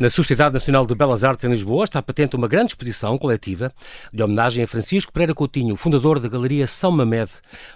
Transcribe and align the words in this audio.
Na 0.00 0.08
Sociedade 0.08 0.54
Nacional 0.54 0.86
de 0.86 0.94
Belas 0.94 1.24
Artes 1.24 1.44
em 1.44 1.50
Lisboa 1.50 1.84
está 1.84 2.00
patente 2.00 2.34
uma 2.34 2.48
grande 2.48 2.70
exposição 2.70 3.18
coletiva 3.18 3.70
de 4.10 4.22
homenagem 4.22 4.64
a 4.64 4.66
Francisco 4.66 5.12
Pereira 5.12 5.34
Coutinho, 5.34 5.76
fundador 5.76 6.18
da 6.18 6.26
Galeria 6.26 6.66
São 6.66 6.90
Mamed, 6.90 7.30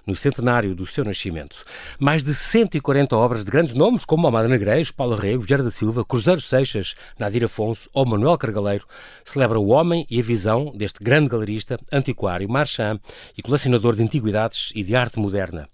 no 0.07 0.17
centenário 0.17 0.75
do 0.75 0.87
seu 0.87 1.05
nascimento. 1.05 1.63
Mais 1.99 2.25
de 2.25 2.33
140 2.33 3.15
obras 3.15 3.45
de 3.45 3.51
grandes 3.51 3.75
nomes, 3.75 4.07
como 4.07 4.27
Amada 4.27 4.49
Negreiros, 4.49 4.91
Paulo 4.91 5.17
Rego, 5.17 5.43
Vieira 5.43 5.63
da 5.63 5.71
Silva, 5.71 6.03
Cruzeiro 6.03 6.41
Seixas, 6.41 6.95
Nadir 7.19 7.45
Afonso 7.45 7.91
ou 7.93 8.07
Manuel 8.07 8.39
Cargaleiro, 8.39 8.87
celebra 9.23 9.61
o 9.61 9.69
homem 9.69 10.07
e 10.09 10.19
a 10.19 10.23
visão 10.23 10.73
deste 10.75 11.05
grande 11.05 11.29
galerista, 11.29 11.79
antiquário, 11.93 12.49
marchand 12.49 13.01
e 13.37 13.43
colecionador 13.43 13.95
de 13.97 14.03
antiguidades 14.03 14.73
e 14.75 14.83
de 14.83 14.97
arte 14.97 15.19
moderna. 15.19 15.69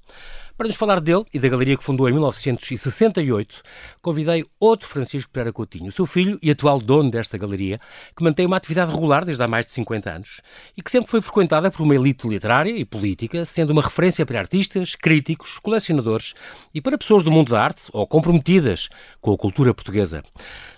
Para 0.61 0.69
nos 0.69 0.77
falar 0.77 1.01
dele 1.01 1.25
e 1.33 1.39
da 1.39 1.49
galeria 1.49 1.75
que 1.75 1.83
fundou 1.83 2.07
em 2.07 2.13
1968, 2.13 3.63
convidei 4.03 4.45
outro 4.61 4.87
Francisco 4.87 5.33
Pereira 5.33 5.55
Coutinho, 5.55 5.91
seu 5.91 6.05
filho 6.05 6.39
e 6.43 6.51
atual 6.51 6.79
dono 6.79 7.11
desta 7.11 7.39
galeria, 7.39 7.81
que 8.15 8.23
mantém 8.23 8.45
uma 8.45 8.59
atividade 8.59 8.93
regular 8.93 9.25
desde 9.25 9.43
há 9.43 9.49
mais 9.49 9.65
de 9.65 9.73
50 9.73 10.11
anos 10.11 10.43
e 10.77 10.83
que 10.83 10.91
sempre 10.91 11.11
foi 11.11 11.23
frequentada 11.23 11.71
por 11.71 11.83
uma 11.83 11.95
elite 11.95 12.29
literária 12.29 12.77
e 12.77 12.85
política, 12.85 13.43
sendo 13.47 13.71
uma 13.71 13.81
referência 13.81 14.27
para 14.27 14.39
artistas, 14.39 14.95
críticos, 14.95 15.59
colecionadores 15.59 16.35
e 16.75 16.81
para 16.83 16.99
pessoas 16.99 17.23
do 17.23 17.33
mundo 17.33 17.53
da 17.53 17.63
arte 17.63 17.85
ou 17.91 18.07
comprometidas 18.07 18.91
com 19.19 19.33
a 19.33 19.39
cultura 19.39 19.73
portuguesa. 19.73 20.23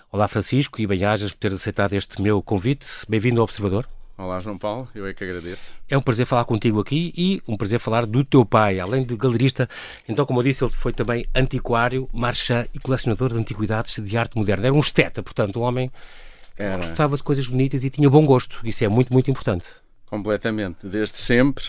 Olá 0.09 0.29
Francisco 0.29 0.79
e 0.79 0.87
bem-ajas 0.87 1.33
por 1.33 1.39
teres 1.39 1.59
aceitado 1.59 1.91
este 1.91 2.21
meu 2.21 2.41
convite. 2.41 2.87
Bem-vindo 3.09 3.41
ao 3.41 3.43
Observador. 3.43 3.85
Olá, 4.23 4.39
João 4.39 4.57
Paulo, 4.57 4.87
eu 4.95 5.05
é 5.05 5.13
que 5.13 5.21
agradeço. 5.21 5.73
É 5.89 5.97
um 5.97 6.01
prazer 6.01 6.25
falar 6.25 6.45
contigo 6.45 6.79
aqui 6.79 7.13
e 7.15 7.41
um 7.45 7.57
prazer 7.57 7.77
falar 7.77 8.05
do 8.05 8.23
teu 8.23 8.45
pai, 8.45 8.79
além 8.79 9.03
de 9.03 9.17
galerista. 9.17 9.67
Então, 10.07 10.25
como 10.25 10.39
eu 10.39 10.43
disse, 10.43 10.63
ele 10.63 10.71
foi 10.71 10.93
também 10.93 11.25
antiquário, 11.35 12.07
marchand 12.13 12.65
e 12.73 12.79
colecionador 12.79 13.33
de 13.33 13.37
antiguidades 13.37 14.01
de 14.01 14.17
arte 14.17 14.37
moderna. 14.37 14.67
Era 14.67 14.73
um 14.73 14.79
esteta, 14.79 15.21
portanto, 15.21 15.59
um 15.59 15.63
homem 15.63 15.91
Era. 16.57 16.79
que 16.79 16.87
gostava 16.87 17.17
de 17.17 17.23
coisas 17.23 17.45
bonitas 17.45 17.83
e 17.83 17.89
tinha 17.89 18.09
bom 18.09 18.25
gosto. 18.25 18.61
Isso 18.63 18.85
é 18.85 18.87
muito, 18.87 19.11
muito 19.11 19.29
importante. 19.29 19.65
Completamente. 20.05 20.87
Desde 20.87 21.17
sempre, 21.17 21.65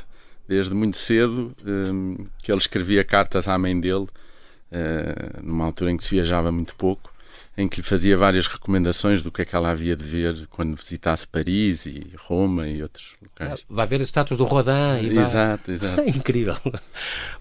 desde 0.46 0.76
muito 0.76 0.96
cedo, 0.96 1.56
um, 1.66 2.24
que 2.40 2.52
ele 2.52 2.58
escrevia 2.58 3.02
cartas 3.02 3.48
à 3.48 3.58
mãe 3.58 3.78
dele, 3.80 4.06
uh, 4.06 5.42
numa 5.42 5.64
altura 5.64 5.90
em 5.90 5.96
que 5.96 6.04
se 6.04 6.12
viajava 6.12 6.52
muito 6.52 6.76
pouco 6.76 7.13
em 7.56 7.68
que 7.68 7.76
lhe 7.80 7.86
fazia 7.86 8.16
várias 8.16 8.46
recomendações 8.46 9.22
do 9.22 9.30
que 9.30 9.42
é 9.42 9.44
que 9.44 9.54
ela 9.54 9.70
havia 9.70 9.94
de 9.94 10.04
ver 10.04 10.46
quando 10.50 10.76
visitasse 10.76 11.26
Paris 11.26 11.86
e 11.86 12.10
Roma 12.16 12.66
e 12.68 12.82
outros 12.82 13.14
locais. 13.22 13.64
Vai 13.68 13.86
ver 13.86 14.00
as 14.00 14.08
estátuas 14.08 14.36
do 14.36 14.44
Rodin 14.44 15.02
e 15.02 15.10
vai... 15.10 15.24
Exato, 15.24 15.70
exato. 15.70 16.00
Incrível. 16.08 16.56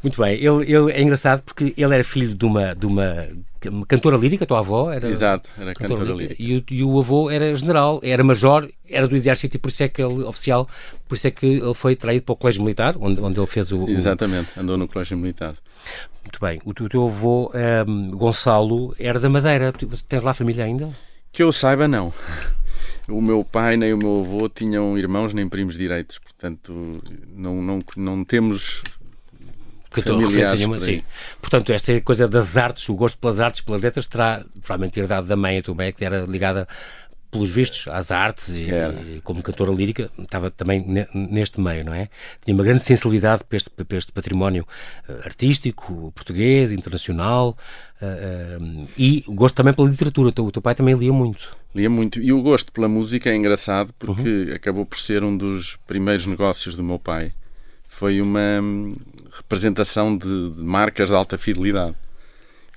Muito 0.04 0.22
bem. 0.22 0.36
Ele, 0.36 0.72
ele, 0.72 0.92
é 0.92 1.02
engraçado 1.02 1.42
porque 1.42 1.74
ele 1.76 1.94
era 1.94 2.04
filho 2.04 2.34
de 2.36 2.46
uma, 2.46 2.76
de 2.76 2.86
uma 2.86 3.28
cantora 3.88 4.18
lírica, 4.18 4.44
a 4.44 4.48
tua 4.48 4.60
avó 4.60 4.92
era. 4.92 5.10
Exato, 5.10 5.50
era 5.58 5.74
cantora, 5.74 6.00
cantora 6.00 6.18
lírica. 6.18 6.42
E 6.42 6.58
o, 6.58 6.64
e 6.70 6.84
o, 6.84 7.00
avô 7.00 7.30
era 7.32 7.56
general, 7.56 8.00
era 8.04 8.24
major, 8.24 8.70
era 8.88 9.08
do 9.08 9.16
exército 9.16 9.58
e 9.58 9.60
por 9.60 9.70
isso 9.70 9.84
é 9.84 9.88
que 9.88 10.02
ele, 10.02 10.24
oficial, 10.24 10.68
por 11.08 11.16
isso 11.16 11.28
é 11.28 11.32
que 11.32 11.46
ele 11.46 11.74
foi 11.74 11.96
traído 11.96 12.24
para 12.24 12.34
o 12.34 12.36
colégio 12.36 12.62
militar, 12.62 12.96
onde, 13.00 13.20
onde 13.20 13.40
ele 13.40 13.48
fez 13.48 13.72
o. 13.72 13.88
Exatamente, 13.90 14.60
andou 14.60 14.78
no 14.78 14.88
colégio 14.88 15.18
militar. 15.18 15.56
Muito 16.34 16.40
bem. 16.40 16.60
O 16.66 16.90
teu, 16.90 17.06
avô, 17.06 17.52
um, 17.54 17.58
ehm, 17.58 18.10
Gonçalo, 18.12 18.96
era 18.98 19.20
da 19.20 19.30
Madeira. 19.30 19.72
Tens 20.08 20.24
lá 20.24 20.34
família 20.34 20.66
ainda? 20.66 20.90
Que 21.32 21.44
eu 21.44 21.52
saiba, 21.52 21.88
não. 21.88 22.12
O 23.08 23.22
meu 23.22 23.44
pai 23.44 23.78
nem 23.78 23.94
o 23.94 23.98
meu 23.98 24.22
avô 24.22 24.50
tinham 24.50 24.98
irmãos 24.98 25.34
nem 25.34 25.48
primos 25.48 25.78
direitos, 25.78 26.18
portanto 26.18 27.02
não, 27.36 27.62
não, 27.62 27.80
não 27.98 28.24
temos 28.24 28.82
que 29.92 30.02
familiares 30.02 30.60
nenhuma, 30.60 30.80
sim. 30.80 31.04
Portanto, 31.40 31.72
esta 31.72 32.00
coisa 32.02 32.28
das 32.28 32.58
artes, 32.58 32.90
o 32.90 32.96
gosto 32.96 33.18
pelas 33.20 33.40
artes, 33.40 33.62
pelas 33.62 33.82
letras, 33.82 34.08
terá 34.08 34.44
provavelmente 34.62 35.00
herdado 35.00 35.28
da 35.28 35.36
mãe, 35.36 35.60
a 35.60 35.62
tua 35.62 35.76
mãe, 35.76 35.94
que 35.94 36.04
era 36.04 36.26
ligada 36.26 36.68
pelos 37.34 37.50
vistos, 37.50 37.88
às 37.88 38.12
artes 38.12 38.50
e, 38.50 38.68
e, 38.70 39.22
como 39.22 39.42
cantora 39.42 39.72
lírica, 39.72 40.12
estava 40.20 40.52
também 40.52 40.86
neste 41.14 41.60
meio, 41.60 41.84
não 41.84 41.94
é? 41.94 42.08
Tinha 42.46 42.54
uma 42.54 42.64
grande 42.64 42.84
sensibilidade 42.84 43.44
para 43.44 43.58
este, 43.58 43.70
para 43.72 43.98
este 43.98 44.12
património 44.12 44.64
uh, 45.10 45.26
artístico, 45.26 46.12
português, 46.14 46.72
internacional 46.72 47.58
uh, 48.00 48.62
uh, 48.62 48.88
e 48.96 49.24
gosto 49.28 49.56
também 49.56 49.74
pela 49.74 49.90
literatura. 49.90 50.30
O 50.30 50.32
teu, 50.32 50.46
o 50.46 50.52
teu, 50.52 50.62
pai 50.62 50.76
também 50.76 50.94
lia 50.94 51.12
muito. 51.12 51.58
Lia 51.74 51.90
muito. 51.90 52.22
E 52.22 52.32
o 52.32 52.40
gosto 52.44 52.72
pela 52.72 52.88
música 52.88 53.32
é 53.32 53.36
engraçado 53.36 53.92
porque 53.98 54.46
uhum. 54.50 54.56
acabou 54.56 54.86
por 54.86 55.00
ser 55.00 55.24
um 55.24 55.36
dos 55.36 55.76
primeiros 55.88 56.28
negócios 56.28 56.78
do 56.78 56.84
meu 56.84 57.00
pai. 57.00 57.34
Foi 57.88 58.22
uma 58.22 58.62
hum, 58.62 58.96
representação 59.32 60.16
de, 60.16 60.52
de 60.52 60.62
marcas 60.62 61.10
de 61.10 61.16
alta 61.16 61.38
fidelidade. 61.38 61.96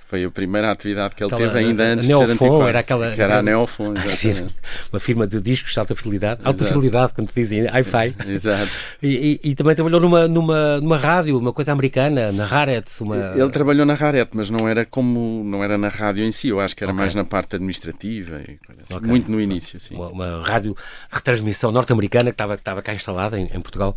Foi 0.07 0.23
a 0.23 0.31
primeira 0.31 0.71
atividade 0.71 1.13
que 1.17 1.21
ele 1.21 1.33
aquela, 1.33 1.51
teve 1.51 1.65
ainda 1.65 1.83
antes 1.83 2.07
de 2.07 2.15
ser 2.15 2.23
antiquário. 2.23 2.67
Era 2.67 2.79
aquela, 2.79 3.11
que 3.11 3.21
era 3.21 3.39
a 3.39 3.41
Neofon, 3.41 3.91
exatamente. 4.07 4.55
Uma 4.89 5.01
firma 5.01 5.27
de 5.27 5.41
discos 5.41 5.73
de 5.73 5.79
alta 5.79 5.93
fidelidade. 5.95 6.39
Alta 6.45 6.63
Exato. 6.63 6.73
fidelidade, 6.73 7.13
quando 7.13 7.29
dizem 7.35 7.67
hi-fi. 7.67 8.15
Exato. 8.25 8.71
E, 9.03 9.39
e, 9.43 9.49
e, 9.49 9.55
também 9.55 9.75
trabalhou 9.75 9.99
numa, 9.99 10.25
numa, 10.25 10.79
numa 10.79 10.97
rádio, 10.97 11.37
uma 11.37 11.51
coisa 11.51 11.73
americana, 11.73 12.31
na 12.31 12.45
Raret. 12.45 12.85
Uma... 13.01 13.33
Ele 13.35 13.49
trabalhou 13.49 13.85
na 13.85 13.95
Raret, 13.95 14.29
mas 14.31 14.49
não 14.49 14.65
era 14.65 14.85
como 14.85 15.43
não 15.43 15.61
era 15.61 15.77
na 15.77 15.89
rádio 15.89 16.23
em 16.23 16.31
si, 16.31 16.47
eu 16.47 16.61
acho 16.61 16.73
que 16.73 16.85
era 16.85 16.93
okay. 16.93 17.03
mais 17.03 17.13
na 17.13 17.25
parte 17.25 17.57
administrativa, 17.57 18.37
e 18.47 18.57
assim. 18.83 18.95
okay. 18.95 19.09
muito 19.09 19.29
no 19.29 19.41
início. 19.41 19.77
Sim. 19.77 19.95
Uma, 19.95 20.07
uma 20.07 20.47
rádio 20.47 20.73
de 20.73 21.15
retransmissão 21.15 21.69
norte-americana 21.69 22.31
que 22.31 22.35
estava, 22.35 22.53
estava 22.53 22.81
cá 22.81 22.93
instalada 22.93 23.37
em, 23.37 23.49
em 23.53 23.59
Portugal 23.59 23.93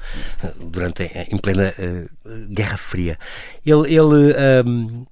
durante, 0.58 1.04
em 1.04 1.38
plena 1.38 1.72
uh, 1.78 2.48
Guerra 2.52 2.76
Fria. 2.76 3.16
Ele, 3.64 3.94
ele 3.94 4.34
um, 4.66 5.06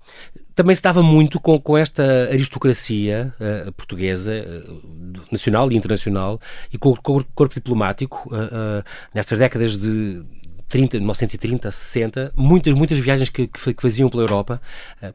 também 0.59 0.75
se 0.75 0.83
dava 0.83 1.05
muito 1.05 1.39
com, 1.39 1.57
com 1.61 1.79
esta 1.79 2.03
aristocracia 2.33 3.33
uh, 3.39 3.71
portuguesa, 3.71 4.33
uh, 4.33 5.23
nacional 5.31 5.71
e 5.71 5.77
internacional, 5.77 6.41
e 6.73 6.77
com, 6.77 6.97
com 6.97 7.19
o 7.19 7.25
corpo 7.27 7.55
diplomático, 7.55 8.29
uh, 8.35 8.83
nestas 9.15 9.39
décadas 9.39 9.79
de 9.79 10.21
30, 10.69 10.99
1930, 10.99 11.71
60, 11.71 12.33
muitas, 12.35 12.75
muitas 12.75 12.99
viagens 12.99 13.29
que, 13.29 13.47
que, 13.47 13.61
faziam 13.81 14.09
pela 14.09 14.25
Europa, 14.25 14.61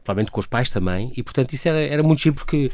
provavelmente 0.02 0.32
com 0.32 0.40
os 0.40 0.46
pais 0.46 0.70
também, 0.70 1.12
e 1.14 1.22
portanto 1.22 1.52
isso 1.52 1.68
era, 1.68 1.78
era 1.78 2.02
muito 2.02 2.22
giro 2.22 2.36
porque 2.36 2.72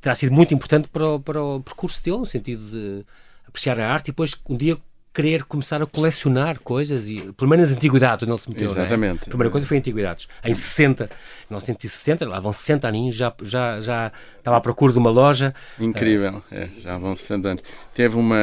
terá 0.00 0.16
sido 0.16 0.32
muito 0.32 0.52
importante 0.52 0.88
para 0.88 1.08
o, 1.08 1.20
para 1.20 1.40
o 1.40 1.60
percurso 1.60 2.02
dele, 2.02 2.18
no 2.18 2.26
sentido 2.26 2.60
de 2.72 3.04
apreciar 3.46 3.78
a 3.78 3.88
arte 3.88 4.08
e 4.08 4.10
depois 4.10 4.34
um 4.48 4.56
dia 4.56 4.76
querer 5.14 5.44
começar 5.44 5.80
a 5.80 5.86
colecionar 5.86 6.58
coisas, 6.58 7.08
e, 7.08 7.32
pelo 7.32 7.48
menos 7.48 7.70
antiguidades, 7.70 8.26
ele 8.28 8.36
se 8.36 8.48
meteu. 8.48 8.68
Exatamente. 8.68 9.20
É? 9.20 9.26
A 9.26 9.28
primeira 9.28 9.50
coisa 9.50 9.64
foi 9.64 9.78
antiguidades. 9.78 10.26
Em 10.44 10.52
60, 10.52 11.04
1960, 11.48 12.28
lá 12.28 12.40
vão 12.40 12.52
60 12.52 12.88
aninhos, 12.88 13.14
já, 13.14 13.32
já, 13.42 13.80
já 13.80 14.12
estava 14.36 14.56
à 14.56 14.60
procura 14.60 14.92
de 14.92 14.98
uma 14.98 15.10
loja. 15.10 15.54
Incrível, 15.78 16.42
é, 16.50 16.68
já 16.80 16.98
vão 16.98 17.14
60 17.14 17.48
anos. 17.48 17.62
Teve, 17.94 18.16
uma, 18.16 18.36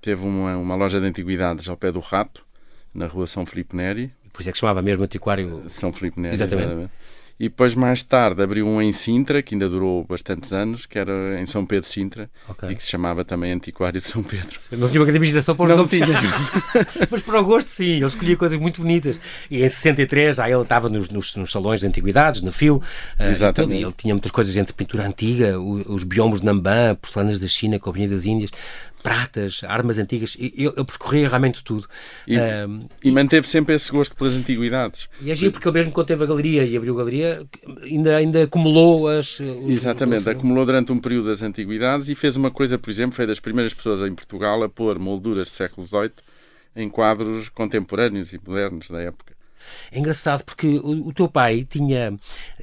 teve 0.00 0.24
uma, 0.24 0.56
uma 0.56 0.74
loja 0.74 0.98
de 0.98 1.06
antiguidades 1.06 1.68
ao 1.68 1.76
pé 1.76 1.92
do 1.92 2.00
Rato, 2.00 2.46
na 2.94 3.06
rua 3.06 3.26
São 3.26 3.44
Filipe 3.44 3.76
Neri. 3.76 4.10
Por 4.32 4.40
isso 4.40 4.48
é 4.48 4.52
que 4.52 4.56
se 4.56 4.60
chamava 4.60 4.80
mesmo 4.80 5.04
Antiquário. 5.04 5.64
São 5.68 5.92
Filipe 5.92 6.18
Neri, 6.18 6.34
exatamente. 6.34 6.64
exatamente. 6.64 6.92
E 7.38 7.50
depois, 7.50 7.74
mais 7.74 8.02
tarde, 8.02 8.42
abriu 8.42 8.66
um 8.66 8.80
em 8.80 8.92
Sintra, 8.92 9.42
que 9.42 9.54
ainda 9.54 9.68
durou 9.68 10.02
bastantes 10.04 10.54
anos, 10.54 10.86
que 10.86 10.98
era 10.98 11.38
em 11.38 11.44
São 11.44 11.66
Pedro 11.66 11.86
Sintra, 11.86 12.30
okay. 12.48 12.70
e 12.70 12.74
que 12.74 12.82
se 12.82 12.88
chamava 12.88 13.26
também 13.26 13.52
Antiquário 13.52 14.00
de 14.00 14.06
São 14.06 14.22
Pedro. 14.22 14.58
Eu 14.72 14.78
não 14.78 14.88
tinha 14.88 15.00
uma 15.00 15.04
grande 15.04 15.18
imaginação 15.18 15.54
para 15.54 15.64
os 15.64 15.76
não 15.76 15.86
tinha. 15.86 16.06
Mas 17.10 17.20
para 17.20 17.38
o 17.38 17.44
gosto, 17.44 17.68
sim, 17.68 17.96
ele 17.96 18.06
escolhia 18.06 18.38
coisas 18.38 18.58
muito 18.58 18.80
bonitas. 18.80 19.20
E 19.50 19.62
em 19.62 19.68
63 19.68 20.36
já 20.36 20.48
ele 20.48 20.62
estava 20.62 20.88
nos, 20.88 21.10
nos, 21.10 21.36
nos 21.36 21.52
salões 21.52 21.80
de 21.80 21.86
antiguidades, 21.86 22.40
no 22.40 22.50
fio. 22.50 22.82
Eh, 23.18 23.30
Exatamente. 23.30 23.84
Uh, 23.84 23.88
ele 23.88 23.94
tinha 23.94 24.14
muitas 24.14 24.30
coisas 24.30 24.56
entre 24.56 24.72
pintura 24.72 25.06
antiga, 25.06 25.60
os, 25.60 26.04
biombos 26.04 26.40
de 26.40 26.46
Nambã, 26.46 26.94
porcelanas 26.94 27.38
da 27.38 27.48
China, 27.48 27.78
Cobrinha 27.78 28.08
das 28.08 28.24
Índias 28.24 28.50
pratas, 29.06 29.62
armas 29.62 30.00
antigas. 30.00 30.36
Eu, 30.40 30.74
eu 30.76 30.84
percorria 30.84 31.28
realmente 31.28 31.62
tudo. 31.62 31.86
E, 32.26 32.36
um, 32.36 32.88
e, 33.04 33.12
manteve 33.12 33.46
sempre 33.46 33.76
esse 33.76 33.92
gosto 33.92 34.16
pelas 34.16 34.34
antiguidades. 34.34 35.08
E 35.20 35.30
agiu 35.30 35.52
porque 35.52 35.68
ele 35.68 35.74
mesmo 35.74 35.92
quando 35.92 36.08
teve 36.08 36.24
a 36.24 36.26
galeria 36.26 36.64
e 36.64 36.76
abriu 36.76 36.92
a 36.94 36.98
galeria, 36.98 37.46
ainda, 37.84 38.16
ainda 38.16 38.42
acumulou 38.42 39.06
as. 39.06 39.38
Os, 39.38 39.70
Exatamente, 39.70 40.22
os... 40.22 40.26
acumulou 40.26 40.66
durante 40.66 40.90
um 40.90 40.98
período 40.98 41.30
as 41.30 41.40
antiguidades 41.40 42.08
e 42.08 42.16
fez 42.16 42.34
uma 42.34 42.50
coisa, 42.50 42.76
por 42.78 42.90
exemplo, 42.90 43.14
foi 43.14 43.28
das 43.28 43.38
primeiras 43.38 43.72
pessoas 43.72 44.00
em 44.00 44.12
Portugal 44.12 44.60
a 44.64 44.68
pôr 44.68 44.98
molduras 44.98 45.48
do 45.50 45.52
século 45.52 45.86
XVIII 45.86 46.10
em 46.74 46.90
quadros 46.90 47.48
contemporâneos 47.48 48.32
e 48.32 48.40
modernos 48.44 48.90
da 48.90 49.00
época. 49.00 49.35
É 49.90 49.98
engraçado 49.98 50.44
porque 50.44 50.66
o, 50.66 51.08
o, 51.08 51.12
teu 51.12 51.28
pai 51.28 51.64
tinha 51.64 52.16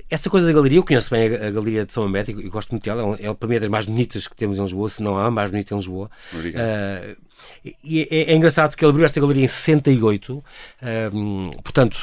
essa 0.09 0.29
coisa 0.29 0.47
da 0.47 0.53
galeria. 0.53 0.79
Eu 0.79 0.83
conheço 0.83 1.09
bem 1.09 1.35
a, 1.35 1.47
a 1.47 1.51
Galeria 1.51 1.85
de 1.85 1.93
São 1.93 2.03
Américo 2.03 2.39
e, 2.39 2.49
gosto 2.49 2.71
muito 2.71 2.83
dela. 2.83 3.17
É, 3.19 3.27
é, 3.27 3.33
para 3.33 3.47
mim 3.47 3.55
é 3.55 3.59
das 3.59 3.69
mais 3.69 3.85
bonitas 3.85 4.27
que 4.27 4.35
temos 4.35 4.57
em 4.57 4.61
Lisboa, 4.61 4.89
se 4.89 5.01
não 5.01 5.17
a 5.17 5.29
mais 5.31 5.51
bonita 5.51 5.73
em 5.73 5.77
Lisboa. 5.77 6.09
Uh, 6.33 7.15
e 7.83 8.01
é, 8.01 8.31
é, 8.31 8.35
engraçado 8.35 8.69
porque 8.69 8.85
ele 8.85 8.91
abriu 8.91 9.05
esta 9.05 9.19
galeria 9.19 9.43
em 9.43 9.47
68, 9.47 10.43
um, 11.13 11.49
portanto, 11.63 11.97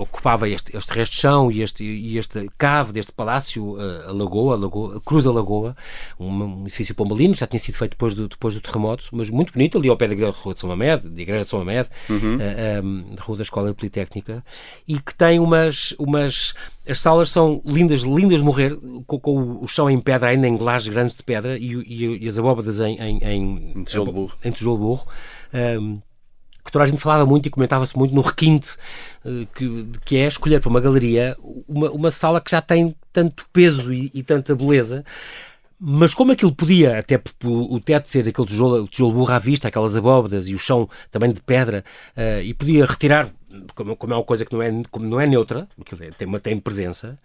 ocupava 0.00 0.48
este, 0.48 0.76
este 0.76 0.92
resto 0.92 1.12
de 1.12 1.20
chão 1.20 1.50
e 1.50 1.62
este, 1.62 1.84
e 1.84 2.18
este 2.18 2.48
cave 2.58 2.92
deste 2.92 3.12
palácio, 3.12 3.76
a 4.06 4.12
Lagoa, 4.12 4.54
a 4.54 4.58
Lagoa, 4.58 4.96
a 4.96 5.00
Cruz 5.00 5.24
da 5.24 5.32
Lagoa, 5.32 5.76
um, 6.18 6.28
um 6.28 6.62
edifício 6.62 6.94
pombalino, 6.94 7.34
já 7.34 7.46
tinha 7.46 7.60
sido 7.60 7.76
feito 7.76 7.92
depois 7.92 8.14
do, 8.14 8.28
depois 8.28 8.54
do 8.54 8.60
terremoto, 8.60 9.04
mas 9.12 9.30
muito 9.30 9.52
bonito, 9.52 9.78
ali 9.78 9.88
ao 9.88 9.96
pé 9.96 10.08
da 10.08 10.30
Rua 10.30 10.54
de 10.54 10.60
São 10.60 10.68
Mamed, 10.68 11.08
da 11.08 11.22
Igreja 11.22 11.44
de 11.44 11.50
São 11.50 11.64
Mamed, 11.64 11.88
uhum. 12.08 12.36
uh, 12.36 12.84
um, 12.84 13.14
Rua 13.18 13.36
da 13.36 13.42
Escola 13.42 13.74
Politécnica. 13.74 14.15
Técnica 14.16 14.44
e 14.86 14.98
que 14.98 15.14
tem 15.14 15.38
umas, 15.38 15.94
umas 15.98 16.54
as 16.88 17.00
salas 17.00 17.30
são 17.30 17.60
lindas, 17.64 18.02
lindas 18.02 18.40
de 18.40 18.44
morrer, 18.44 18.76
com, 19.06 19.18
com 19.18 19.58
o 19.62 19.66
chão 19.66 19.90
em 19.90 20.00
pedra, 20.00 20.30
ainda 20.30 20.46
em 20.46 20.56
glass 20.56 20.88
grandes 20.88 21.14
de 21.14 21.22
pedra 21.22 21.58
e, 21.58 21.74
e, 21.74 22.24
e 22.24 22.28
as 22.28 22.38
abóbadas 22.38 22.80
em, 22.80 22.96
em, 22.98 23.18
em, 23.18 23.72
em 23.76 23.84
tijolo 23.84 24.12
burro. 24.12 24.34
Em 24.44 24.50
tijolo 24.50 24.78
burro. 24.78 25.06
Um, 25.52 26.00
que 26.64 26.72
toda 26.72 26.84
a 26.84 26.88
gente 26.88 27.00
falava 27.00 27.24
muito 27.24 27.46
e 27.46 27.50
comentava-se 27.50 27.96
muito 27.96 28.12
no 28.12 28.22
requinte, 28.22 28.76
uh, 29.24 29.46
que, 29.54 29.86
que 30.04 30.16
é 30.16 30.26
escolher 30.26 30.60
para 30.60 30.68
uma 30.68 30.80
galeria 30.80 31.36
uma, 31.68 31.90
uma 31.92 32.10
sala 32.10 32.40
que 32.40 32.50
já 32.50 32.60
tem 32.60 32.92
tanto 33.12 33.46
peso 33.52 33.92
e, 33.92 34.10
e 34.12 34.22
tanta 34.24 34.54
beleza 34.54 35.04
mas 35.78 36.14
como 36.14 36.32
aquilo 36.32 36.54
podia, 36.54 36.98
até 36.98 37.20
o 37.44 37.78
teto 37.80 38.08
ser 38.08 38.26
aquele 38.26 38.46
tijolo, 38.46 38.88
tijolo 38.88 39.12
burro 39.12 39.32
à 39.32 39.38
vista, 39.38 39.68
aquelas 39.68 39.96
abóbadas 39.96 40.48
e 40.48 40.54
o 40.54 40.58
chão 40.58 40.88
também 41.10 41.30
de 41.30 41.40
pedra, 41.40 41.84
uh, 42.16 42.40
e 42.42 42.54
podia 42.54 42.86
retirar, 42.86 43.28
como, 43.74 43.94
como, 43.94 44.14
é 44.14 44.16
uma 44.16 44.24
coisa 44.24 44.44
que 44.44 44.52
não 44.52 44.62
é, 44.62 44.70
como 44.90 45.06
não 45.06 45.20
é 45.20 45.26
neutra, 45.26 45.68
porque 45.76 45.94
tem, 46.12 46.26
uma, 46.26 46.40
tem 46.40 46.58
presença, 46.58 47.18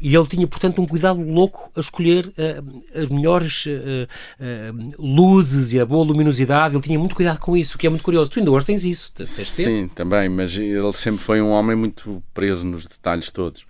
e 0.00 0.14
ele 0.16 0.26
tinha, 0.26 0.46
portanto, 0.48 0.82
um 0.82 0.86
cuidado 0.86 1.20
louco 1.20 1.70
a 1.76 1.80
escolher 1.80 2.26
uh, 2.26 3.00
as 3.00 3.08
melhores 3.08 3.66
uh, 3.66 4.92
luzes 4.98 5.72
e 5.72 5.78
a 5.78 5.86
boa 5.86 6.04
luminosidade. 6.04 6.74
Ele 6.74 6.82
tinha 6.82 6.98
muito 6.98 7.14
cuidado 7.14 7.38
com 7.38 7.56
isso, 7.56 7.76
o 7.76 7.78
que 7.78 7.86
é 7.86 7.90
muito 7.90 8.02
curioso. 8.02 8.30
Tu 8.30 8.40
ainda 8.40 8.50
hoje 8.50 8.66
tens 8.66 8.84
isso, 8.84 9.12
tens 9.12 9.28
Sim, 9.28 9.88
também, 9.94 10.28
mas 10.28 10.56
ele 10.56 10.92
sempre 10.94 11.20
foi 11.20 11.40
um 11.40 11.50
homem 11.50 11.76
muito 11.76 12.20
preso 12.34 12.66
nos 12.66 12.84
detalhes 12.84 13.30
todos. 13.30 13.64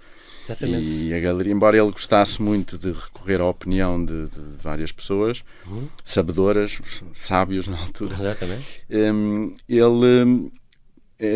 Exatamente. 0.45 0.85
E 0.85 1.15
a 1.15 1.21
galeria, 1.21 1.53
embora 1.53 1.77
ele 1.77 1.91
gostasse 1.91 2.43
muito 2.43 2.79
de 2.79 2.91
recorrer 2.91 3.41
à 3.41 3.47
opinião 3.47 4.05
de, 4.05 4.27
de 4.27 4.41
várias 4.63 4.91
pessoas, 4.91 5.45
uhum. 5.67 5.89
sabedoras, 6.03 6.81
sábios 7.15 7.69
na 7.69 7.79
altura, 7.79 8.15
Exatamente. 8.15 8.85
Um, 8.91 9.55
ele 9.69 10.25
hum, 10.25 10.51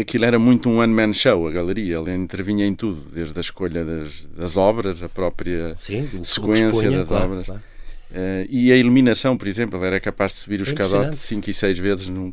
aquilo 0.01 0.25
era 0.25 0.39
muito 0.39 0.69
um 0.69 0.79
one-man 0.79 1.13
show, 1.13 1.47
a 1.47 1.51
galeria. 1.53 1.99
Ele 1.99 2.15
intervinha 2.15 2.67
em 2.67 2.75
tudo, 2.75 3.01
desde 3.11 3.37
a 3.39 3.41
escolha 3.41 3.85
das, 3.85 4.27
das 4.27 4.57
obras, 4.57 5.03
a 5.03 5.09
própria 5.09 5.77
Sim, 5.79 6.09
sequência 6.25 6.67
expunha, 6.67 6.99
das 6.99 7.09
claro, 7.09 7.25
obras. 7.25 7.47
Claro. 7.47 7.63
Uh, 8.11 8.47
e 8.49 8.73
a 8.73 8.77
iluminação, 8.77 9.37
por 9.37 9.49
exemplo, 9.49 9.79
ele 9.79 9.87
era 9.87 10.01
capaz 10.01 10.33
de 10.33 10.39
subir 10.39 10.61
o 10.61 10.63
escadote 10.63 11.17
5 11.17 11.51
e 11.51 11.53
6 11.53 11.79
vezes. 11.79 12.07
Num, 12.09 12.33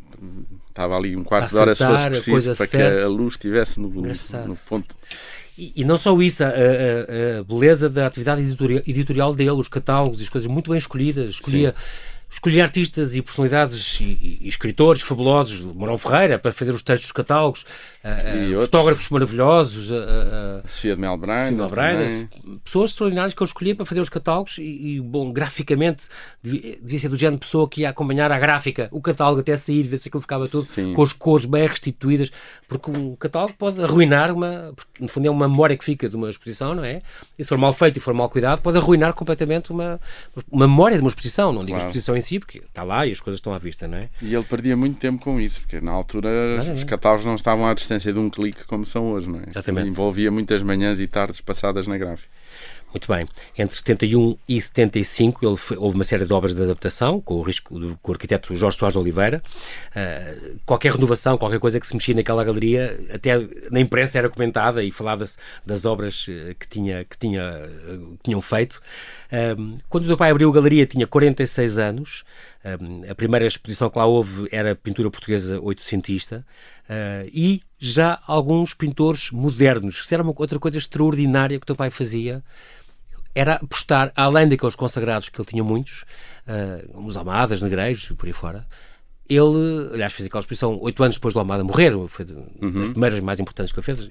estava 0.68 0.96
ali 0.96 1.16
um 1.16 1.22
quarto 1.22 1.50
de 1.50 1.56
hora 1.56 1.74
se 1.74 1.84
fosse 1.84 2.08
preciso 2.08 2.56
para 2.56 2.66
certa. 2.66 2.96
que 2.96 3.02
a 3.04 3.08
luz 3.08 3.34
estivesse 3.34 3.80
no, 3.80 3.88
no, 3.88 4.02
no 4.02 4.56
ponto. 4.68 4.94
E, 5.56 5.72
e, 5.76 5.84
não 5.84 5.96
só 5.96 6.20
isso, 6.20 6.42
a, 6.42 6.48
a, 6.48 6.50
a, 6.50 7.44
beleza 7.44 7.88
da 7.88 8.06
atividade 8.06 8.42
editorial, 8.42 8.82
editorial 8.86 9.34
dele, 9.34 9.50
os 9.52 9.68
catálogos 9.68 10.20
e 10.20 10.24
as 10.24 10.28
coisas 10.28 10.50
muito 10.50 10.70
bem 10.70 10.78
escolhidas. 10.78 11.30
Escolhia. 11.30 11.74
Sim 11.76 12.14
escolhi 12.34 12.60
artistas 12.60 13.14
e 13.14 13.22
personalidades 13.22 14.00
e, 14.00 14.04
e, 14.04 14.38
e 14.42 14.48
escritores 14.48 15.02
fabulosos, 15.02 15.60
Morão 15.60 15.96
Ferreira, 15.96 16.38
para 16.38 16.52
fazer 16.52 16.72
os 16.72 16.82
textos 16.82 17.06
dos 17.06 17.12
catálogos, 17.12 17.64
uh, 18.04 18.56
uh, 18.56 18.60
fotógrafos 18.60 19.08
maravilhosos, 19.08 19.90
uh, 19.90 20.62
Sofia 20.66 20.94
de 20.94 21.00
Melbrein, 21.00 21.56
pessoas 22.64 22.90
extraordinárias 22.90 23.34
que 23.34 23.42
eu 23.42 23.46
escolhi 23.46 23.74
para 23.74 23.86
fazer 23.86 24.00
os 24.00 24.08
catálogos 24.08 24.58
e, 24.58 24.96
e 24.96 25.00
bom, 25.00 25.32
graficamente 25.32 26.08
devia, 26.42 26.76
devia, 26.80 26.98
ser 26.98 27.08
do 27.08 27.16
género 27.16 27.36
de 27.36 27.46
pessoa 27.46 27.68
que 27.68 27.80
ia 27.80 27.90
acompanhar 27.90 28.30
a 28.30 28.38
gráfica, 28.38 28.88
o 28.92 29.00
catálogo 29.00 29.40
até 29.40 29.56
sair, 29.56 29.82
ver 29.82 29.96
se 29.96 30.08
aquilo 30.08 30.20
ficava 30.20 30.46
tudo 30.46 30.64
Sim. 30.64 30.92
com 30.92 31.02
as 31.02 31.12
cores 31.12 31.46
bem 31.46 31.66
restituídas, 31.66 32.30
porque 32.68 32.90
um 32.90 33.16
catálogo 33.16 33.54
pode 33.54 33.82
arruinar 33.82 34.32
uma, 34.32 34.72
porque 34.76 35.02
no 35.02 35.08
fundo 35.08 35.26
é 35.26 35.30
uma 35.30 35.48
memória 35.48 35.76
que 35.76 35.84
fica 35.84 36.08
de 36.08 36.16
uma 36.16 36.28
exposição, 36.28 36.74
não 36.74 36.84
é? 36.84 37.02
E 37.38 37.42
se 37.42 37.48
for 37.48 37.58
mal 37.58 37.72
feito 37.72 37.96
e 37.96 38.00
for 38.00 38.12
mal 38.12 38.28
cuidado, 38.28 38.60
pode 38.60 38.76
arruinar 38.76 39.14
completamente 39.14 39.70
uma, 39.70 40.00
uma 40.50 40.66
memória 40.66 40.96
de 40.96 41.02
uma 41.02 41.08
exposição, 41.08 41.52
não 41.52 41.64
digo 41.64 41.76
claro. 41.76 41.88
exposição 41.88 42.16
em 42.16 42.20
si, 42.20 42.38
porque 42.38 42.58
está 42.58 42.82
lá 42.82 43.06
e 43.06 43.12
as 43.12 43.20
coisas 43.20 43.38
estão 43.38 43.54
à 43.54 43.58
vista, 43.58 43.88
não 43.88 43.98
é? 43.98 44.08
E 44.20 44.34
ele 44.34 44.44
perdia 44.44 44.76
muito 44.76 44.98
tempo 44.98 45.22
com 45.22 45.40
isso, 45.40 45.60
porque 45.60 45.80
na 45.80 45.92
altura 45.92 46.62
não, 46.62 46.74
os 46.74 46.84
catálogos 46.84 47.24
não 47.24 47.34
estavam 47.34 47.66
à 47.66 47.74
distância 47.74 47.93
de 48.02 48.18
um 48.18 48.28
clique 48.28 48.64
como 48.64 48.84
são 48.84 49.12
hoje, 49.12 49.28
não 49.28 49.40
é? 49.40 49.44
Exatamente. 49.50 49.88
Envolvia 49.88 50.30
muitas 50.30 50.62
manhãs 50.62 51.00
e 51.00 51.06
tardes 51.06 51.40
passadas 51.40 51.86
na 51.86 51.96
gráfica. 51.96 52.28
Muito 52.94 53.12
bem. 53.12 53.26
Entre 53.58 53.76
71 53.76 54.38
e 54.48 54.60
75 54.60 55.44
ele 55.44 55.56
foi, 55.56 55.76
houve 55.76 55.96
uma 55.96 56.04
série 56.04 56.24
de 56.24 56.32
obras 56.32 56.54
de 56.54 56.62
adaptação 56.62 57.20
com 57.20 57.34
o, 57.34 57.42
risco, 57.42 57.76
do, 57.76 57.98
com 58.00 58.12
o 58.12 58.14
arquiteto 58.14 58.54
Jorge 58.54 58.78
Soares 58.78 58.92
de 58.92 59.00
Oliveira. 59.00 59.42
Uh, 59.90 60.60
qualquer 60.64 60.92
renovação, 60.92 61.36
qualquer 61.36 61.58
coisa 61.58 61.80
que 61.80 61.86
se 61.88 61.92
mexia 61.92 62.14
naquela 62.14 62.44
galeria, 62.44 62.96
até 63.12 63.36
na 63.68 63.80
imprensa 63.80 64.16
era 64.16 64.28
comentada 64.28 64.80
e 64.84 64.92
falava-se 64.92 65.38
das 65.66 65.84
obras 65.84 66.26
eh, 66.28 66.54
que, 66.56 66.68
tinha, 66.68 67.04
que, 67.04 67.18
tinha, 67.18 67.42
eh, 67.42 67.98
que 68.12 68.22
tinham 68.22 68.40
feito. 68.40 68.80
Um, 69.58 69.76
quando 69.88 70.04
o 70.04 70.06
teu 70.06 70.16
pai 70.16 70.30
abriu 70.30 70.48
a 70.48 70.54
galeria 70.54 70.86
tinha 70.86 71.04
46 71.04 71.78
anos. 71.78 72.22
Um, 72.64 73.10
a 73.10 73.14
primeira 73.14 73.44
exposição 73.44 73.90
que 73.90 73.98
lá 73.98 74.06
houve 74.06 74.48
era 74.52 74.76
pintura 74.76 75.10
portuguesa 75.10 75.60
oitocentista. 75.60 76.46
Uh, 76.88 77.28
e 77.32 77.62
já 77.86 78.18
alguns 78.26 78.72
pintores 78.72 79.30
modernos, 79.30 80.00
que 80.00 80.14
era 80.14 80.22
uma 80.22 80.34
outra 80.36 80.58
coisa 80.58 80.78
extraordinária 80.78 81.58
que 81.58 81.64
o 81.64 81.66
teu 81.66 81.76
pai 81.76 81.90
fazia 81.90 82.42
era 83.34 83.54
apostar, 83.54 84.12
além 84.14 84.48
daqueles 84.48 84.74
consagrados 84.74 85.28
que 85.28 85.40
ele 85.40 85.48
tinha 85.48 85.64
muitos, 85.64 86.04
uh, 86.46 87.06
os 87.06 87.16
Almadas, 87.16 87.60
Negreiros, 87.60 88.10
por 88.12 88.26
aí 88.26 88.32
fora, 88.32 88.66
ele, 89.28 89.90
aliás, 89.92 90.12
fez 90.12 90.26
aquela 90.26 90.40
exposição 90.40 90.78
oito 90.80 91.02
anos 91.02 91.16
depois 91.16 91.34
do 91.34 91.40
Almada 91.40 91.64
morrer, 91.64 91.92
foi 92.08 92.26
uhum. 92.60 92.72
das 92.72 92.88
primeiras 92.90 93.20
mais 93.20 93.40
importantes 93.40 93.72
que 93.72 93.78
ele 93.80 93.84
fez. 93.84 94.08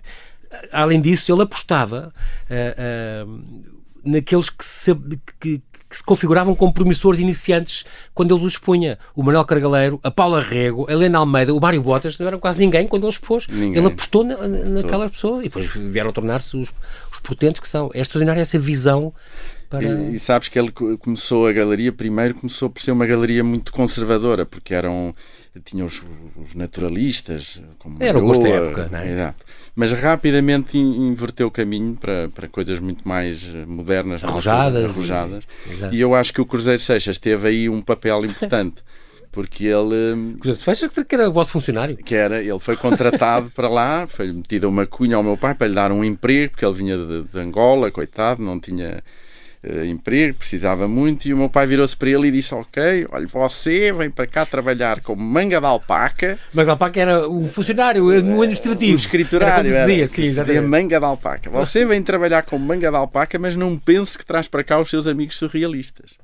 Além 0.72 1.00
disso, 1.00 1.32
ele 1.32 1.42
apostava 1.42 2.14
uh, 2.50 3.28
uh, 3.28 3.74
naqueles 4.04 4.50
que, 4.50 4.66
se, 4.66 4.94
que, 5.40 5.62
que 5.94 5.98
se 5.98 6.04
configuravam 6.04 6.56
como 6.56 6.74
promissores 6.74 7.20
iniciantes 7.20 7.86
quando 8.16 8.36
ele 8.36 8.44
os 8.44 8.54
expunha. 8.54 8.98
O 9.16 9.22
Manuel 9.22 9.46
Cargaleiro, 9.46 10.00
a 10.02 10.10
Paula 10.10 10.42
Rego, 10.42 10.88
a 10.90 10.92
Helena 10.92 11.20
Almeida, 11.20 11.54
o 11.54 11.62
Mário 11.62 11.84
Botas, 11.84 12.18
não 12.18 12.26
eram 12.26 12.40
quase 12.40 12.58
ninguém 12.58 12.88
quando 12.88 13.04
ele 13.04 13.12
expôs. 13.12 13.48
Ninguém. 13.48 13.78
Ele 13.78 13.94
apostou 13.94 14.24
na, 14.24 14.36
naquelas 14.48 15.12
pessoas 15.12 15.42
e 15.42 15.44
depois 15.44 15.68
vieram 15.68 16.10
a 16.10 16.14
tornar-se 16.14 16.58
os, 16.58 16.74
os 17.12 17.20
potentes 17.20 17.62
que 17.62 17.68
são. 17.68 17.92
É 17.94 18.02
extraordinária 18.02 18.42
essa 18.42 18.58
visão 18.58 19.14
para... 19.80 19.86
E, 19.86 20.16
e, 20.16 20.20
sabes 20.20 20.48
que 20.48 20.60
ele 20.60 20.72
começou 20.72 21.48
a 21.48 21.54
galeria, 21.54 21.92
primeiro 21.92 22.36
começou 22.36 22.70
por 22.70 22.82
ser 22.82 22.92
uma 22.92 23.06
galeria 23.06 23.44
muito 23.44 23.72
conservadora, 23.72 24.46
porque 24.46 24.74
eram 24.74 25.14
tinha 25.62 25.86
os, 25.86 26.04
os 26.36 26.56
naturalistas, 26.56 27.62
como 27.78 28.02
Era 28.02 28.18
o 28.18 28.22
gosto 28.22 28.44
da 28.44 28.50
época, 28.50 28.90
não 28.92 29.00
é? 29.00 29.12
Exato. 29.12 29.46
Mas 29.76 29.92
rapidamente 29.92 30.78
inverteu 30.78 31.48
o 31.48 31.52
caminho 31.52 31.96
para, 31.96 32.30
para 32.30 32.48
coisas 32.48 32.80
muito 32.80 33.08
mais 33.08 33.54
eh, 33.54 33.66
modernas, 33.66 34.24
arrojadas. 34.24 34.92
arrojadas. 34.92 35.44
E, 35.92 35.98
e 35.98 36.02
eu 36.02 36.16
acho 36.16 36.34
que 36.34 36.42
o 36.42 36.46
Cruzeiro 36.46 36.80
Seixas 36.80 37.18
teve 37.18 37.48
aí 37.48 37.70
um 37.70 37.82
papel 37.82 38.26
importante. 38.26 38.84
porque 39.32 39.66
ele. 39.66 40.36
Cruzeiro 40.40 40.76
Seixas 40.76 41.06
que 41.08 41.16
era 41.16 41.30
o 41.30 41.34
vosso 41.34 41.52
funcionário. 41.52 41.98
Que 41.98 42.16
era, 42.16 42.42
ele 42.42 42.60
foi 42.60 42.76
contratado 42.76 43.52
para 43.52 43.70
lá, 43.70 44.08
foi 44.08 44.32
metida 44.32 44.68
uma 44.68 44.88
cunha 44.88 45.18
ao 45.18 45.24
meu 45.24 45.38
pai 45.38 45.54
para 45.54 45.68
lhe 45.68 45.76
dar 45.76 45.92
um 45.92 46.04
emprego, 46.04 46.52
porque 46.52 46.66
ele 46.66 46.76
vinha 46.76 46.98
de, 46.98 47.24
de 47.24 47.40
Angola, 47.40 47.92
coitado, 47.92 48.42
não 48.42 48.60
tinha 48.60 49.04
uh, 49.64 49.86
emprego, 49.86 50.38
precisava 50.38 50.88
muito, 50.88 51.26
e 51.26 51.34
o 51.34 51.38
meu 51.38 51.50
pai 51.50 51.66
virou-se 51.66 51.96
para 51.96 52.10
ele 52.10 52.28
e 52.28 52.32
disse: 52.32 52.54
Ok, 52.54 53.08
olha, 53.12 53.28
você 53.28 53.92
vem 53.92 54.10
para 54.10 54.28
cá 54.28 54.46
trabalhar 54.46 55.02
como 55.02 55.22
manga 55.22 55.60
de 55.60 55.66
alpaca. 55.66 56.38
Manga 56.54 56.66
de 56.66 56.72
alpaca 56.72 57.00
era 57.00 57.30
um 57.30 57.48
funcionário 57.48 58.04
no 58.22 58.42
administrativo. 58.42 58.94
O 58.94 58.96
escriturário. 58.96 59.72
Era 59.72 59.86
dizia, 59.86 60.08
sim, 60.08 60.24
dizia 60.24 60.62
manga 60.62 61.00
de 61.00 61.06
alpaca. 61.06 61.50
Você 61.50 61.86
vem 61.86 62.02
trabalhar 62.02 62.44
como 62.44 62.66
manga 62.66 62.90
de 62.90 62.98
alpaca, 62.98 63.38
mas 63.40 63.56
não 63.56 63.78
pense 63.78 64.18
que 64.18 64.26
traz 64.26 64.48
para 64.48 64.64
cá 64.64 64.80
os 64.80 64.90
seus 64.90 65.08
amigos 65.08 65.38
surrealistas. 65.38 66.23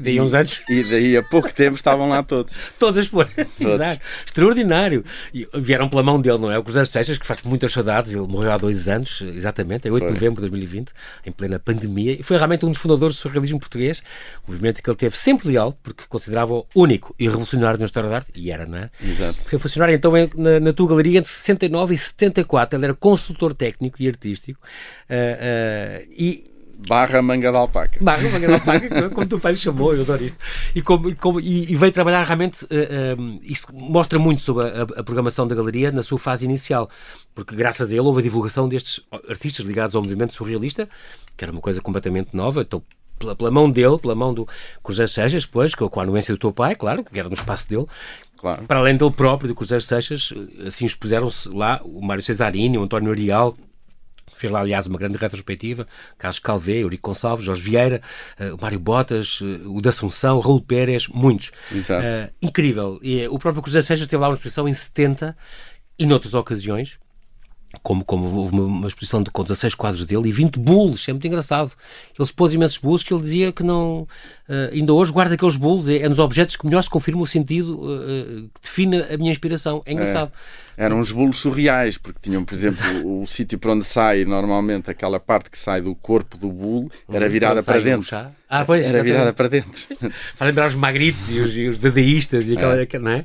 Daí 0.00 0.20
uns 0.20 0.34
anos. 0.34 0.62
E 0.68 0.82
daí 0.84 1.16
a 1.16 1.22
pouco 1.22 1.52
tempo 1.52 1.76
estavam 1.76 2.08
lá 2.08 2.22
todos. 2.22 2.52
todos 2.78 2.98
a 2.98 3.00
expor. 3.00 3.28
Exato. 3.58 4.00
Extraordinário. 4.26 5.04
E 5.32 5.46
vieram 5.54 5.88
pela 5.88 6.02
mão 6.02 6.20
dele, 6.20 6.38
não 6.38 6.50
é? 6.50 6.58
O 6.58 6.62
Cruzeiro 6.62 6.86
Seixas, 6.86 7.18
que 7.18 7.26
faz 7.26 7.42
muitas 7.42 7.72
saudades, 7.72 8.12
ele 8.12 8.26
morreu 8.26 8.52
há 8.52 8.56
dois 8.56 8.88
anos, 8.88 9.22
exatamente, 9.22 9.88
em 9.88 9.90
8 9.90 10.06
de 10.06 10.12
novembro 10.12 10.42
de 10.42 10.50
2020, 10.50 10.92
em 11.26 11.32
plena 11.32 11.58
pandemia, 11.58 12.12
e 12.12 12.22
foi 12.22 12.36
realmente 12.36 12.64
um 12.64 12.70
dos 12.70 12.78
fundadores 12.78 13.16
do 13.16 13.18
surrealismo 13.18 13.58
português, 13.58 14.02
um 14.46 14.52
movimento 14.52 14.82
que 14.82 14.90
ele 14.90 14.96
teve 14.96 15.18
sempre 15.18 15.48
leal, 15.48 15.78
porque 15.82 16.04
considerava 16.08 16.62
único 16.74 17.14
e 17.18 17.24
revolucionário 17.24 17.78
na 17.78 17.86
história 17.86 18.08
da 18.08 18.16
arte, 18.16 18.30
e 18.34 18.50
era, 18.50 18.66
não 18.66 18.78
é? 18.78 18.90
Exato. 19.02 19.38
Foi 19.44 19.58
funcionário 19.58 19.94
então 19.94 20.12
na, 20.34 20.60
na 20.60 20.72
tua 20.72 20.88
galeria 20.88 21.18
entre 21.18 21.30
69 21.30 21.94
e 21.94 21.98
74, 21.98 22.78
ele 22.78 22.86
era 22.86 22.94
consultor 22.94 23.54
técnico 23.54 23.96
e 24.00 24.08
artístico, 24.08 24.60
uh, 25.08 25.14
uh, 25.14 26.08
e 26.10 26.49
Barra 26.88 27.20
manga 27.22 27.50
de 27.50 27.56
alpaca. 27.56 28.02
Barra 28.02 28.28
manga 28.30 28.46
de 28.46 28.52
alpaca, 28.54 29.10
como 29.10 29.26
tu 29.26 29.38
pai 29.38 29.52
lhe 29.52 29.58
chamou, 29.58 29.94
eu 29.94 30.02
adoro 30.02 30.24
isto. 30.24 30.38
E, 30.74 30.82
como, 30.82 31.14
como, 31.16 31.40
e, 31.40 31.70
e 31.70 31.76
veio 31.76 31.92
trabalhar 31.92 32.22
realmente, 32.24 32.64
uh, 32.64 32.68
eh, 32.70 33.16
um, 33.18 33.36
eh, 33.36 33.38
isto 33.42 33.74
mostra 33.74 34.18
muito 34.18 34.42
sobre 34.42 34.66
a, 34.66 34.82
a, 34.82 35.04
programação 35.04 35.46
da 35.46 35.54
galeria 35.54 35.92
na 35.92 36.02
sua 36.02 36.18
fase 36.18 36.44
inicial, 36.44 36.88
porque 37.34 37.54
graças 37.54 37.88
a 37.88 37.92
ele 37.92 38.00
houve 38.00 38.20
a 38.20 38.22
divulgação 38.22 38.68
destes 38.68 39.04
artistas 39.28 39.64
ligados 39.64 39.94
ao 39.94 40.02
movimento 40.02 40.32
surrealista, 40.32 40.88
que 41.36 41.44
era 41.44 41.52
uma 41.52 41.60
coisa 41.60 41.80
completamente 41.80 42.34
nova, 42.34 42.62
então 42.62 42.82
pela, 43.18 43.36
pela, 43.36 43.50
mão 43.50 43.70
dele, 43.70 43.98
pela 43.98 44.14
mão 44.14 44.32
do 44.32 44.48
Cruzeiro 44.82 45.08
Seixas, 45.08 45.44
depois, 45.44 45.74
com 45.74 46.00
a 46.00 46.02
anuência 46.02 46.34
do 46.34 46.38
teu 46.38 46.52
pai, 46.52 46.74
claro, 46.74 47.04
que 47.04 47.18
era 47.18 47.28
no 47.28 47.34
espaço 47.34 47.68
dele, 47.68 47.86
claro. 48.36 48.64
para 48.64 48.78
além 48.78 48.96
dele 48.96 49.10
próprio, 49.10 49.48
do 49.48 49.54
Cruzeiro 49.54 49.82
Seixas, 49.82 50.32
assim 50.66 50.86
expuseram-se 50.86 51.48
lá 51.50 51.80
o 51.84 52.00
Mário 52.00 52.22
Cesarini, 52.22 52.78
o 52.78 52.82
António 52.82 53.10
Arial, 53.10 53.54
Fez 54.40 54.50
lá, 54.50 54.60
aliás, 54.60 54.86
uma 54.86 54.98
grande 54.98 55.18
retrospectiva. 55.18 55.86
Carlos 56.16 56.38
Calvé, 56.38 56.78
Eurico 56.78 57.10
Gonçalves, 57.10 57.44
Jorge 57.44 57.60
Vieira, 57.60 58.00
uh, 58.40 58.54
o 58.54 58.58
Mário 58.60 58.80
Botas, 58.80 59.38
uh, 59.42 59.76
o 59.76 59.82
da 59.82 59.90
Assunção, 59.90 60.40
Raul 60.40 60.62
Pérez, 60.62 61.08
muitos. 61.08 61.52
Exato. 61.70 62.02
Uh, 62.02 62.32
incrível. 62.40 62.98
E, 63.02 63.28
o 63.28 63.38
próprio 63.38 63.62
Cruzeiro 63.62 63.86
Seixas 63.86 64.08
teve 64.08 64.18
lá 64.18 64.28
uma 64.28 64.34
exposição 64.34 64.66
em 64.66 64.72
70 64.72 65.36
e 65.98 66.06
noutras 66.06 66.32
ocasiões. 66.32 66.98
Como, 67.82 68.04
como 68.04 68.24
houve 68.36 68.52
uma, 68.52 68.64
uma, 68.64 68.88
exposição 68.88 69.22
de, 69.22 69.30
com 69.30 69.42
16 69.42 69.74
quadros 69.74 70.04
dele 70.04 70.28
e 70.28 70.32
20 70.32 70.58
bulos, 70.58 71.08
é 71.08 71.12
muito 71.12 71.26
engraçado. 71.26 71.70
Ele 72.18 72.24
expôs 72.24 72.52
imensos 72.52 72.78
bulos 72.78 73.02
que 73.02 73.14
ele 73.14 73.22
dizia 73.22 73.52
que 73.52 73.62
não. 73.62 74.06
Uh, 74.48 74.72
ainda 74.72 74.92
hoje 74.92 75.12
guarda 75.12 75.34
aqueles 75.34 75.56
bulos, 75.56 75.88
é, 75.88 75.98
é, 75.98 76.08
nos 76.08 76.18
objetos 76.18 76.56
que 76.56 76.66
melhor 76.66 76.82
se 76.82 76.90
confirma 76.90 77.22
o 77.22 77.26
sentido 77.26 77.80
uh, 77.80 78.50
que 78.54 78.60
define 78.62 79.02
a 79.02 79.16
minha 79.16 79.30
inspiração. 79.30 79.82
É 79.86 79.92
engraçado. 79.92 80.32
É, 80.76 80.84
eram 80.84 80.98
uns 80.98 81.12
bulos 81.12 81.38
surreais, 81.40 81.96
porque 81.96 82.18
tinham, 82.20 82.44
por 82.44 82.54
exemplo, 82.54 83.06
o, 83.06 83.22
o 83.22 83.26
sítio 83.26 83.58
para 83.58 83.72
onde 83.72 83.84
sai 83.84 84.24
normalmente 84.24 84.90
aquela 84.90 85.20
parte 85.20 85.50
que 85.50 85.58
sai 85.58 85.80
do 85.80 85.94
corpo 85.94 86.36
do 86.36 86.48
bulo 86.48 86.90
era 87.08 87.28
virada 87.28 87.62
para 87.62 87.80
dentro. 87.80 88.08
Ah, 88.48 88.64
pois, 88.64 88.84
era 88.84 89.02
virada 89.02 89.32
para 89.32 89.48
dentro. 89.48 89.70
para 90.36 90.46
lembrar 90.48 90.66
os 90.66 90.74
magrites 90.74 91.30
e 91.30 91.38
os, 91.38 91.56
e 91.56 91.68
os 91.68 91.78
dadaístas 91.78 92.48
e 92.48 92.54
aquela, 92.54 92.82
é. 92.82 92.98
não 92.98 93.10
é? 93.12 93.24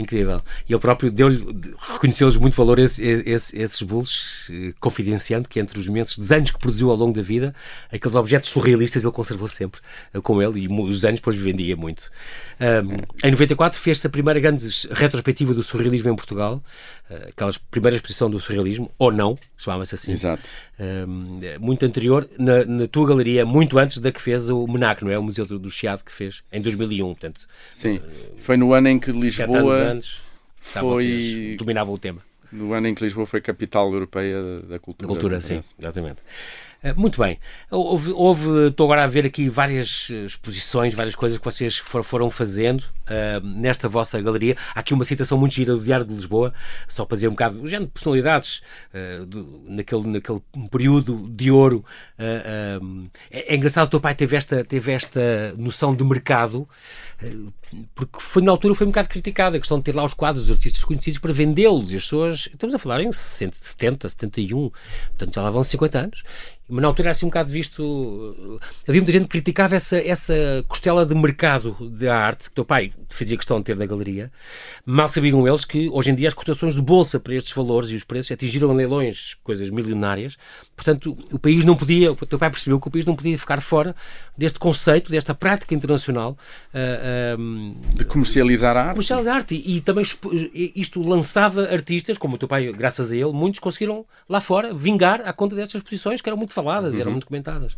Incrível. 0.00 0.40
E 0.66 0.72
ele 0.72 0.80
próprio 0.80 1.10
deu-lhe, 1.10 1.44
reconheceu-lhes 1.92 2.36
muito 2.38 2.56
valor 2.56 2.78
esse, 2.78 3.02
esse, 3.02 3.54
esses 3.54 3.82
bulos, 3.82 4.48
eh, 4.50 4.72
confidenciando 4.80 5.46
que 5.46 5.60
entre 5.60 5.78
os 5.78 5.84
imensos 5.84 6.16
desenhos 6.16 6.50
que 6.50 6.58
produziu 6.58 6.90
ao 6.90 6.96
longo 6.96 7.12
da 7.12 7.20
vida, 7.20 7.54
aqueles 7.92 8.16
objetos 8.16 8.48
surrealistas 8.48 9.04
ele 9.04 9.12
conservou 9.12 9.46
sempre 9.46 9.78
uh, 10.14 10.22
com 10.22 10.40
ele 10.40 10.60
e 10.60 10.68
os 10.68 11.00
desenhos 11.00 11.18
depois 11.18 11.36
vendia 11.36 11.76
muito. 11.76 12.10
Um, 12.58 13.26
em 13.26 13.30
94 13.30 13.78
fez-se 13.78 14.06
a 14.06 14.10
primeira 14.10 14.40
grande 14.40 14.66
retrospectiva 14.90 15.52
do 15.52 15.62
surrealismo 15.62 16.08
em 16.08 16.16
Portugal, 16.16 16.62
uh, 17.10 17.28
aquelas 17.28 17.58
primeira 17.58 17.96
exposição 17.96 18.30
do 18.30 18.40
surrealismo, 18.40 18.90
ou 18.98 19.12
não, 19.12 19.38
chamava-se 19.58 19.96
assim. 19.96 20.12
Exato. 20.12 20.42
Um, 20.78 21.40
muito 21.60 21.84
anterior, 21.84 22.26
na, 22.38 22.64
na, 22.64 22.88
tua 22.88 23.06
galeria, 23.06 23.44
muito 23.44 23.78
antes 23.78 23.98
da 23.98 24.10
que 24.10 24.20
fez 24.20 24.48
o 24.48 24.66
MENAC, 24.66 25.04
não 25.04 25.10
é? 25.10 25.18
O 25.18 25.22
Museu 25.22 25.44
do, 25.44 25.58
do 25.58 25.70
Chiado 25.70 26.02
que 26.02 26.10
fez 26.10 26.42
em 26.50 26.62
2001, 26.62 27.06
portanto. 27.06 27.46
Sim, 27.70 28.00
foi 28.38 28.56
no 28.56 28.72
ano 28.72 28.88
em 28.88 28.98
que 28.98 29.12
Lisboa 29.12 29.89
anos, 29.90 30.22
foi... 30.56 31.56
dominavam 31.58 31.94
o 31.94 31.98
tema. 31.98 32.22
No 32.52 32.72
ano 32.72 32.88
em 32.88 32.94
que 32.94 33.04
Lisboa 33.04 33.26
foi 33.26 33.40
capital 33.40 33.92
europeia 33.92 34.42
da 34.62 34.78
cultura. 34.78 35.06
Da 35.06 35.14
cultura, 35.14 35.40
sim, 35.40 35.60
exatamente. 35.78 36.22
Eh, 36.82 36.94
muito 36.94 37.20
bem. 37.20 37.38
Houve, 37.70 38.10
houve, 38.12 38.68
estou 38.68 38.86
agora 38.86 39.04
a 39.04 39.06
ver 39.06 39.26
aqui 39.26 39.48
várias 39.50 40.08
exposições, 40.08 40.94
várias 40.94 41.14
coisas 41.14 41.38
que 41.38 41.44
vocês 41.44 41.76
for, 41.76 42.02
foram 42.02 42.30
fazendo 42.30 42.80
uh, 42.80 43.46
nesta 43.46 43.86
vossa 43.88 44.20
galeria. 44.20 44.56
Há 44.74 44.80
aqui 44.80 44.94
uma 44.94 45.04
citação 45.04 45.36
muito 45.36 45.54
gira 45.54 45.74
do 45.74 45.80
Diário 45.82 46.06
de 46.06 46.14
Lisboa, 46.14 46.54
só 46.88 47.04
para 47.04 47.16
dizer 47.16 47.28
um 47.28 47.32
bocado 47.32 47.60
o 47.60 47.66
género 47.66 47.86
de 47.86 47.92
personalidades 47.92 48.62
uh, 48.94 49.26
do, 49.26 49.62
naquele, 49.68 50.06
naquele 50.06 50.40
período 50.70 51.28
de 51.28 51.50
ouro. 51.50 51.84
Uh, 52.18 53.10
é, 53.30 53.52
é, 53.52 53.56
engraçado, 53.56 53.86
o 53.86 53.90
teu 53.90 54.00
pai 54.00 54.14
teve 54.14 54.36
esta, 54.36 54.64
teve 54.64 54.90
esta 54.92 55.54
noção 55.58 55.94
de 55.94 56.02
mercado 56.02 56.66
porque 57.94 58.18
foi 58.18 58.42
na 58.42 58.50
altura 58.50 58.74
foi 58.74 58.86
um 58.86 58.90
bocado 58.90 59.08
criticada 59.08 59.56
a 59.56 59.60
questão 59.60 59.78
de 59.78 59.84
ter 59.84 59.94
lá 59.94 60.02
os 60.02 60.14
quadros 60.14 60.46
dos 60.46 60.56
artistas 60.56 60.82
conhecidos 60.82 61.18
para 61.18 61.32
vendê-los 61.32 61.92
e 61.92 61.96
as 61.96 62.02
pessoas, 62.02 62.48
estamos 62.52 62.74
a 62.74 62.78
falar 62.78 63.02
em 63.02 63.12
70, 63.12 64.08
71, 64.08 64.70
portanto 65.10 65.34
já 65.34 65.42
lá 65.42 65.50
vão 65.50 65.62
50 65.62 65.98
anos 65.98 66.24
mas 66.70 66.80
na 66.80 66.88
altura 66.88 67.08
era 67.08 67.10
assim 67.10 67.26
um 67.26 67.28
bocado 67.28 67.50
visto. 67.50 68.60
Havia 68.86 69.00
muita 69.00 69.12
gente 69.12 69.24
que 69.24 69.28
criticava 69.28 69.74
essa, 69.76 69.98
essa 69.98 70.34
costela 70.68 71.04
de 71.04 71.14
mercado 71.14 71.76
da 71.90 72.16
arte 72.16 72.44
que 72.44 72.50
o 72.50 72.54
teu 72.54 72.64
pai 72.64 72.92
fazia 73.08 73.36
questão 73.36 73.58
de 73.58 73.64
ter 73.64 73.76
na 73.76 73.86
galeria. 73.86 74.30
Mal 74.86 75.08
sabiam 75.08 75.46
eles 75.46 75.64
que 75.64 75.88
hoje 75.90 76.10
em 76.10 76.14
dia 76.14 76.28
as 76.28 76.34
cotações 76.34 76.74
de 76.74 76.80
bolsa 76.80 77.18
para 77.18 77.34
estes 77.34 77.52
valores 77.52 77.90
e 77.90 77.94
os 77.94 78.04
preços 78.04 78.30
atingiram 78.32 78.72
leilões 78.72 79.34
coisas 79.42 79.68
milionárias. 79.70 80.36
Portanto, 80.76 81.16
o 81.32 81.38
país 81.38 81.64
não 81.64 81.76
podia, 81.76 82.12
o 82.12 82.16
teu 82.16 82.38
pai 82.38 82.50
percebeu 82.50 82.80
que 82.80 82.88
o 82.88 82.90
país 82.90 83.04
não 83.04 83.16
podia 83.16 83.36
ficar 83.38 83.60
fora 83.60 83.94
deste 84.36 84.58
conceito, 84.58 85.10
desta 85.10 85.34
prática 85.34 85.74
internacional 85.74 86.36
uh, 86.72 87.40
uh, 87.40 87.94
de 87.94 88.04
comercializar 88.04 88.76
a 88.76 88.80
arte. 88.80 88.92
Comercializar 88.92 89.34
a 89.34 89.36
arte. 89.36 89.54
E, 89.54 89.76
e 89.76 89.80
também 89.80 90.04
isto 90.74 91.02
lançava 91.02 91.64
artistas, 91.64 92.16
como 92.16 92.36
o 92.36 92.38
teu 92.38 92.48
pai, 92.48 92.72
graças 92.72 93.12
a 93.12 93.16
ele, 93.16 93.32
muitos 93.32 93.60
conseguiram 93.60 94.06
lá 94.28 94.40
fora 94.40 94.72
vingar 94.72 95.20
à 95.24 95.32
conta 95.32 95.56
destas 95.56 95.80
exposições 95.80 96.20
que 96.20 96.28
eram 96.28 96.38
muito 96.38 96.52
faladas, 96.62 96.94
uhum. 96.94 97.00
eram 97.00 97.12
muito 97.12 97.26
comentadas. 97.26 97.76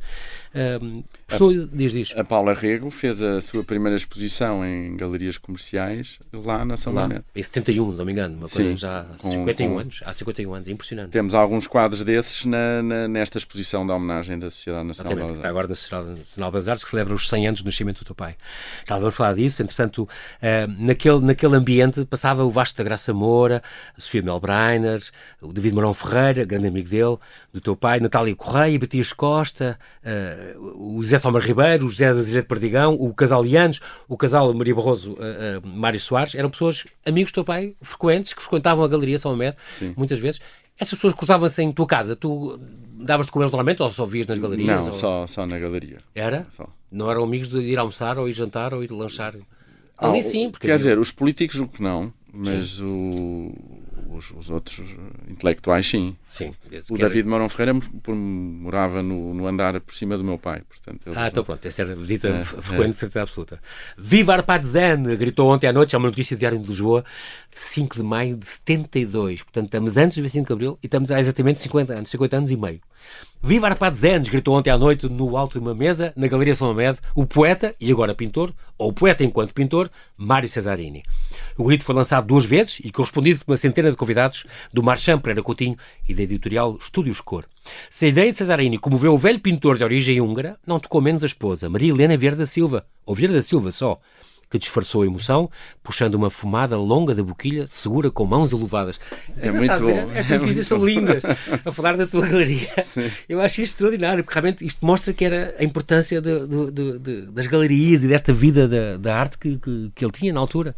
Um, 0.55 1.03
a, 1.31 1.37
diz, 1.73 1.93
diz. 1.93 2.15
A 2.17 2.25
Paula 2.25 2.53
Rego 2.53 2.91
fez 2.91 3.23
a 3.23 3.41
sua 3.41 3.65
primeira 3.65 3.97
exposição 3.97 4.65
em 4.65 4.97
galerias 4.97 5.39
comerciais 5.39 6.19
lá 6.33 6.65
na 6.65 6.77
São 6.77 6.93
Mamede. 6.93 7.25
Em 7.35 7.43
71, 7.43 7.93
não 7.93 8.05
me 8.05 8.12
engano, 8.12 8.37
uma 8.37 8.49
coisa 8.49 8.71
Sim, 8.71 8.77
já 8.77 9.01
há 9.01 9.19
51 9.19 9.71
com, 9.71 9.79
anos. 9.79 10.03
Há 10.05 10.12
51 10.12 10.55
anos, 10.55 10.69
é 10.69 10.73
impressionante. 10.73 11.11
Temos 11.11 11.35
alguns 11.35 11.67
quadros 11.67 12.05
desses 12.05 12.45
na, 12.45 12.83
na, 12.83 13.09
nesta 13.09 13.39
exposição 13.39 13.87
de 13.87 13.93
homenagem 13.93 14.39
da 14.39 14.51
Sociedade 14.51 14.87
Nacional 14.87 15.15
Belas 15.15 15.31
Artes. 15.31 15.45
agora 15.45 15.69
na 15.69 15.75
Sociedade 15.75 16.19
Nacional 16.19 16.51
Belas 16.51 16.69
Artes, 16.69 16.85
que 16.85 16.91
celebra 16.91 17.15
os 17.15 17.29
100 17.29 17.49
anos 17.49 17.62
do 17.62 17.67
nascimento 17.67 17.99
do 18.01 18.05
teu 18.05 18.15
pai. 18.15 18.37
Já 18.87 18.99
vamos 18.99 19.15
falar 19.15 19.35
disso. 19.35 19.62
Entretanto, 19.62 20.03
uh, 20.03 20.09
naquele, 20.79 21.21
naquele 21.21 21.57
ambiente 21.57 22.05
passava 22.05 22.45
o 22.45 22.51
Vasco 22.51 22.77
da 22.77 22.85
Graça 22.85 23.15
Moura, 23.15 23.62
a 23.97 24.01
Sofia 24.01 24.23
Melbreiner, 24.23 25.03
o 25.41 25.53
David 25.53 25.75
Marão 25.75 25.95
Ferreira, 25.95 26.45
grande 26.45 26.67
amigo 26.69 26.89
dele, 26.89 27.17
do 27.53 27.61
teu 27.61 27.75
pai, 27.75 28.01
Natália 28.01 28.35
Correia, 28.37 28.72
Batias 28.79 29.12
Costa, 29.12 29.79
uh, 30.05 30.97
o 30.97 31.02
Zé 31.02 31.19
Somar 31.19 31.43
Ribeiro, 31.43 31.87
o 31.87 31.88
José 31.88 32.12
da 32.12 32.23
de 32.23 32.43
Perdigão, 32.43 32.95
o 32.95 33.12
casal 33.14 33.43
Lianos, 33.43 33.81
o 34.09 34.17
casal 34.17 34.52
Maria 34.55 34.75
Barroso, 34.75 35.12
uh, 35.12 35.64
uh, 35.64 35.67
Mário 35.67 36.00
Soares, 36.00 36.35
eram 36.35 36.50
pessoas, 36.50 36.85
amigos 37.05 37.33
do 37.33 37.37
teu 37.37 37.45
pai, 37.45 37.75
frequentes, 37.81 38.33
que 38.33 38.43
frequentavam 38.43 38.85
a 38.85 38.88
Galeria 38.88 39.19
São 39.19 39.33
Amed, 39.33 39.57
muitas 39.97 40.19
vezes. 40.19 40.41
Essas 40.79 40.95
pessoas 40.95 41.14
cruzavam-se 41.14 41.62
em 41.62 41.71
tua 41.71 41.87
casa, 41.87 42.17
tu 42.17 42.59
davas 43.02 43.26
de 43.26 43.33
comer 43.33 43.45
normalmente 43.45 43.83
ou 43.83 43.91
só 43.91 44.07
vias 44.07 44.26
nas 44.26 44.38
galerias? 44.38 44.67
Não, 44.67 44.87
ou... 44.87 44.93
só, 44.93 45.26
só 45.26 45.47
na 45.47 45.59
galeria. 45.59 45.99
Era? 46.14 46.47
Só. 46.50 46.69
Não 46.91 47.11
eram 47.11 47.25
amigos 47.25 47.49
de 47.49 47.59
ir 47.59 47.79
almoçar 47.79 48.19
ou 48.19 48.29
ir 48.29 48.33
jantar 48.33 48.73
ou 48.73 48.83
ir 48.83 48.91
lanchar? 48.91 49.35
Ali 49.99 50.19
ah, 50.19 50.23
sim. 50.23 50.50
Porque 50.50 50.67
quer 50.67 50.76
dizer, 50.76 50.99
os 50.99 51.12
políticos 51.12 51.61
o 51.61 51.69
que 51.69 51.83
não, 51.83 52.12
mas 52.33 52.81
o, 52.81 53.52
os, 54.11 54.31
os, 54.33 54.50
outros 54.50 54.85
intelectuais, 55.29 55.87
sim. 55.87 56.17
Sim 56.33 56.53
o 56.91 56.97
David 56.97 57.29
Mourão 57.29 57.49
Ferreira 57.49 57.79
morava 58.09 59.03
no, 59.03 59.35
no, 59.35 59.47
andar 59.47 59.79
por 59.81 59.95
cima 59.95 60.17
do 60.17 60.25
meu 60.25 60.39
pai. 60.39 60.62
Portanto, 60.69 61.12
ah, 61.15 61.29
então 61.29 61.45
pronto, 61.45 61.65
essa 61.67 61.83
era 61.83 61.95
visita 61.95 62.29
é, 62.29 62.45
frequente, 62.45 62.91
é. 62.91 62.93
de 62.93 62.99
certeza 62.99 63.23
absoluta. 63.23 63.61
Viva 63.99 64.33
Arpad 64.33 64.65
Zen! 64.65 65.03
Gritou 65.17 65.53
ontem 65.53 65.67
à 65.67 65.73
noite, 65.73 65.95
é 65.95 65.99
uma 65.99 66.09
notícia 66.09 66.37
do 66.37 66.41
Diário 66.41 66.59
de 66.59 66.67
Lisboa, 66.67 67.05
de 67.51 67.59
5 67.59 67.97
de 67.97 68.03
maio 68.03 68.37
de 68.37 68.47
72. 68.47 69.43
Portanto, 69.43 69.67
estamos 69.67 69.97
antes 69.97 70.17
do 70.17 70.23
25 70.23 70.47
de 70.47 70.53
Abril 70.53 70.79
e 70.83 70.87
estamos 70.87 71.11
há 71.11 71.21
exatamente 71.21 71.61
50 71.61 71.93
anos, 71.93 72.09
50 72.09 72.37
anos 72.37 72.51
e 72.51 72.57
meio. 72.57 72.81
Viva 73.43 73.67
Arpad 73.67 73.97
Zen! 73.97 74.23
gritou 74.23 74.57
ontem 74.57 74.71
à 74.71 74.79
noite 74.79 75.09
no 75.09 75.37
alto 75.37 75.55
de 75.55 75.59
uma 75.59 75.75
mesa, 75.75 76.12
na 76.17 76.29
Galeria 76.29 76.55
São 76.55 76.71
Amed, 76.71 76.99
o 77.15 77.27
poeta, 77.27 77.75
e 77.81 77.91
agora 77.91 78.15
pintor, 78.15 78.55
ou 78.79 78.93
poeta 78.93 79.25
enquanto 79.25 79.53
pintor, 79.53 79.91
Mário 80.17 80.49
Cesarini. 80.49 81.03
O 81.57 81.65
grito 81.65 81.85
foi 81.85 81.95
lançado 81.95 82.27
duas 82.27 82.45
vezes 82.45 82.81
e 82.85 82.91
correspondido 82.93 83.41
por 83.41 83.51
uma 83.51 83.57
centena 83.57 83.91
de 83.91 83.97
convidados 83.97 84.47
do 84.73 84.83
Marchand 84.83 85.19
Pereira 85.19 85.43
Coutinho 85.43 85.77
e 86.09 86.15
da 86.15 86.22
editorial 86.23 86.76
Estúdios 86.81 87.21
Cor. 87.21 87.45
Se 87.91 88.07
a 88.07 88.09
ideia 88.09 88.33
de 88.33 88.38
Cesarini 88.38 88.79
comoveu 88.79 89.14
o 89.14 89.19
velho 89.19 89.41
pintor 89.41 89.79
de 89.79 89.85
origem 89.85 90.21
húngara, 90.21 90.59
não 90.67 90.81
tocou 90.81 91.00
menos 91.00 91.23
a 91.23 91.26
esposa, 91.26 91.69
Maria 91.69 91.91
Helena 91.91 92.17
Vieira 92.17 92.37
da 92.37 92.47
Silva, 92.47 92.87
ou 93.05 93.14
Vieira 93.14 93.35
da 93.35 93.43
Silva 93.43 93.71
só, 93.71 94.00
que 94.52 94.59
disfarçou 94.59 95.00
a 95.02 95.07
emoção, 95.07 95.50
puxando 95.83 96.14
uma 96.14 96.29
fumada 96.29 96.76
longa 96.76 97.14
da 97.14 97.23
boquilha, 97.23 97.67
segura 97.67 98.11
com 98.11 98.26
mãos 98.26 98.52
elevadas. 98.52 99.00
É, 99.38 99.49
é 99.49 99.50
muito 99.50 99.81
bom. 99.81 100.12
Estas 100.14 100.33
é 100.33 100.38
notícias 100.38 100.67
são 100.67 100.85
lindas. 100.85 101.23
A 101.64 101.73
falar 101.73 101.97
da 101.97 102.07
tua 102.07 102.26
galeria. 102.26 102.69
Sim. 102.85 103.11
Eu 103.26 103.41
acho 103.41 103.62
isto 103.62 103.73
extraordinário, 103.73 104.23
porque 104.23 104.38
realmente 104.38 104.67
isto 104.67 104.85
mostra 104.85 105.14
que 105.14 105.25
era 105.25 105.55
a 105.59 105.64
importância 105.64 106.21
de, 106.21 106.47
de, 106.47 106.99
de, 106.99 107.23
das 107.33 107.47
galerias 107.47 108.05
e 108.05 108.09
desta 108.09 108.31
vida 108.31 108.69
da, 108.69 108.99
da 108.99 109.17
arte 109.17 109.38
que, 109.38 109.57
que, 109.57 109.91
que 109.95 110.05
ele 110.05 110.12
tinha 110.12 110.35
na 110.35 110.41
altura. 110.41 110.76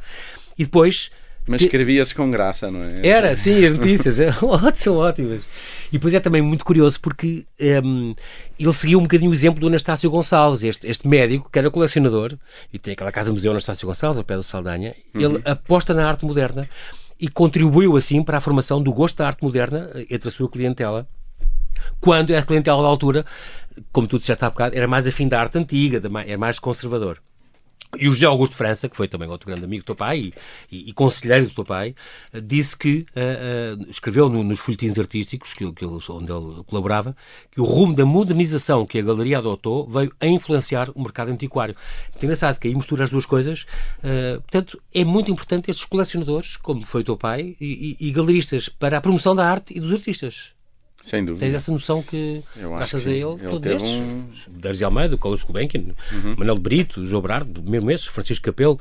E 0.57 0.63
depois 0.63 1.11
mas 1.47 1.61
escrevia-se 1.63 2.15
com 2.15 2.31
graça, 2.31 2.71
não 2.71 2.83
é? 2.83 3.07
Era, 3.07 3.35
sim, 3.35 3.65
as 3.65 3.75
notícias 3.75 4.17
são 4.77 4.97
ótimas. 4.97 5.47
E 5.89 5.93
depois 5.93 6.15
é 6.15 6.21
também 6.21 6.41
muito 6.41 6.65
curioso 6.65 6.99
porque 7.01 7.45
um, 7.85 8.13
ele 8.59 8.73
seguiu 8.73 8.99
um 8.99 9.03
bocadinho 9.03 9.31
o 9.31 9.35
exemplo 9.35 9.61
do 9.61 9.67
Anastácio 9.67 10.11
Gonçalves, 10.11 10.63
este, 10.63 10.89
este 10.89 11.07
médico 11.07 11.51
que 11.51 11.59
era 11.59 11.71
colecionador 11.71 12.37
e 12.73 12.79
tem 12.79 12.95
aquela 12.95 13.13
casa-museu 13.13 13.53
Anastácio 13.53 13.87
Gonçalves, 13.87 14.19
ao 14.19 14.25
pé 14.25 14.37
da 14.37 14.43
Saldanha. 14.43 14.95
Uhum. 15.15 15.21
Ele 15.21 15.43
aposta 15.45 15.93
na 15.93 16.09
arte 16.09 16.25
moderna 16.25 16.69
e 17.21 17.29
contribuiu 17.29 17.97
assim 17.97 18.23
para 18.23 18.39
a 18.39 18.41
formação 18.41 18.83
do 18.83 18.93
gosto 18.93 19.19
da 19.19 19.27
arte 19.27 19.43
moderna 19.43 19.91
entre 20.11 20.29
a 20.29 20.33
sua 20.33 20.49
clientela. 20.49 21.07
Quando 22.01 22.35
a 22.35 22.43
clientela 22.43 22.83
da 22.83 22.89
altura, 22.89 23.27
como 23.93 24.07
tu 24.07 24.19
disseste 24.19 24.45
há 24.45 24.49
bocado, 24.49 24.75
era 24.75 24.89
mais 24.89 25.07
afim 25.07 25.29
da 25.29 25.41
arte 25.41 25.59
antiga, 25.59 26.01
era 26.27 26.39
mais 26.39 26.59
conservador. 26.59 27.21
E 27.99 28.09
o 28.09 28.13
José 28.13 28.27
Augusto 28.27 28.57
França, 28.57 28.89
que 28.89 28.97
foi 28.97 29.09
também 29.09 29.29
outro 29.29 29.47
grande 29.47 29.65
amigo 29.65 29.83
do 29.83 29.87
teu 29.87 29.97
pai 29.97 30.19
e, 30.19 30.35
e, 30.71 30.91
e 30.91 30.93
conselheiro 30.93 31.47
do 31.47 31.55
teu 31.55 31.65
pai, 31.65 31.95
disse 32.43 32.77
que, 32.77 33.07
uh, 33.17 33.83
uh, 33.83 33.91
escreveu 33.91 34.29
no, 34.29 34.43
nos 34.43 34.59
folhetins 34.59 34.99
artísticos 34.99 35.53
que, 35.53 35.71
que 35.73 35.85
ele, 35.85 35.99
onde 36.11 36.33
ele 36.33 36.65
colaborava, 36.65 37.17
que 37.51 37.61
o 37.61 37.65
rumo 37.65 37.95
da 37.95 38.07
modernização 38.07 38.87
que 38.87 38.99
a 38.99 39.03
galeria 39.03 39.39
adotou 39.39 39.87
veio 39.89 40.13
a 40.21 40.27
influenciar 40.27 40.91
o 40.95 41.03
mercado 41.03 41.31
antiquário. 41.31 41.75
É 42.15 42.25
engraçado 42.25 42.59
que 42.59 42.69
aí 42.69 42.75
mistura 42.75 43.05
as 43.05 43.11
duas 43.11 43.27
coisas. 43.27 43.63
Uh, 43.99 44.41
portanto, 44.41 44.81
é 44.93 45.05
muito 45.05 45.31
importante 45.31 45.71
estes 45.71 45.85
colecionadores, 45.85 46.57
como 46.57 46.85
foi 46.85 47.03
o 47.03 47.05
teu 47.05 47.17
pai, 47.17 47.57
e, 47.61 47.97
e 48.01 48.11
galeristas, 48.13 48.69
para 48.69 48.99
a 48.99 49.01
promoção 49.01 49.35
da 49.35 49.49
arte 49.49 49.77
e 49.77 49.81
dos 49.81 49.93
artistas. 49.93 50.54
Sem 51.05 51.23
dúvida. 51.23 51.45
Tens 51.45 51.55
essa 51.55 51.71
noção 51.71 52.03
que, 52.03 52.43
graças 52.57 53.07
a 53.07 53.11
ele, 53.11 53.25
ele 53.25 53.51
todos 53.51 53.71
estes, 53.71 54.01
um... 54.01 54.27
Darcy 54.49 54.85
Almeida, 54.85 55.19
Carlos 55.19 55.43
Gulbenkian, 55.43 55.95
uhum. 56.11 56.35
Manuel 56.39 56.59
Brito, 56.59 57.05
João 57.05 57.21
Brardo, 57.21 57.63
mesmo 57.63 57.91
esses, 57.91 58.07
Francisco 58.07 58.43
Capelo, 58.43 58.81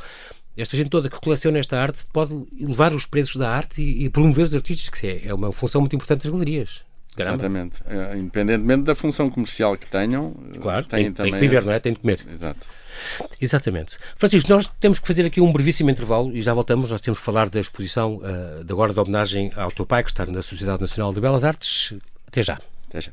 esta 0.55 0.77
gente 0.77 0.89
toda 0.89 1.09
que 1.09 1.19
coleciona 1.19 1.59
esta 1.59 1.77
arte 1.77 2.05
pode 2.13 2.33
elevar 2.57 2.93
os 2.93 3.05
preços 3.05 3.35
da 3.35 3.49
arte 3.49 3.83
e, 3.83 4.05
e 4.05 4.09
promover 4.09 4.45
os 4.45 4.55
artistas, 4.55 4.87
que 4.87 5.05
é, 5.05 5.27
é 5.27 5.33
uma 5.33 5.51
função 5.51 5.81
muito 5.81 5.97
importante 5.97 6.23
das 6.23 6.31
galerias. 6.31 6.81
Caramba. 7.13 7.43
Exatamente. 7.43 7.81
É, 7.85 8.17
independentemente 8.17 8.83
da 8.83 8.95
função 8.95 9.29
comercial 9.29 9.75
que 9.75 9.85
tenham, 9.87 10.33
claro, 10.61 10.85
têm 10.85 11.03
tem, 11.03 11.13
também. 11.13 11.31
Tem 11.33 11.41
que 11.41 11.45
viver, 11.45 11.65
não 11.65 11.73
é? 11.73 11.79
Tem 11.79 11.91
de 11.91 11.99
comer. 11.99 12.25
Exato. 12.33 12.65
Exatamente. 13.41 13.97
Francisco, 14.17 14.49
nós 14.49 14.71
temos 14.79 14.97
que 14.97 15.05
fazer 15.05 15.25
aqui 15.25 15.41
um 15.41 15.51
brevíssimo 15.51 15.89
intervalo 15.89 16.31
e 16.33 16.41
já 16.41 16.53
voltamos. 16.53 16.89
Nós 16.89 17.01
temos 17.01 17.19
que 17.19 17.25
falar 17.25 17.49
da 17.49 17.59
exposição 17.59 18.21
uh, 18.23 18.63
de 18.63 18.71
agora 18.71 18.93
de 18.93 18.99
homenagem 19.01 19.51
ao 19.57 19.71
teu 19.71 19.85
pai, 19.85 20.05
que 20.05 20.11
está 20.11 20.25
na 20.25 20.41
Sociedade 20.41 20.79
Nacional 20.79 21.13
de 21.13 21.19
Belas 21.19 21.43
Artes. 21.43 21.93
Até 22.33 22.41
já. 22.41 22.59
Até 22.89 22.99
já. 22.99 23.11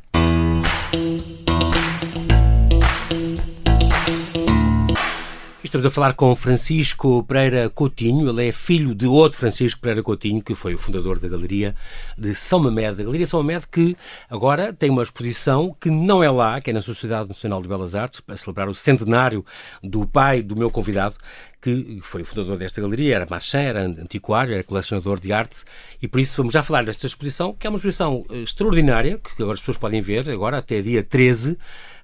Estamos 5.63 5.85
a 5.85 5.91
falar 5.91 6.15
com 6.15 6.35
Francisco 6.35 7.23
Pereira 7.25 7.69
Coutinho, 7.69 8.31
ele 8.31 8.49
é 8.49 8.51
filho 8.51 8.95
de 8.95 9.07
outro 9.07 9.39
Francisco 9.39 9.79
Pereira 9.79 10.03
Coutinho, 10.03 10.43
que 10.43 10.55
foi 10.55 10.75
o 10.75 10.79
fundador 10.79 11.19
da 11.19 11.29
Galeria 11.29 11.77
de 12.17 12.35
São 12.35 12.59
Mamed. 12.59 13.03
A 13.03 13.05
Galeria 13.05 13.27
São 13.27 13.43
Mamed 13.43 13.69
que 13.69 13.95
agora 14.29 14.73
tem 14.73 14.89
uma 14.89 15.03
exposição 15.03 15.77
que 15.79 15.91
não 15.91 16.25
é 16.25 16.31
lá, 16.31 16.61
que 16.61 16.71
é 16.71 16.73
na 16.73 16.81
Sociedade 16.81 17.29
Nacional 17.29 17.61
de 17.61 17.69
Belas 17.69 17.95
Artes, 17.95 18.21
para 18.21 18.39
celebrar 18.39 18.69
o 18.71 18.75
centenário 18.75 19.45
do 19.81 20.07
pai 20.07 20.43
do 20.43 20.57
meu 20.57 20.71
convidado, 20.71 21.15
que 21.61 22.01
foi 22.03 22.23
o 22.23 22.25
fundador 22.25 22.57
desta 22.57 22.81
galeria, 22.81 23.17
era 23.17 23.27
marchand, 23.29 23.61
era 23.61 23.83
antiquário, 23.83 24.55
era 24.55 24.65
colecionador 24.65 25.21
de 25.21 25.33
arte, 25.33 25.63
e 26.01 26.09
por 26.09 26.19
isso 26.21 26.37
vamos 26.37 26.55
já 26.55 26.63
falar 26.63 26.85
desta 26.85 27.07
exposição, 27.07 27.53
que 27.53 27.67
é 27.67 27.71
uma 27.71 27.77
exposição 27.77 28.25
eh, 28.31 28.39
extraordinária, 28.39 29.19
que 29.19 29.43
agora 29.43 29.55
as 29.55 29.61
pessoas 29.61 29.77
podem 29.77 30.01
ver, 30.01 30.31
agora 30.31 30.59
até 30.59 30.81
dia 30.81 31.03
13, 31.03 31.59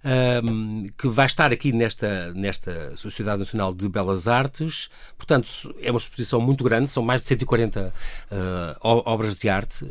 um, 0.06 0.86
que 0.96 1.08
vai 1.08 1.26
estar 1.26 1.52
aqui 1.52 1.72
nesta, 1.72 2.32
nesta 2.32 2.96
Sociedade 2.96 3.40
Nacional 3.40 3.74
de 3.74 3.88
Belas 3.88 4.28
Artes. 4.28 4.88
Portanto, 5.16 5.74
é 5.80 5.90
uma 5.90 5.98
exposição 5.98 6.40
muito 6.40 6.62
grande, 6.62 6.88
são 6.88 7.02
mais 7.02 7.22
de 7.22 7.28
140 7.28 7.92
uh, 8.30 8.76
obras 8.80 9.34
de 9.34 9.48
arte, 9.48 9.84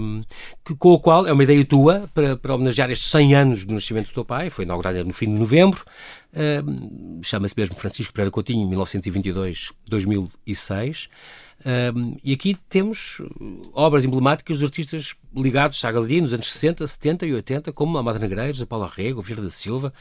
um, 0.00 0.22
que, 0.64 0.74
com 0.74 0.94
a 0.94 0.98
qual 0.98 1.26
é 1.26 1.32
uma 1.32 1.44
ideia 1.44 1.64
tua 1.64 2.10
para, 2.12 2.36
para 2.36 2.54
homenagear 2.54 2.90
estes 2.90 3.08
100 3.10 3.34
anos 3.34 3.64
do 3.64 3.74
nascimento 3.74 4.08
do 4.08 4.14
teu 4.14 4.24
pai, 4.24 4.50
foi 4.50 4.64
inaugurada 4.64 5.04
no 5.04 5.12
fim 5.12 5.26
de 5.26 5.38
novembro. 5.38 5.84
Uh, 6.32 7.20
Chama-se 7.22 7.54
mesmo 7.56 7.76
Francisco 7.76 8.12
Pereira 8.12 8.30
Coutinho, 8.30 8.68
1922-2006. 8.70 11.08
Um, 11.94 12.16
e 12.24 12.32
aqui 12.32 12.56
temos 12.68 13.20
obras 13.74 14.04
emblemáticas 14.04 14.58
de 14.58 14.64
artistas 14.64 15.14
ligados 15.34 15.84
à 15.84 15.92
galeria 15.92 16.22
nos 16.22 16.32
anos 16.32 16.50
60, 16.50 16.86
70 16.86 17.26
e 17.26 17.34
80, 17.34 17.72
como 17.72 17.98
Amada 17.98 18.18
Negreiros, 18.18 18.64
Paula 18.64 18.88
Rego, 18.88 19.20
Vieira 19.20 19.42
da 19.42 19.50
Silva, 19.50 19.92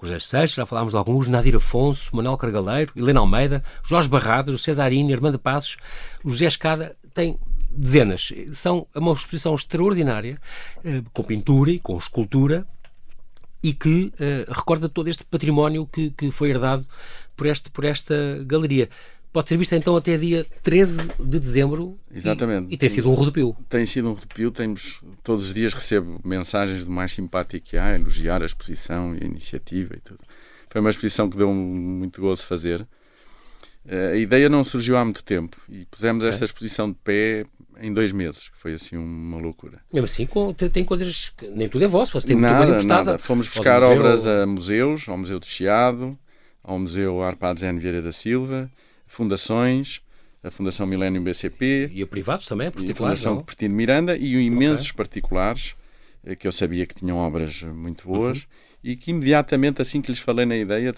José 0.00 0.18
Seixas, 0.18 0.54
já 0.54 0.66
falámos 0.66 0.92
de 0.92 0.98
alguns, 0.98 1.28
Nadir 1.28 1.56
Afonso, 1.56 2.14
Manuel 2.14 2.36
Cargaleiro, 2.36 2.92
Helena 2.96 3.20
Almeida, 3.20 3.62
Jorge 3.82 4.08
Barrados, 4.08 4.54
o 4.54 4.58
Cesarino, 4.58 5.12
Armando 5.12 5.38
Passos, 5.38 5.76
o 6.24 6.30
José 6.30 6.46
Escada, 6.46 6.96
tem 7.12 7.38
dezenas. 7.70 8.32
São 8.54 8.86
uma 8.94 9.12
exposição 9.12 9.54
extraordinária, 9.54 10.40
eh, 10.84 11.02
com 11.12 11.22
pintura 11.22 11.70
e 11.70 11.78
com 11.78 11.96
escultura, 11.98 12.66
e 13.62 13.72
que 13.72 14.12
uh, 14.14 14.52
recorda 14.52 14.88
todo 14.88 15.08
este 15.08 15.24
património 15.24 15.86
que, 15.86 16.10
que 16.10 16.30
foi 16.30 16.50
herdado 16.50 16.86
por, 17.36 17.46
este, 17.46 17.70
por 17.70 17.84
esta 17.84 18.14
galeria 18.44 18.88
pode 19.32 19.48
ser 19.48 19.56
vista 19.56 19.76
então 19.76 19.96
até 19.96 20.16
dia 20.16 20.46
13 20.62 21.08
de 21.18 21.38
dezembro. 21.38 21.98
Exatamente. 22.12 22.70
E, 22.70 22.74
e, 22.74 22.76
tem 22.76 22.88
sido 22.88 23.10
um 23.10 23.14
rodopio. 23.14 23.56
Tem 23.68 23.86
sido 23.86 24.08
um 24.08 24.12
rodopio. 24.12 24.50
Temos, 24.50 25.00
todos 25.22 25.46
os 25.46 25.54
dias 25.54 25.72
recebo 25.72 26.20
mensagens 26.24 26.86
do 26.86 26.90
mais 26.90 27.12
simpático 27.12 27.66
que 27.66 27.76
há, 27.76 27.94
elogiar 27.94 28.42
a 28.42 28.46
exposição 28.46 29.14
e 29.14 29.22
a 29.22 29.26
iniciativa 29.26 29.94
e 29.96 30.00
tudo. 30.00 30.20
Foi 30.68 30.80
uma 30.80 30.90
exposição 30.90 31.28
que 31.28 31.36
deu 31.36 31.52
muito 31.52 32.20
gozo 32.20 32.46
fazer. 32.46 32.82
Uh, 33.84 34.12
a 34.12 34.16
ideia 34.16 34.48
não 34.48 34.62
surgiu 34.62 34.96
há 34.96 35.04
muito 35.04 35.24
tempo 35.24 35.56
e 35.68 35.86
pusemos 35.86 36.22
esta 36.24 36.44
exposição 36.44 36.90
de 36.90 36.98
pé 37.02 37.46
em 37.80 37.92
dois 37.92 38.12
meses, 38.12 38.48
que 38.48 38.56
foi 38.56 38.74
assim 38.74 38.96
uma 38.96 39.38
loucura. 39.38 39.80
Mesmo 39.92 40.04
assim, 40.04 40.28
tem 40.72 40.84
coisas 40.84 41.32
que 41.36 41.46
nem 41.48 41.68
tudo 41.68 41.84
é 41.84 41.88
vosso, 41.88 42.12
você 42.12 42.26
tem 42.26 42.36
nada, 42.36 42.56
muita 42.56 42.72
coisa 42.72 42.86
Nada. 42.86 43.18
Fomos 43.18 43.48
buscar 43.48 43.82
obras 43.82 44.26
a 44.26 44.46
museus, 44.46 45.08
ao 45.08 45.16
Museu 45.16 45.38
do 45.38 45.46
Chiado, 45.46 46.18
ao 46.62 46.78
Museu 46.78 47.22
Arpades 47.22 47.62
N. 47.62 47.78
Vieira 47.78 48.02
da 48.02 48.12
Silva, 48.12 48.70
fundações, 49.06 50.00
a 50.42 50.50
Fundação 50.50 50.86
Milênio 50.86 51.20
BCP. 51.20 51.90
E 51.92 52.02
a 52.02 52.06
privados 52.06 52.46
também, 52.46 52.70
e 52.78 52.92
a 52.92 52.94
Fundação? 52.94 53.42
Pertino 53.42 53.74
Miranda 53.74 54.16
e 54.16 54.34
imensos 54.36 54.86
okay. 54.86 54.96
particulares 54.96 55.74
eh, 56.24 56.34
que 56.34 56.46
eu 56.46 56.52
sabia 56.52 56.86
que 56.86 56.94
tinham 56.94 57.18
obras 57.18 57.62
muito 57.62 58.06
boas 58.06 58.38
uhum. 58.38 58.44
E 58.82 58.96
que 58.96 59.10
imediatamente, 59.10 59.82
assim 59.82 60.00
que 60.00 60.10
lhes 60.10 60.20
falei 60.20 60.46
na 60.46 60.56
ideia, 60.56 60.92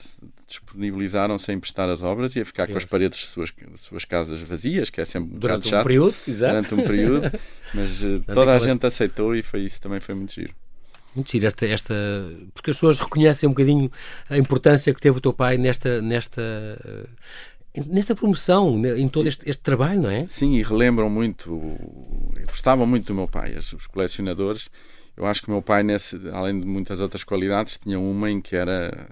disponibilizaram-se 0.46 1.50
a 1.50 1.54
emprestar 1.54 1.88
as 1.88 2.02
obras 2.02 2.36
e 2.36 2.40
a 2.40 2.44
ficar 2.44 2.68
com 2.68 2.76
as 2.76 2.84
paredes 2.84 3.20
de 3.20 3.26
suas, 3.26 3.50
de 3.50 3.78
suas 3.78 4.04
casas 4.04 4.40
vazias, 4.40 4.88
que 4.88 5.00
é 5.00 5.04
sempre 5.04 5.36
durante 5.36 5.66
um 5.66 5.70
chato, 5.70 5.82
período, 5.84 6.14
exato. 6.26 6.52
durante 6.52 6.74
um 6.74 6.86
período, 6.86 7.38
mas 7.74 8.02
uh, 8.02 8.20
toda 8.32 8.54
a 8.54 8.58
gente 8.60 8.86
aceitou 8.86 9.34
e 9.34 9.42
foi 9.42 9.62
isso 9.62 9.80
também 9.80 9.98
foi 9.98 10.14
muito 10.14 10.32
giro. 10.32 10.54
Muito 11.14 11.30
giro 11.30 11.46
esta, 11.46 11.66
esta, 11.66 11.94
porque 12.54 12.70
as 12.70 12.76
pessoas 12.76 13.00
reconhecem 13.00 13.48
um 13.48 13.52
bocadinho 13.52 13.90
a 14.30 14.38
importância 14.38 14.94
que 14.94 15.00
teve 15.00 15.18
o 15.18 15.20
teu 15.20 15.32
pai 15.32 15.58
nesta, 15.58 16.00
nesta 16.00 16.40
nesta 17.86 18.14
promoção, 18.14 18.84
em 18.84 19.08
todo 19.08 19.26
este, 19.26 19.48
este, 19.48 19.62
trabalho, 19.62 20.02
não 20.02 20.10
é? 20.10 20.26
Sim, 20.26 20.56
e 20.56 20.62
relembram 20.62 21.08
muito, 21.08 21.78
gostavam 22.46 22.86
muito 22.86 23.06
do 23.06 23.14
meu 23.14 23.26
pai, 23.26 23.56
os 23.56 23.86
colecionadores. 23.86 24.68
Eu 25.16 25.26
acho 25.26 25.42
que 25.42 25.48
o 25.48 25.50
meu 25.50 25.62
pai, 25.62 25.82
nesse, 25.82 26.18
além 26.32 26.58
de 26.58 26.66
muitas 26.66 27.00
outras 27.00 27.22
qualidades, 27.22 27.78
tinha 27.78 27.98
uma 27.98 28.30
em 28.30 28.40
que 28.40 28.56
era 28.56 29.08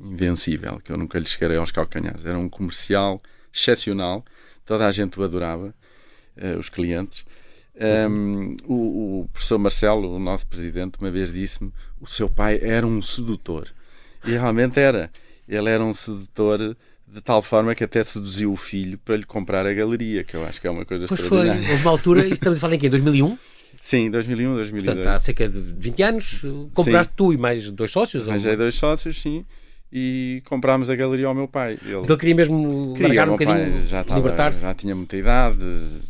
invencível, 0.00 0.80
que 0.80 0.92
eu 0.92 0.98
nunca 0.98 1.18
lhe 1.18 1.26
chegarei 1.26 1.56
aos 1.56 1.70
calcanhares. 1.70 2.24
Era 2.24 2.38
um 2.38 2.48
comercial 2.48 3.20
excepcional, 3.52 4.24
toda 4.66 4.86
a 4.86 4.92
gente 4.92 5.18
o 5.18 5.24
adorava, 5.24 5.74
uh, 6.36 6.58
os 6.58 6.68
clientes. 6.68 7.24
Um, 7.76 8.52
o, 8.66 9.22
o, 9.22 9.28
professor 9.32 9.58
Marcelo, 9.58 10.14
o 10.14 10.18
nosso 10.18 10.46
presidente, 10.46 10.98
uma 11.00 11.10
vez 11.10 11.32
disse-me: 11.32 11.72
o 12.00 12.06
seu 12.06 12.28
pai 12.28 12.60
era 12.62 12.86
um 12.86 13.00
sedutor. 13.00 13.68
E 14.24 14.32
realmente 14.32 14.78
era. 14.78 15.10
Ele 15.48 15.68
era 15.68 15.84
um 15.84 15.92
sedutor 15.92 16.76
de 17.06 17.20
tal 17.20 17.42
forma 17.42 17.74
que 17.74 17.84
até 17.84 18.02
seduziu 18.02 18.52
o 18.52 18.56
filho 18.56 18.98
para 18.98 19.16
lhe 19.16 19.24
comprar 19.24 19.66
a 19.66 19.72
galeria, 19.72 20.24
que 20.24 20.34
eu 20.34 20.44
acho 20.44 20.60
que 20.60 20.66
é 20.66 20.70
uma 20.70 20.84
coisa 20.84 21.06
pois 21.06 21.20
extraordinária. 21.20 21.62
Foi, 21.62 21.72
houve 21.72 21.84
uma 21.84 21.90
altura, 21.90 22.26
estamos 22.26 22.58
a 22.58 22.60
falar 22.60 22.74
em 22.74 22.78
quê? 22.78 22.88
2001? 22.90 23.38
Sim, 23.84 24.10
2001, 24.10 24.54
2002. 24.54 24.96
Portanto, 24.96 25.14
há 25.14 25.18
cerca 25.18 25.46
de 25.46 25.60
20 25.60 26.02
anos, 26.02 26.42
compraste 26.72 27.10
sim. 27.10 27.16
tu 27.18 27.34
e 27.34 27.36
mais 27.36 27.70
dois 27.70 27.90
sócios? 27.90 28.26
Mais 28.26 28.46
ou... 28.46 28.56
dois 28.56 28.74
sócios, 28.76 29.20
sim. 29.20 29.44
E 29.92 30.40
comprámos 30.46 30.88
a 30.88 30.96
galeria 30.96 31.26
ao 31.26 31.34
meu 31.34 31.46
pai. 31.46 31.78
Ele, 31.82 31.96
Mas 31.96 32.08
ele 32.08 32.18
queria 32.18 32.34
mesmo 32.34 32.94
queria, 32.94 33.08
largar 33.08 33.28
um 33.28 33.36
bocadinho, 33.36 33.82
libertar-se? 34.14 34.62
Já 34.62 34.72
tinha 34.72 34.94
muita 34.94 35.18
idade, 35.18 35.62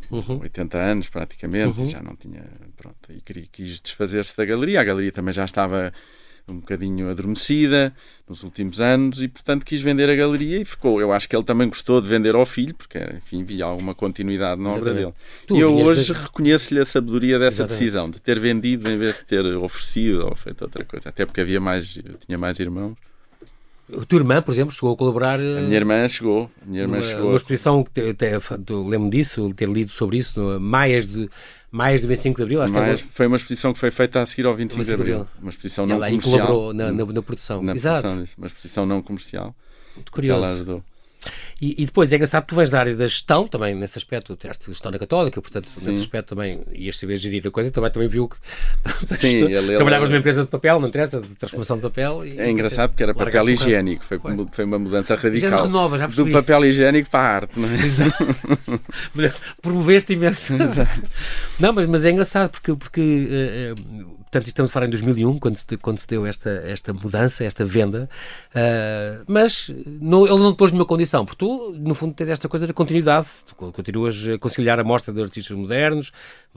uhum. 0.09 0.39
80 0.43 0.79
anos 0.79 1.09
praticamente, 1.09 1.81
uhum. 1.81 1.87
já 1.87 2.01
não 2.01 2.15
tinha... 2.15 2.45
Pronto, 2.77 2.97
e 3.11 3.21
queria, 3.21 3.45
quis 3.51 3.81
desfazer-se 3.81 4.37
da 4.37 4.45
galeria. 4.45 4.81
A 4.81 4.85
galeria 4.85 5.11
também 5.11 5.35
já 5.35 5.45
estava 5.45 5.93
um 6.47 6.57
bocadinho 6.57 7.11
adormecida 7.11 7.95
nos 8.29 8.43
últimos 8.43 8.81
anos 8.81 9.23
e, 9.23 9.29
portanto, 9.29 9.65
quis 9.65 9.81
vender 9.81 10.09
a 10.11 10.15
galeria 10.15 10.61
e 10.61 10.65
ficou. 10.65 11.01
Eu 11.01 11.13
acho 11.13 11.29
que 11.29 11.35
ele 11.35 11.45
também 11.45 11.69
gostou 11.69 12.01
de 12.01 12.09
vender 12.09 12.35
ao 12.35 12.45
filho, 12.45 12.75
porque, 12.75 12.99
enfim, 13.17 13.43
via 13.43 13.65
alguma 13.65 13.95
continuidade 13.95 14.61
na 14.61 14.71
obra 14.71 14.93
dele. 14.93 15.15
Tu 15.47 15.57
e 15.57 15.61
eu 15.61 15.75
hoje 15.75 16.13
reconheço-lhe 16.13 16.81
a 16.81 16.85
sabedoria 16.85 17.39
dessa 17.39 17.63
Exatamente. 17.63 17.79
decisão, 17.79 18.11
de 18.11 18.21
ter 18.21 18.39
vendido 18.39 18.89
em 18.91 18.99
vez 18.99 19.17
de 19.17 19.25
ter 19.25 19.45
oferecido 19.57 20.27
ou 20.27 20.35
feito 20.35 20.63
outra 20.63 20.85
coisa. 20.85 21.09
Até 21.09 21.25
porque 21.25 21.41
havia 21.41 21.61
mais, 21.61 21.97
eu 21.97 22.15
tinha 22.15 22.37
mais 22.37 22.59
irmãos. 22.59 22.95
A 23.93 24.05
tua 24.05 24.19
irmã, 24.19 24.41
por 24.41 24.53
exemplo, 24.53 24.73
chegou 24.73 24.95
a 24.95 24.97
colaborar. 24.97 25.39
A 25.39 25.61
minha 25.61 25.77
irmã 25.77 26.09
chegou. 26.09 26.51
A 26.63 26.67
minha 26.67 26.83
irmã 26.83 26.97
numa, 26.97 27.03
chegou. 27.03 27.29
Uma 27.29 27.37
exposição 27.37 27.85
que 27.85 28.01
lembro 28.71 29.11
disso, 29.11 29.53
ter 29.55 29.69
lido 29.69 29.91
sobre 29.91 30.17
isso, 30.17 30.41
no 30.41 30.59
Maias 30.59 31.07
de 31.07 31.29
mais 31.75 32.01
de 32.01 32.07
25 32.07 32.37
de 32.37 32.43
Abril, 32.45 32.63
acho 32.63 32.73
mais, 32.73 33.03
que 33.03 33.09
é 33.09 33.11
Foi 33.11 33.27
uma 33.27 33.37
exposição 33.37 33.73
que 33.73 33.81
foi 33.81 33.91
feita 33.91 34.23
a 34.23 34.27
seguir 34.27 34.47
ao 34.47 34.55
25 34.55 34.85
de 34.85 34.95
Abril. 34.95 35.27
Uma 35.43 35.51
exposição 35.51 35.85
não 35.85 35.99
comercial. 35.99 36.35
Ela 36.39 36.47
colaborou 36.47 36.73
na, 36.73 36.93
na, 36.93 37.05
na 37.05 37.23
produção. 37.23 37.63
Na 37.63 37.75
Exato. 37.75 38.09
Produção, 38.09 38.35
uma 38.39 38.47
exposição 38.47 38.87
não 38.87 39.03
comercial. 39.03 39.57
Muito 39.97 40.13
curioso. 40.13 40.85
E, 41.61 41.83
e, 41.83 41.87
depois 41.87 42.13
é 42.13 42.17
engraçado 42.17 42.43
que 42.43 42.49
tu 42.49 42.57
vens 42.57 42.71
da 42.71 42.81
área 42.81 42.97
da 42.97 43.07
gestão, 43.07 43.47
também 43.47 43.75
nesse 43.75 43.97
aspecto, 43.99 44.35
tiraste 44.37 44.67
gestão 44.67 44.91
na 44.91 44.99
Católica, 44.99 45.41
portanto, 45.41 45.67
Sim. 45.67 45.89
nesse 45.89 46.03
aspecto 46.03 46.35
também 46.35 46.63
ias 46.73 46.99
saber 46.99 47.17
gerir 47.17 47.47
a 47.47 47.51
coisa, 47.51 47.71
também, 47.71 47.91
também 47.91 48.09
viu 48.09 48.29
que 48.29 48.37
Sim, 49.17 49.45
ele, 49.45 49.77
trabalhavas 49.77 50.09
numa 50.09 50.19
empresa 50.19 50.43
de 50.43 50.49
papel, 50.49 50.81
não 50.81 50.89
interessa, 50.89 51.21
de 51.21 51.29
transformação 51.35 51.77
de 51.77 51.83
papel. 51.83 52.27
E, 52.27 52.39
é 52.39 52.51
engraçado 52.51 52.91
porque 52.91 53.03
era 53.03 53.15
papel 53.15 53.51
higiênico, 53.51 54.05
foi, 54.05 54.19
foi 54.51 54.65
uma 54.65 54.79
mudança 54.79 55.15
radical. 55.15 55.63
Renova, 55.63 55.97
já 55.99 56.07
do 56.07 56.31
papel 56.31 56.67
higiênico 56.67 57.09
para 57.09 57.21
a 57.21 57.35
arte, 57.35 57.59
não 57.59 57.69
é? 57.69 57.85
Exato. 57.85 58.15
Promoveste 59.63 60.13
imenso. 60.13 60.55
Exato. 60.55 61.03
Não, 61.61 61.73
mas, 61.73 61.87
mas 61.87 62.05
é 62.05 62.11
engraçado 62.11 62.51
porque, 62.51 62.75
porque 62.75 63.29
uh, 63.71 64.24
Portanto, 64.35 64.49
estamos 64.49 64.71
a 64.71 64.73
falar 64.73 64.87
em 64.87 64.91
2001, 64.91 65.39
quando 65.39 65.57
se, 65.57 65.77
quando 65.77 65.99
se 65.99 66.09
deu 66.09 66.27
esta, 66.27 66.51
esta 66.67 66.93
mudança, 66.93 67.45
esta 67.45 67.65
venda. 67.65 68.11
Uh, 68.51 69.23
mas 69.29 69.69
ele 69.69 70.27
não 70.27 70.53
pôs 70.53 70.73
nenhuma 70.73 70.85
condição, 70.85 71.25
porque 71.25 71.39
tu, 71.39 71.73
no 71.79 71.95
fundo, 71.95 72.15
tens 72.15 72.31
esta 72.31 72.49
coisa 72.49 72.67
da 72.67 72.73
continuidade. 72.73 73.29
Tu 73.47 73.55
continuas 73.55 74.27
a 74.29 74.37
conciliar 74.37 74.81
a 74.81 74.83
mostra 74.83 75.15
de 75.15 75.23
artistas 75.23 75.57
modernos, 75.57 76.11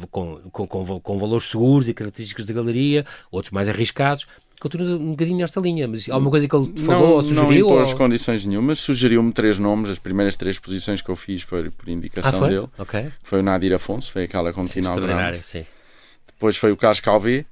com, 0.10 0.38
com, 0.52 0.66
com, 0.66 1.00
com 1.00 1.20
valores 1.20 1.46
seguros 1.46 1.88
e 1.88 1.94
características 1.94 2.46
da 2.46 2.54
galeria, 2.56 3.06
outros 3.30 3.52
mais 3.52 3.70
arriscados. 3.70 4.26
Continua 4.60 4.96
um 4.96 5.12
bocadinho 5.12 5.38
nesta 5.38 5.60
linha, 5.60 5.88
mas 5.88 6.10
alguma 6.10 6.32
coisa 6.32 6.48
que 6.48 6.56
ele 6.56 6.74
te 6.74 6.82
falou 6.82 7.10
não, 7.10 7.14
ou 7.14 7.22
sugeriu? 7.22 7.68
Não 7.68 7.76
impôs 7.76 7.92
ou... 7.92 7.96
condições 7.96 8.44
nenhumas, 8.44 8.80
sugeriu-me 8.80 9.32
três 9.32 9.60
nomes, 9.60 9.92
as 9.92 10.00
primeiras 10.00 10.36
três 10.36 10.58
posições 10.58 11.00
que 11.00 11.10
eu 11.10 11.16
fiz 11.16 11.44
foi 11.44 11.70
por 11.70 11.88
indicação 11.90 12.32
ah, 12.34 12.40
foi? 12.40 12.50
dele. 12.50 12.68
Okay. 12.76 13.12
Foi 13.22 13.40
o 13.42 13.44
Nadir 13.44 13.72
Afonso, 13.72 14.12
foi 14.12 14.24
aquela 14.24 14.52
continental 14.52 14.96
sim, 14.96 15.60
sim. 15.60 15.66
Depois 16.26 16.58
foi 16.58 16.72
o 16.72 16.78
Carlos 16.78 17.00
Calvé 17.00 17.46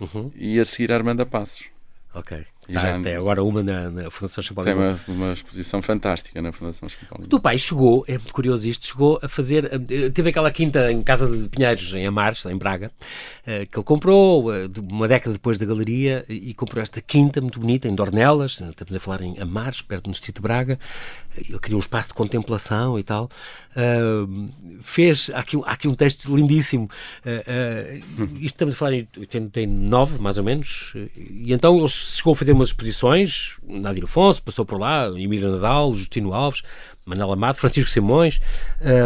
uhum. 0.00 0.30
e 0.34 0.58
a 0.58 0.64
seguir 0.64 0.92
a 0.92 0.96
Armanda 0.96 1.26
Passos. 1.26 1.66
Ok. 2.14 2.46
Tá, 2.72 2.80
já... 2.80 2.96
Até 2.96 3.16
agora 3.16 3.42
uma 3.42 3.62
na, 3.62 3.90
na 3.90 4.10
Fundação 4.10 4.44
Champal 4.44 4.64
Tem 4.64 4.74
uma, 4.74 5.00
uma, 5.08 5.32
exposição 5.32 5.80
fantástica 5.80 6.42
na 6.42 6.52
Fundação 6.52 6.86
Champal 6.86 7.18
O 7.22 7.26
teu 7.26 7.40
pai 7.40 7.56
chegou, 7.56 8.04
é 8.06 8.12
muito 8.12 8.34
curioso 8.34 8.68
isto, 8.68 8.86
chegou 8.86 9.18
a 9.22 9.28
fazer, 9.28 9.64
eh, 9.72 10.10
teve 10.10 10.28
aquela 10.28 10.50
quinta 10.50 10.92
em 10.92 11.02
Casa 11.02 11.26
de 11.34 11.48
Pinheiros, 11.48 11.94
em 11.94 12.06
Amares, 12.06 12.44
em 12.44 12.56
Braga, 12.56 12.90
eh, 13.46 13.64
que 13.64 13.78
ele 13.78 13.84
comprou 13.84 14.54
eh, 14.54 14.68
uma 14.86 15.08
década 15.08 15.32
depois 15.32 15.56
da 15.56 15.64
galeria 15.64 16.26
e 16.28 16.52
comprou 16.52 16.82
esta 16.82 17.00
quinta 17.00 17.40
muito 17.40 17.58
bonita 17.58 17.88
em 17.88 17.94
Dornelas, 17.94 18.60
estamos 18.60 18.94
a 18.94 19.00
falar 19.00 19.22
em 19.22 19.38
Amares, 19.40 19.80
perto 19.80 20.04
do 20.04 20.10
Distrito 20.10 20.36
de 20.36 20.42
Braga, 20.42 20.78
ele 21.36 21.58
criou 21.58 21.78
um 21.78 21.80
espaço 21.80 22.08
de 22.08 22.14
contemplação 22.14 22.98
e 22.98 23.02
tal. 23.02 23.30
Fez, 24.80 25.30
há 25.32 25.38
aqui, 25.38 25.56
há 25.64 25.72
aqui 25.72 25.86
um 25.86 25.94
texto 25.94 26.34
lindíssimo. 26.34 26.90
Isto 28.40 28.44
estamos 28.44 28.74
a 28.74 28.76
falar 28.76 28.94
em 28.94 29.08
89, 29.16 30.18
mais 30.18 30.36
ou 30.36 30.42
menos, 30.42 30.94
e 31.16 31.52
então 31.52 31.78
ele 31.78 31.86
chegou 31.86 32.32
a 32.32 32.36
fazer 32.36 32.54
umas 32.58 32.68
exposições, 32.68 33.56
Nadir 33.66 34.04
Afonso 34.04 34.42
passou 34.42 34.64
por 34.64 34.78
lá, 34.78 35.08
Emílio 35.08 35.50
Nadal, 35.52 35.94
Justino 35.94 36.34
Alves, 36.34 36.62
Manela 37.06 37.32
Amado, 37.32 37.56
Francisco 37.56 37.90
Simões, 37.90 38.40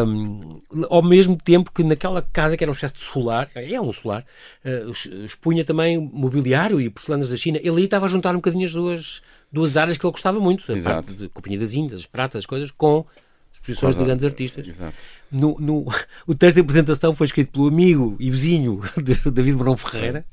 um, 0.07 0.59
ao 0.91 1.03
mesmo 1.03 1.37
tempo 1.37 1.71
que 1.71 1.85
naquela 1.85 2.21
casa 2.21 2.57
que 2.57 2.65
era 2.65 2.71
um 2.71 2.75
espécie 2.75 2.95
de 2.95 3.05
solar, 3.05 3.49
é 3.55 3.81
um 3.81 3.93
solar, 3.93 4.25
uh, 4.65 5.25
expunha 5.25 5.65
também 5.65 5.99
mobiliário 5.99 6.81
e 6.81 6.91
porcelanas 6.91 7.31
da 7.31 7.37
China. 7.37 7.59
Ele 7.63 7.77
aí 7.77 7.85
estava 7.85 8.07
a 8.07 8.09
juntar 8.09 8.33
um 8.33 8.37
bocadinho 8.37 8.67
as 8.67 8.73
duas, 8.73 9.23
duas 9.53 9.77
áreas 9.77 9.97
que 9.97 10.05
ele 10.05 10.13
gostava 10.13 10.41
muito, 10.41 10.71
a 10.71 10.77
Exato. 10.77 11.07
parte 11.07 11.19
de 11.19 11.29
Companhia 11.29 11.61
das 11.61 11.75
Índias, 11.75 12.01
as 12.01 12.07
pratas, 12.07 12.41
as 12.41 12.47
coisas, 12.47 12.71
com 12.71 13.07
exposições 13.63 13.97
de 13.97 14.05
grandes 14.05 14.25
artistas. 14.25 14.67
Exato. 14.67 14.97
No, 15.31 15.57
no, 15.59 15.87
o 16.27 16.35
texto 16.35 16.57
de 16.57 16.61
apresentação 16.61 17.15
foi 17.15 17.27
escrito 17.27 17.53
pelo 17.53 17.69
amigo 17.69 18.17
e 18.19 18.31
vizinho 18.31 18.81
de 19.03 19.31
David 19.31 19.57
Brão 19.57 19.77
Ferreira, 19.77 20.25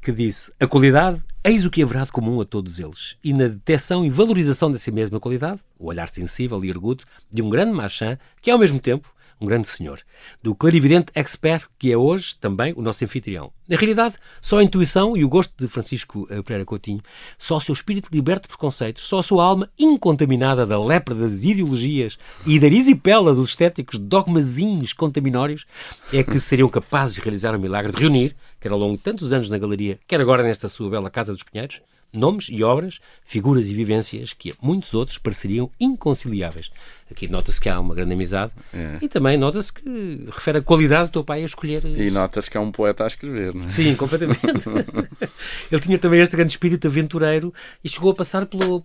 que 0.00 0.12
disse: 0.12 0.52
A 0.58 0.66
qualidade, 0.66 1.20
eis 1.44 1.64
o 1.64 1.70
que 1.70 1.82
haverá 1.82 2.04
de 2.04 2.12
comum 2.12 2.40
a 2.40 2.44
todos 2.44 2.78
eles. 2.78 3.16
E 3.22 3.32
na 3.32 3.48
detecção 3.48 4.04
e 4.04 4.10
valorização 4.10 4.70
dessa 4.70 4.90
mesma 4.90 5.18
qualidade, 5.18 5.60
o 5.78 5.88
olhar 5.88 6.08
sensível 6.08 6.64
e 6.64 6.70
erguto 6.70 7.04
de 7.30 7.42
um 7.42 7.50
grande 7.50 7.72
marchand, 7.72 8.18
que 8.40 8.50
ao 8.50 8.58
mesmo 8.58 8.78
tempo 8.78 9.12
um 9.40 9.46
grande 9.46 9.66
senhor, 9.66 10.00
do 10.42 10.54
clarividente 10.54 11.10
expert 11.14 11.66
que 11.78 11.90
é 11.90 11.96
hoje 11.96 12.36
também 12.36 12.74
o 12.76 12.82
nosso 12.82 13.04
anfitrião. 13.04 13.52
Na 13.66 13.76
realidade, 13.76 14.16
só 14.42 14.58
a 14.58 14.62
intuição 14.62 15.16
e 15.16 15.24
o 15.24 15.28
gosto 15.28 15.54
de 15.56 15.66
Francisco 15.68 16.26
eh, 16.28 16.42
Pereira 16.42 16.64
Coutinho, 16.64 17.00
só 17.38 17.56
o 17.56 17.60
seu 17.60 17.72
espírito 17.72 18.08
liberto 18.12 18.42
de 18.42 18.48
preconceitos, 18.48 19.04
só 19.04 19.20
a 19.20 19.22
sua 19.22 19.44
alma 19.44 19.70
incontaminada 19.78 20.66
da 20.66 20.82
lepra 20.82 21.14
das 21.14 21.44
ideologias 21.44 22.18
e 22.44 22.58
da 22.58 22.68
risipela 22.68 23.34
dos 23.34 23.50
estéticos 23.50 23.98
dogmazinhos 23.98 24.92
contaminórios, 24.92 25.66
é 26.12 26.22
que 26.22 26.38
seriam 26.38 26.68
capazes 26.68 27.14
de 27.14 27.20
realizar 27.22 27.54
o 27.54 27.60
milagre 27.60 27.92
de 27.92 27.98
reunir, 27.98 28.36
quer 28.60 28.72
ao 28.72 28.78
longo 28.78 28.96
de 28.96 29.02
tantos 29.02 29.32
anos 29.32 29.48
na 29.48 29.56
galeria, 29.56 29.98
quer 30.06 30.20
agora 30.20 30.42
nesta 30.42 30.68
sua 30.68 30.90
bela 30.90 31.08
Casa 31.08 31.32
dos 31.32 31.42
Pinheiros, 31.42 31.80
nomes 32.12 32.48
e 32.50 32.62
obras, 32.62 33.00
figuras 33.24 33.68
e 33.68 33.74
vivências 33.74 34.32
que 34.32 34.50
a 34.50 34.54
muitos 34.60 34.94
outros 34.94 35.18
pareceriam 35.18 35.70
inconciliáveis. 35.78 36.70
Aqui 37.10 37.26
nota-se 37.26 37.60
que 37.60 37.68
há 37.68 37.78
uma 37.78 37.94
grande 37.94 38.12
amizade 38.12 38.52
é. 38.72 38.98
e 39.02 39.08
também 39.08 39.36
nota-se 39.36 39.72
que 39.72 40.26
refere 40.26 40.58
a 40.58 40.62
qualidade 40.62 41.08
do 41.08 41.12
teu 41.12 41.24
pai 41.24 41.42
a 41.42 41.44
escolher. 41.44 41.84
E 41.84 42.10
nota-se 42.10 42.48
que 42.48 42.56
é 42.56 42.60
um 42.60 42.70
poeta 42.70 43.04
a 43.04 43.06
escrever, 43.08 43.52
não 43.52 43.66
é? 43.66 43.68
Sim, 43.68 43.96
completamente. 43.96 44.40
ele 45.70 45.80
tinha 45.80 45.98
também 45.98 46.20
este 46.20 46.36
grande 46.36 46.52
espírito 46.52 46.86
aventureiro 46.86 47.52
e 47.82 47.88
chegou 47.88 48.12
a 48.12 48.14
passar 48.14 48.46
pela, 48.46 48.80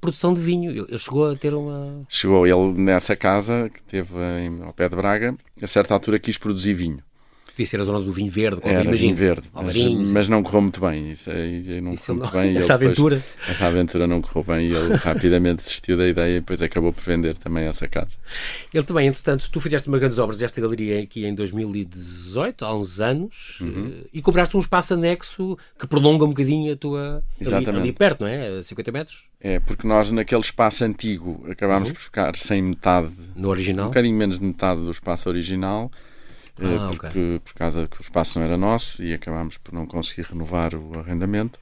produção 0.00 0.32
de 0.34 0.40
vinho. 0.40 0.86
Ele 0.88 0.98
chegou 0.98 1.30
a 1.30 1.36
ter 1.36 1.52
uma. 1.52 2.04
Chegou 2.08 2.46
ele 2.46 2.80
nessa 2.80 3.16
casa 3.16 3.68
que 3.68 3.82
teve 3.82 4.14
em, 4.40 4.62
ao 4.62 4.72
pé 4.72 4.88
de 4.88 4.94
Braga, 4.94 5.36
a 5.60 5.66
certa 5.66 5.94
altura 5.94 6.18
quis 6.18 6.38
produzir 6.38 6.74
vinho. 6.74 7.02
Podia 7.54 7.66
ser 7.66 7.80
a 7.80 7.84
zona 7.84 8.00
do 8.00 8.12
vinho 8.12 8.32
verde, 8.32 8.60
como 8.60 8.74
Era 8.74 8.90
vinho 8.96 9.14
verde, 9.14 9.42
mas, 9.52 9.76
mas, 10.10 10.28
não 10.28 10.42
correu 10.42 10.62
muito 10.62 10.80
bem. 10.80 11.12
Isso 11.12 11.30
aí 11.30 11.80
não 11.80 11.92
Isso 11.92 12.06
correu 12.06 12.16
não, 12.16 12.32
muito 12.32 12.32
bem. 12.32 12.56
Essa 12.56 12.74
aventura? 12.74 13.16
Depois, 13.16 13.48
essa 13.48 13.66
aventura 13.66 14.06
não 14.08 14.20
correu 14.20 14.42
bem 14.42 14.70
e 14.70 14.74
ele 14.74 14.94
rapidamente 14.98 15.62
desistiu 15.62 15.96
da 15.96 16.04
ideia 16.08 16.38
e 16.38 16.40
depois 16.40 16.60
acabou 16.60 16.92
por 16.92 17.04
vender 17.04 17.36
também 17.36 17.64
essa 17.64 17.86
casa. 17.86 18.16
Ele 18.72 18.82
também, 18.82 19.06
entretanto, 19.06 19.48
tu 19.52 19.60
fizeste 19.60 19.86
uma 19.86 20.00
grandes 20.00 20.18
obras 20.18 20.38
desta 20.38 20.60
galeria 20.60 21.00
aqui 21.00 21.24
em 21.24 21.32
2018, 21.32 22.64
há 22.64 22.74
uns 22.76 23.00
anos, 23.00 23.60
uhum. 23.60 23.84
Eh, 23.84 24.06
e 24.14 24.20
compraste 24.20 24.56
um 24.56 24.60
espaço 24.60 24.94
anexo 24.94 25.56
que 25.78 25.86
prolonga 25.86 26.24
um 26.24 26.30
bocadinho 26.30 26.72
a 26.72 26.76
tua... 26.76 27.22
Exatamente. 27.40 27.70
Ali, 27.70 27.78
ali 27.78 27.92
perto, 27.92 28.22
não 28.22 28.28
é? 28.28 28.58
A 28.58 28.62
50 28.64 28.90
metros? 28.90 29.24
É, 29.40 29.60
porque 29.60 29.86
nós 29.86 30.10
naquele 30.10 30.40
espaço 30.40 30.84
antigo 30.84 31.44
acabámos 31.48 31.90
uhum. 31.90 31.94
por 31.94 32.02
ficar 32.02 32.34
sem 32.34 32.60
metade... 32.60 33.12
No 33.36 33.48
original? 33.48 33.84
Um 33.84 33.88
bocadinho 33.90 34.16
menos 34.16 34.40
de 34.40 34.44
metade 34.44 34.80
do 34.80 34.90
espaço 34.90 35.28
original 35.28 35.88
ah, 36.62 36.88
porque, 36.88 37.06
okay. 37.06 37.38
por 37.40 37.54
causa 37.54 37.88
que 37.88 38.00
o 38.00 38.02
espaço 38.02 38.38
não 38.38 38.46
era 38.46 38.56
nosso 38.56 39.02
e 39.02 39.12
acabámos 39.12 39.58
por 39.58 39.74
não 39.74 39.86
conseguir 39.86 40.22
renovar 40.22 40.74
o 40.74 40.98
arrendamento. 40.98 41.58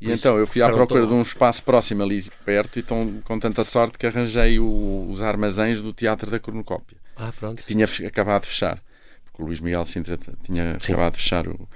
E, 0.00 0.08
e 0.08 0.12
então 0.12 0.36
eu 0.36 0.46
fui 0.46 0.62
à 0.62 0.68
procura 0.68 1.06
de 1.06 1.12
um 1.12 1.22
espaço 1.22 1.62
próximo 1.62 2.02
ali 2.02 2.22
perto 2.44 2.78
e 2.78 2.82
tão, 2.82 3.20
com 3.22 3.38
tanta 3.38 3.62
sorte 3.62 3.96
que 3.98 4.06
arranjei 4.06 4.58
o, 4.58 5.08
os 5.10 5.22
armazéns 5.22 5.80
do 5.80 5.92
Teatro 5.92 6.30
da 6.30 6.40
Cornucópia. 6.40 6.98
Ah, 7.16 7.32
pronto. 7.38 7.62
Que 7.62 7.72
tinha 7.72 7.86
acabado 8.06 8.42
de 8.42 8.48
fechar. 8.48 8.82
Porque 9.24 9.42
o 9.42 9.46
Luís 9.46 9.60
Miguel 9.60 9.84
Sintra 9.84 10.18
tinha 10.42 10.76
Sim. 10.80 10.92
acabado 10.92 11.12
de 11.12 11.18
fechar 11.18 11.46
o, 11.46 11.68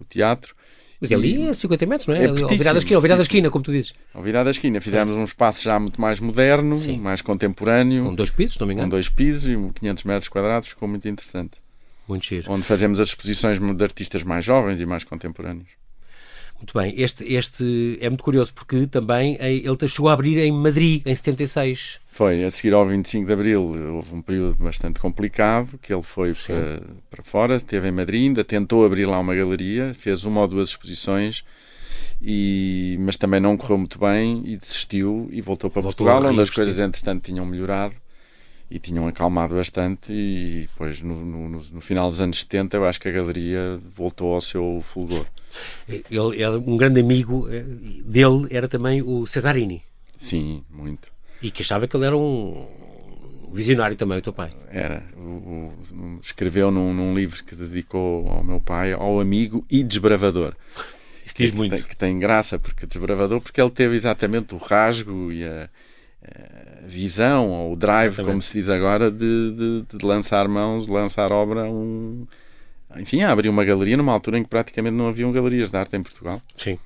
o 0.00 0.04
teatro. 0.04 0.54
Mas 1.00 1.12
ali 1.12 1.42
é 1.42 1.52
50 1.52 1.86
metros, 1.86 2.06
não 2.06 2.14
é? 2.14 2.24
é 2.24 2.28
ao 2.28 2.48
virar 2.48 2.72
da 2.72 2.78
esquina, 2.78 2.96
ao 2.96 3.02
virar 3.02 3.16
da 3.16 3.22
esquina, 3.22 3.50
como 3.50 3.64
tu 3.64 3.72
dizes. 3.72 3.92
Ao 4.14 4.22
virar 4.22 4.44
da 4.44 4.50
esquina. 4.50 4.80
Fizemos 4.80 5.16
um 5.16 5.24
espaço 5.24 5.62
já 5.62 5.78
muito 5.78 6.00
mais 6.00 6.20
moderno, 6.20 6.78
Sim. 6.78 6.98
mais 6.98 7.20
contemporâneo. 7.20 8.04
Com 8.04 8.14
dois 8.14 8.30
pisos, 8.30 8.58
não 8.58 8.66
me 8.66 8.72
engano. 8.72 8.86
Com 8.86 8.90
dois 8.90 9.08
pisos 9.08 9.50
e 9.50 9.72
500 9.74 10.04
metros 10.04 10.28
quadrados, 10.28 10.68
ficou 10.68 10.88
muito 10.88 11.06
interessante. 11.06 11.58
Muito 12.08 12.26
giro. 12.26 12.52
Onde 12.52 12.62
fazemos 12.62 13.00
as 13.00 13.08
exposições 13.08 13.58
de 13.58 13.84
artistas 13.84 14.22
mais 14.22 14.44
jovens 14.44 14.80
e 14.80 14.86
mais 14.86 15.04
contemporâneos. 15.04 15.68
Muito 16.56 16.78
bem, 16.78 16.94
este, 16.96 17.24
este 17.34 17.98
é 18.00 18.08
muito 18.08 18.24
curioso 18.24 18.52
porque 18.54 18.86
também 18.86 19.36
eh, 19.38 19.56
ele 19.56 19.88
chegou 19.88 20.08
a 20.08 20.14
abrir 20.14 20.38
em 20.38 20.50
Madrid 20.50 21.02
em 21.06 21.14
76. 21.14 22.00
Foi, 22.10 22.44
a 22.44 22.50
seguir 22.50 22.72
ao 22.72 22.86
25 22.86 23.26
de 23.26 23.32
Abril 23.32 23.62
houve 23.94 24.14
um 24.14 24.22
período 24.22 24.56
bastante 24.62 24.98
complicado 24.98 25.78
que 25.82 25.92
ele 25.92 26.02
foi 26.02 26.32
para, 26.34 26.82
para 27.10 27.22
fora, 27.22 27.56
esteve 27.56 27.88
em 27.88 27.92
Madrid, 27.92 28.28
ainda 28.28 28.42
tentou 28.42 28.86
abrir 28.86 29.04
lá 29.04 29.18
uma 29.18 29.34
galeria, 29.34 29.92
fez 29.92 30.24
uma 30.24 30.40
ou 30.40 30.48
duas 30.48 30.70
exposições, 30.70 31.44
e, 32.22 32.96
mas 33.00 33.18
também 33.18 33.38
não 33.38 33.54
correu 33.58 33.76
muito 33.76 33.98
bem 33.98 34.42
e 34.46 34.56
desistiu 34.56 35.28
e 35.30 35.42
voltou 35.42 35.68
para 35.68 35.82
voltou 35.82 36.06
Portugal, 36.06 36.32
onde 36.32 36.40
as 36.40 36.48
coisas 36.48 36.80
entretanto 36.80 37.22
tinham 37.22 37.44
melhorado 37.44 37.94
e 38.70 38.78
tinham 38.78 39.06
acalmado 39.06 39.54
bastante 39.54 40.12
e 40.12 40.62
depois 40.62 41.00
no, 41.00 41.14
no, 41.24 41.48
no, 41.48 41.80
final 41.80 42.10
dos 42.10 42.20
anos 42.20 42.40
70 42.40 42.76
eu 42.76 42.84
acho 42.84 43.00
que 43.00 43.08
a 43.08 43.12
galeria 43.12 43.80
voltou 43.94 44.34
ao 44.34 44.40
seu 44.40 44.80
fulgor. 44.82 45.26
Ele, 45.88 46.04
ele, 46.10 46.56
um 46.66 46.76
grande 46.76 47.00
amigo 47.00 47.48
eh, 47.48 47.62
dele 48.04 48.48
era 48.50 48.68
também 48.68 49.02
o 49.02 49.26
Cesarini. 49.26 49.82
Sim, 50.18 50.64
muito. 50.68 51.08
E 51.40 51.50
que 51.50 51.62
achava 51.62 51.86
que 51.86 51.96
ele 51.96 52.06
era 52.06 52.16
um 52.16 52.66
visionário 53.52 53.96
também, 53.96 54.18
o 54.18 54.22
teu 54.22 54.32
pai. 54.32 54.52
Era. 54.68 55.02
O, 55.16 55.72
o, 55.92 56.18
escreveu 56.22 56.70
num, 56.70 56.92
num, 56.92 57.14
livro 57.14 57.44
que 57.44 57.54
dedicou 57.54 58.28
ao 58.28 58.42
meu 58.42 58.60
pai, 58.60 58.92
ao 58.92 59.20
amigo 59.20 59.64
e 59.70 59.82
desbravador. 59.84 60.54
Isso 61.24 61.34
diz 61.36 61.50
que, 61.50 61.56
muito. 61.56 61.76
Que 61.76 61.82
tem, 61.82 61.88
que 61.88 61.96
tem 61.96 62.18
graça, 62.18 62.58
porque 62.58 62.86
desbravador, 62.86 63.40
porque 63.40 63.60
ele 63.60 63.70
teve 63.70 63.94
exatamente 63.94 64.54
o 64.54 64.58
rasgo 64.58 65.32
e 65.32 65.44
a 65.44 65.68
visão 66.86 67.50
ou 67.50 67.76
drive, 67.76 68.12
Exatamente. 68.12 68.32
como 68.32 68.42
se 68.42 68.52
diz 68.52 68.68
agora, 68.68 69.10
de, 69.10 69.84
de, 69.88 69.98
de, 69.98 70.06
lançar 70.06 70.46
mãos, 70.48 70.86
lançar 70.86 71.32
obra, 71.32 71.64
um, 71.64 72.26
enfim, 72.96 73.22
abrir 73.22 73.48
uma 73.48 73.64
galeria 73.64 73.96
numa 73.96 74.12
altura 74.12 74.38
em 74.38 74.42
que 74.42 74.48
praticamente 74.48 74.94
não 74.94 75.08
haviam 75.08 75.32
galerias 75.32 75.70
de 75.70 75.76
arte 75.76 75.96
em 75.96 76.02
Portugal. 76.02 76.40
Sim. 76.56 76.78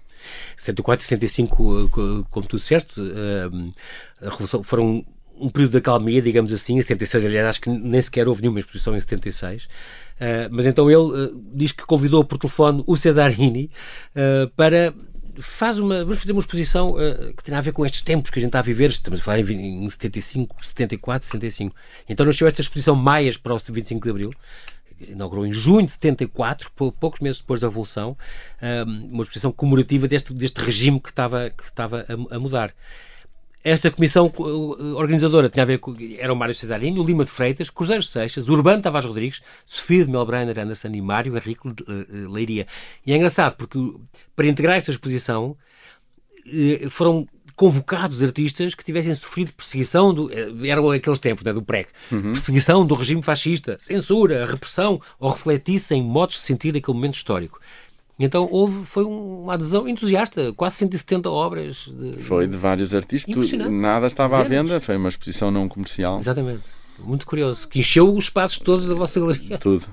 74 0.57 1.03
e 1.03 1.09
75, 1.09 1.85
eh, 1.85 2.25
como 2.31 2.47
tu 2.47 2.59
disseste, 2.59 3.01
eh, 3.01 4.27
a 4.27 4.31
Revolução 4.31 4.63
foram 4.63 5.05
um 5.41 5.49
período 5.49 5.73
de 5.73 5.79
acalmia, 5.79 6.21
digamos 6.21 6.53
assim, 6.53 6.77
em 6.77 6.83
76, 6.83 7.25
aliás, 7.25 7.49
acho 7.49 7.61
que 7.63 7.71
nem 7.71 8.01
sequer 8.01 8.29
houve 8.29 8.43
nenhuma 8.43 8.59
exposição 8.59 8.95
em 8.95 9.01
76. 9.01 9.65
Uh, 9.65 10.51
mas 10.51 10.67
então 10.67 10.91
ele 10.91 10.99
uh, 10.99 11.45
diz 11.55 11.73
que 11.73 11.87
convidou 11.87 12.23
por 12.23 12.37
telefone 12.37 12.85
o 12.87 12.95
Cesarini 12.95 13.71
uh, 14.15 14.51
para 14.51 14.93
faz 15.41 15.79
uma. 15.79 16.05
Vamos 16.05 16.21
fazer 16.21 16.33
uma 16.33 16.41
exposição 16.41 16.93
uh, 16.93 17.35
que 17.35 17.43
tem 17.43 17.55
a 17.55 17.61
ver 17.61 17.73
com 17.73 17.85
estes 17.85 18.03
tempos 18.03 18.31
que 18.31 18.39
a 18.39 18.43
gente 18.43 18.49
está 18.49 18.61
a 18.61 18.63
viver. 18.63 18.91
Estamos 18.91 19.21
a 19.21 19.23
falar 19.23 19.41
em, 19.41 19.85
em 19.85 19.91
75, 19.91 20.65
74, 20.65 21.29
75. 21.29 21.75
Então 22.09 22.27
nasceu 22.27 22.47
esta 22.47 22.61
exposição 22.61 22.95
Maias 22.95 23.37
para 23.37 23.55
o 23.55 23.59
25 23.59 24.03
de 24.05 24.11
Abril. 24.11 24.31
Inaugurou 25.09 25.47
em 25.47 25.53
junho 25.53 25.87
de 25.87 25.93
74, 25.93 26.71
poucos 26.73 27.21
meses 27.21 27.41
depois 27.41 27.61
da 27.61 27.69
Revolução, 27.69 28.11
uh, 28.11 28.91
uma 29.11 29.23
exposição 29.23 29.51
comemorativa 29.51 30.07
deste, 30.07 30.35
deste 30.35 30.61
regime 30.61 31.01
que 31.01 31.09
estava, 31.09 31.49
que 31.49 31.65
estava 31.65 32.05
a, 32.07 32.37
a 32.37 32.39
mudar. 32.39 32.75
Esta 33.63 33.91
comissão 33.91 34.33
organizadora 34.97 35.49
tinha 35.49 35.63
a 35.63 35.67
ver 35.67 35.79
com. 35.79 35.95
Era 36.19 36.33
o 36.33 36.37
Mário 36.37 36.55
Cesarini, 36.55 36.99
o 36.99 37.05
Lima 37.05 37.25
de 37.25 37.31
Freitas, 37.31 37.69
Cruzeiro 37.71 38.03
Seixas, 38.03 38.49
Urbano 38.49 38.83
Tavares 38.83 39.07
Rodrigues, 39.07 39.43
Sofia 39.67 40.05
de 40.05 40.11
Melbrenner 40.11 40.59
Anderson 40.59 40.89
e 40.89 41.01
Mário 41.03 41.37
Henrique 41.37 41.69
Leiria. 42.31 42.67
E 43.07 43.13
é 43.13 43.17
engraçado 43.17 43.57
porque 43.57 43.79
para 44.35 44.47
integrar 44.47 44.77
esta 44.77 44.91
exposição 44.91 45.57
foram 46.91 47.27
convocados 47.55 48.23
artistas 48.23 48.75
que 48.75 48.83
tivessem 48.83 49.15
sofrido 49.15 49.53
perseguição, 49.53 50.15
do, 50.15 50.31
eram 50.65 50.91
aqueles 50.91 51.19
tempos 51.19 51.45
né, 51.45 51.53
do 51.53 51.61
PREC, 51.61 51.91
uhum. 52.11 52.33
perseguição 52.33 52.87
do 52.87 52.95
regime 52.95 53.23
fascista, 53.23 53.77
censura, 53.79 54.47
repressão, 54.47 54.99
ou 55.19 55.31
refletissem 55.31 56.03
modos 56.03 56.37
de 56.37 56.43
sentir 56.43 56.75
aquele 56.75 56.97
momento 56.97 57.17
histórico. 57.17 57.61
Então 58.21 58.47
houve, 58.51 58.85
foi 58.85 59.03
uma 59.05 59.55
adesão 59.55 59.89
entusiasta, 59.89 60.53
quase 60.53 60.77
170 60.77 61.31
obras. 61.31 61.87
De, 61.89 62.21
foi 62.21 62.47
de 62.47 62.57
vários 62.57 62.95
artistas, 62.95 63.51
nada 63.53 64.07
estava 64.07 64.39
à 64.39 64.43
venda, 64.43 64.79
foi 64.79 64.97
uma 64.97 65.09
exposição 65.09 65.51
não 65.51 65.67
comercial. 65.67 66.19
Exatamente. 66.19 66.65
Muito 66.99 67.25
curioso, 67.25 67.67
que 67.67 67.79
encheu 67.79 68.15
os 68.15 68.25
espaços 68.25 68.59
todos 68.59 68.87
da 68.87 68.95
vossa 68.95 69.19
galeria. 69.19 69.57
Tudo, 69.57 69.87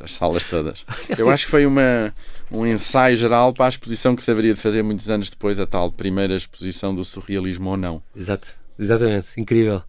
as 0.00 0.12
salas 0.12 0.44
todas. 0.44 0.84
Eu 1.18 1.28
acho 1.28 1.44
que 1.44 1.50
foi 1.50 1.66
uma, 1.66 2.14
um 2.52 2.64
ensaio 2.64 3.16
geral 3.16 3.52
para 3.52 3.66
a 3.66 3.68
exposição 3.68 4.14
que 4.14 4.22
se 4.22 4.30
haveria 4.30 4.54
de 4.54 4.60
fazer 4.60 4.80
muitos 4.84 5.10
anos 5.10 5.28
depois, 5.28 5.58
a 5.58 5.66
tal 5.66 5.90
primeira 5.90 6.36
exposição 6.36 6.94
do 6.94 7.02
surrealismo 7.02 7.70
ou 7.70 7.76
não. 7.76 8.00
Exato. 8.14 8.48
Exatamente, 8.78 9.28
incrível. 9.36 9.82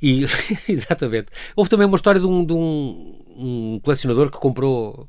E, 0.00 0.24
exatamente. 0.68 1.28
Houve 1.56 1.70
também 1.70 1.86
uma 1.86 1.96
história 1.96 2.20
de 2.20 2.26
um, 2.26 2.44
de 2.44 2.52
um, 2.52 3.18
um 3.36 3.80
colecionador 3.82 4.30
que 4.30 4.38
comprou 4.38 5.08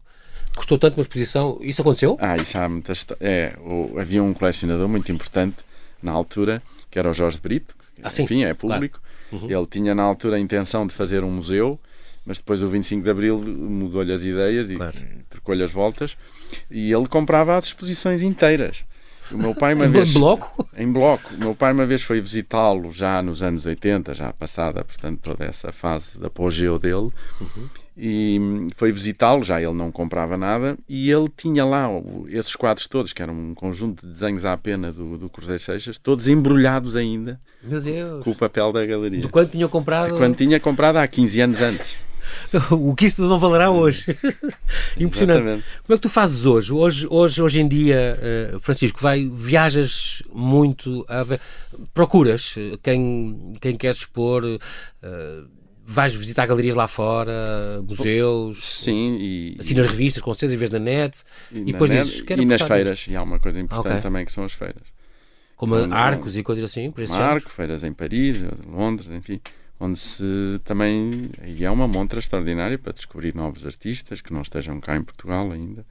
custou 0.56 0.78
tanto 0.78 0.98
uma 0.98 1.02
exposição. 1.02 1.58
Isso 1.62 1.82
aconteceu? 1.82 2.18
Ah, 2.20 2.38
isso 2.38 2.58
há 2.58 2.68
muitas. 2.68 3.06
É, 3.20 3.56
havia 4.00 4.24
um 4.24 4.34
colecionador 4.34 4.88
muito 4.88 5.12
importante 5.12 5.58
na 6.02 6.12
altura, 6.12 6.62
que 6.90 6.98
era 6.98 7.10
o 7.10 7.14
Jorge 7.14 7.40
Brito, 7.40 7.76
que, 7.96 8.02
ah, 8.04 8.10
sim, 8.10 8.24
enfim, 8.24 8.44
é 8.44 8.54
público. 8.54 9.00
Claro. 9.30 9.46
Uhum. 9.46 9.52
Ele 9.52 9.68
tinha 9.68 9.96
na 9.96 10.04
altura 10.04 10.36
a 10.36 10.40
intenção 10.40 10.86
de 10.86 10.94
fazer 10.94 11.24
um 11.24 11.32
museu, 11.32 11.80
mas 12.26 12.38
depois 12.38 12.62
o 12.62 12.68
25 12.68 13.04
de 13.04 13.10
Abril 13.10 13.40
mudou-lhe 13.40 14.12
as 14.12 14.24
ideias 14.24 14.70
e 14.70 14.76
claro. 14.76 14.98
trocou-lhe 15.30 15.64
as 15.64 15.72
voltas. 15.72 16.18
E 16.70 16.92
ele 16.92 17.08
comprava 17.08 17.56
as 17.56 17.66
exposições 17.66 18.22
inteiras. 18.22 18.84
O 19.32 19.38
meu 19.38 19.56
pai 19.56 19.74
uma 19.74 19.88
vez. 19.88 20.16
Em 20.16 20.20
bloco? 20.20 20.68
Em 20.78 20.92
bloco. 20.92 21.34
O 21.34 21.38
meu 21.38 21.56
pai 21.56 21.72
uma 21.74 21.86
vez 21.86 22.02
foi 22.02 22.20
visitá-lo 22.20 22.92
já 22.92 23.22
nos 23.22 23.44
anos 23.44 23.66
80, 23.66 24.14
já 24.14 24.34
passada, 24.34 24.84
portanto, 24.84 25.20
toda 25.22 25.46
essa 25.46 25.72
fase 25.72 26.20
de 26.20 26.26
apogeu 26.26 26.80
dele. 26.80 27.10
Uhum 27.40 27.70
e 28.04 28.40
foi 28.76 28.92
visitá-lo, 28.92 29.44
já 29.44 29.62
ele 29.62 29.74
não 29.74 29.92
comprava 29.92 30.38
nada, 30.38 30.78
e 30.88 31.12
ele 31.12 31.30
tinha 31.36 31.66
lá 31.66 31.88
esses 32.30 32.56
quadros 32.56 32.88
todos, 32.88 33.12
que 33.12 33.22
eram 33.22 33.34
um 33.34 33.54
conjunto 33.54 34.06
de 34.06 34.14
desenhos 34.14 34.46
à 34.46 34.56
pena 34.58 34.92
do, 34.92 35.18
do 35.18 35.30
Cruzeiro 35.30 35.62
Seixas, 35.62 35.98
todos 35.98 36.28
embrulhados 36.28 36.96
ainda 36.96 37.40
com 38.24 38.32
o 38.32 38.36
papel 38.36 38.72
da 38.72 38.86
galeria. 38.86 39.22
De 39.22 39.28
quando 39.28 39.52
tinha 39.52 39.68
comprado? 39.68 40.14
De 40.14 40.18
quando 40.18 40.36
tinha 40.36 40.60
comprado 40.60 40.98
há 40.98 41.08
15 41.08 41.42
anos 41.42 41.62
antes. 41.62 41.96
o 42.72 42.96
que 42.96 43.06
isso 43.06 43.22
não 43.22 43.40
valerá 43.40 43.72
hoje. 43.72 44.18
Impressionante. 44.98 45.42
Exatamente. 45.42 45.66
Como 45.84 45.94
é 45.94 45.98
que 45.98 46.02
tu 46.02 46.10
fazes 46.10 46.46
hoje? 46.46 46.74
Hoje, 46.74 47.08
hoje, 47.10 47.42
hoje 47.42 47.62
em 47.62 47.68
dia, 47.68 48.18
uh, 48.56 48.60
Francisco, 48.60 49.00
vai, 49.02 49.28
viajas 49.28 50.24
muito, 50.34 51.06
a, 51.08 51.26
procuras 51.94 52.56
quem, 52.82 53.54
quem 53.60 53.76
quer 53.76 53.94
expor. 53.94 54.46
Uh, 54.46 55.62
vais 55.84 56.16
visitar 56.16 56.46
galerias 56.46 56.76
lá 56.76 56.88
fora, 56.88 57.84
museus, 57.86 58.64
sim, 58.64 59.18
e, 59.20 59.58
assinas 59.60 59.88
revistas 59.88 60.24
com 60.24 60.34
vocês 60.34 60.52
em 60.52 60.56
vez 60.56 60.70
da 60.70 60.80
net 60.80 61.22
e, 61.52 61.60
e 61.60 61.66
depois 61.66 61.90
net, 61.90 62.06
dizes, 62.06 62.24
e 62.30 62.46
nas 62.46 62.62
feiras, 62.62 63.06
e 63.10 63.16
há 63.16 63.22
uma 63.22 63.40
coisa 63.40 63.60
importante 63.60 63.90
okay. 63.90 64.02
também 64.02 64.26
que 64.26 64.32
são 64.32 64.46
as 64.46 64.54
feiras. 64.54 64.84
Como 65.62 65.76
Quando, 65.76 65.94
arcos 65.94 66.38
e 66.38 66.44
coisas 66.44 66.64
assim, 66.64 66.90
por 66.90 67.04
Arco, 67.12 67.50
feiras 67.50 67.84
em 67.84 67.94
Paris, 67.94 68.44
Londres, 68.68 69.10
enfim, 69.10 69.40
onde 69.82 69.98
se 69.98 70.62
também 70.64 71.32
e 71.44 71.66
é 71.66 71.72
uma 71.72 71.88
montra 71.88 72.20
extraordinária 72.20 72.78
para 72.78 72.94
descobrir 72.94 73.36
novos 73.36 73.66
artistas 73.66 74.22
que 74.22 74.32
não 74.32 74.44
estejam 74.44 74.80
cá 74.80 74.96
em 74.96 75.04
Portugal 75.04 75.52
ainda. 75.52 75.84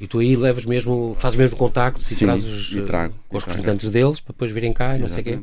E 0.00 0.06
tu 0.06 0.18
aí 0.20 0.36
levas 0.36 0.64
mesmo, 0.64 1.16
fazes 1.18 1.36
mesmo 1.36 1.56
contacto 1.56 2.00
e 2.00 2.14
trazes 2.14 2.70
e 2.72 2.82
trago, 2.82 3.14
os 3.30 3.42
representantes 3.42 3.88
deles 3.88 4.20
para 4.20 4.32
depois 4.32 4.50
virem 4.50 4.72
cá 4.72 4.96
e 4.96 5.00
não 5.00 5.08
sei 5.08 5.22
o 5.22 5.24
quê. 5.24 5.40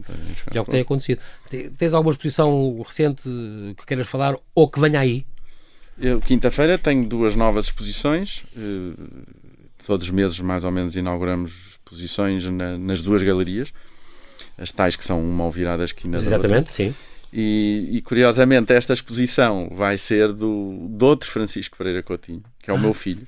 E 0.53 0.57
é 0.57 0.61
o 0.61 0.63
que 0.63 0.71
tem 0.71 0.81
acontecido. 0.81 1.19
Tens 1.77 1.93
alguma 1.93 2.11
exposição 2.11 2.81
recente 2.81 3.23
que 3.77 3.85
queiras 3.85 4.07
falar 4.07 4.37
ou 4.55 4.69
que 4.69 4.79
venha 4.79 4.99
aí? 4.99 5.25
Quinta-feira 6.25 6.77
tenho 6.77 7.05
duas 7.05 7.35
novas 7.35 7.65
exposições. 7.65 8.43
Eh, 8.55 8.93
todos 9.85 10.07
os 10.07 10.11
meses, 10.11 10.39
mais 10.39 10.63
ou 10.63 10.71
menos, 10.71 10.95
inauguramos 10.95 11.71
exposições 11.71 12.45
na, 12.45 12.77
nas 12.77 13.01
duas 13.01 13.21
galerias. 13.21 13.73
As 14.57 14.71
tais 14.71 14.95
que 14.95 15.03
são 15.03 15.21
uma 15.21 15.43
ao 15.43 15.51
virada 15.51 15.79
da 15.79 15.85
esquina 15.85 16.17
Exatamente, 16.17 16.71
sim. 16.71 16.95
E, 17.35 17.89
e, 17.93 18.01
curiosamente, 18.01 18.71
esta 18.73 18.93
exposição 18.93 19.69
vai 19.73 19.97
ser 19.97 20.31
do, 20.31 20.87
do 20.87 21.05
outro 21.07 21.29
Francisco 21.29 21.75
Pereira 21.75 22.03
Coutinho, 22.03 22.43
que 22.59 22.69
é 22.69 22.73
o 22.73 22.77
ah. 22.77 22.79
meu 22.79 22.93
filho 22.93 23.27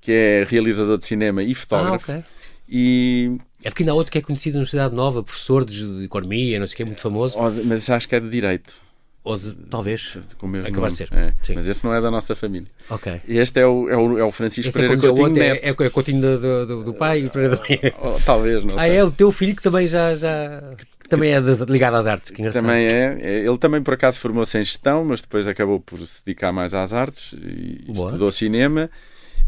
que 0.00 0.12
é 0.12 0.46
realizador 0.48 0.98
de 0.98 1.06
cinema 1.06 1.42
e 1.42 1.54
fotógrafo. 1.54 2.12
Ah, 2.12 2.18
okay. 2.18 2.24
E 2.68 3.38
é 3.62 3.68
porque 3.68 3.82
ainda 3.82 3.92
há 3.92 3.94
outro 3.94 4.10
que 4.10 4.18
é 4.18 4.22
conhecido 4.22 4.54
na 4.54 4.58
Universidade 4.60 4.94
Nova, 4.94 5.22
professor 5.22 5.64
de, 5.64 6.04
economia, 6.04 6.58
não 6.58 6.66
sei 6.66 6.74
o 6.74 6.76
que, 6.76 6.82
é 6.82 6.86
muito 6.86 7.00
famoso. 7.00 7.36
Mas 7.64 7.90
acho 7.90 8.08
que 8.08 8.14
é 8.14 8.20
de 8.20 8.28
direito. 8.30 8.74
Ou 9.22 9.36
de, 9.36 9.52
talvez 9.68 10.16
com 10.38 10.46
o 10.46 10.48
mesmo 10.48 10.66
acabar 10.66 10.86
nome. 10.86 10.96
ser. 10.96 11.08
É, 11.12 11.34
mas 11.54 11.68
esse 11.68 11.84
não 11.84 11.92
é 11.92 12.00
da 12.00 12.10
nossa 12.10 12.34
família. 12.34 12.68
Ok. 12.88 13.20
Este 13.28 13.60
é 13.60 13.66
o, 13.66 13.90
é 13.90 13.96
o, 13.96 14.18
é 14.18 14.24
o 14.24 14.30
Francisco 14.30 14.70
esse 14.70 14.78
é 14.78 14.80
Pereira 14.80 15.06
é 15.06 15.10
Coutinho 15.10 15.28
Neto. 15.28 15.64
É, 15.64 15.68
é, 15.68 15.88
o 15.88 15.90
Coutinho 15.90 16.20
do, 16.22 16.66
do, 16.66 16.84
do 16.84 16.94
pai 16.94 17.20
e 17.20 17.26
o 17.26 17.30
Pereira 17.30 17.56
da. 17.56 17.62
Oh, 18.00 18.18
talvez, 18.24 18.64
não 18.64 18.76
Ah, 18.76 18.84
sei. 18.84 18.96
é 18.96 19.04
o 19.04 19.10
teu 19.10 19.30
filho 19.30 19.54
que 19.54 19.62
também 19.62 19.86
já... 19.86 20.14
já... 20.14 20.62
Também 21.10 21.32
é 21.32 21.40
ligado 21.68 21.96
às 21.96 22.06
artes, 22.06 22.30
que 22.30 22.48
Também 22.50 22.86
é. 22.86 23.44
Ele 23.44 23.58
também, 23.58 23.82
por 23.82 23.94
acaso, 23.94 24.18
formou-se 24.18 24.56
em 24.56 24.64
gestão, 24.64 25.04
mas 25.04 25.20
depois 25.20 25.46
acabou 25.48 25.80
por 25.80 26.00
se 26.06 26.24
dedicar 26.24 26.52
mais 26.52 26.72
às 26.72 26.92
artes 26.92 27.34
e 27.34 27.92
Boa. 27.92 28.06
estudou 28.06 28.30
cinema 28.30 28.88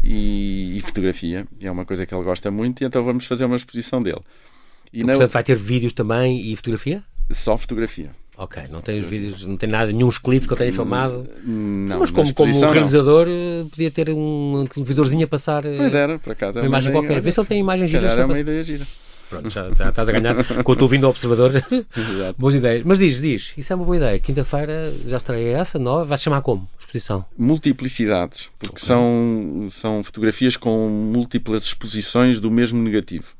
e, 0.03 0.77
e, 0.77 0.81
fotografia. 0.81 1.47
E 1.59 1.65
é 1.65 1.71
uma 1.71 1.85
coisa 1.85 2.05
que 2.05 2.13
ele 2.13 2.23
gosta 2.23 2.51
muito, 2.51 2.81
e 2.81 2.85
então 2.85 3.01
vamos 3.01 3.25
fazer 3.25 3.45
uma 3.45 3.55
exposição 3.55 4.03
dele. 4.03 4.21
E 4.91 4.97
então, 4.97 5.07
na... 5.07 5.13
Portanto, 5.13 5.31
vai 5.31 5.43
ter 5.43 5.55
vídeos 5.55 5.93
também 5.93 6.51
e 6.51 6.55
fotografia? 6.55 7.01
Só 7.31 7.57
fotografia. 7.57 8.11
Ok, 8.35 8.63
não 8.69 8.81
tem 8.81 8.99
vídeos, 8.99 9.45
não 9.45 9.55
tem 9.55 9.69
nada, 9.69 9.91
nenhum 9.91 10.09
clipes 10.09 10.47
que 10.47 10.53
eu 10.53 10.57
tenha 10.57 10.71
hum, 10.71 10.75
filmado. 10.75 11.27
Não, 11.45 11.99
mas 11.99 12.09
como, 12.09 12.33
como 12.33 12.51
realizador 12.51 13.27
não. 13.27 13.69
podia 13.69 13.91
ter 13.91 14.09
um 14.09 14.65
televisorzinho 14.65 15.23
a 15.23 15.27
passar. 15.27 15.61
Pois 15.63 15.93
era, 15.93 16.17
por 16.17 16.31
acaso. 16.33 16.57
Uma, 16.57 16.63
uma 16.63 16.67
imagem 16.67 16.91
qualquer. 16.91 17.21
Vê 17.21 17.31
se 17.31 17.39
ele 17.39 17.47
tem 17.47 17.59
imagens 17.59 17.89
giras. 17.89 18.17
É 18.17 18.25
uma 18.25 18.39
ideia 18.39 18.63
gira. 18.63 18.85
Pronto, 19.33 19.49
já, 19.49 19.69
já 19.69 19.89
estás 19.89 20.09
a 20.09 20.11
ganhar 20.11 20.63
com 20.63 20.71
o 20.71 20.75
teu 20.75 20.87
vindo 20.87 21.05
ao 21.05 21.09
observador. 21.09 21.51
Boas 22.37 22.53
ideias. 22.53 22.85
Mas 22.85 22.99
diz, 22.99 23.19
diz, 23.19 23.53
isso 23.57 23.73
é 23.73 23.75
uma 23.75 23.85
boa 23.85 23.97
ideia. 23.97 24.19
Quinta-feira 24.19 24.93
já 25.07 25.17
estreia 25.17 25.57
essa 25.57 25.79
nova. 25.79 26.05
Vai 26.05 26.17
se 26.17 26.25
chamar 26.25 26.41
como? 26.41 26.67
Exposição? 26.79 27.25
Multiplicidades, 27.37 28.51
porque 28.59 28.75
okay. 28.75 28.85
são, 28.85 29.67
são 29.71 30.03
fotografias 30.03 30.55
com 30.55 30.87
múltiplas 30.89 31.63
exposições 31.63 32.39
do 32.39 32.51
mesmo 32.51 32.81
negativo. 32.81 33.33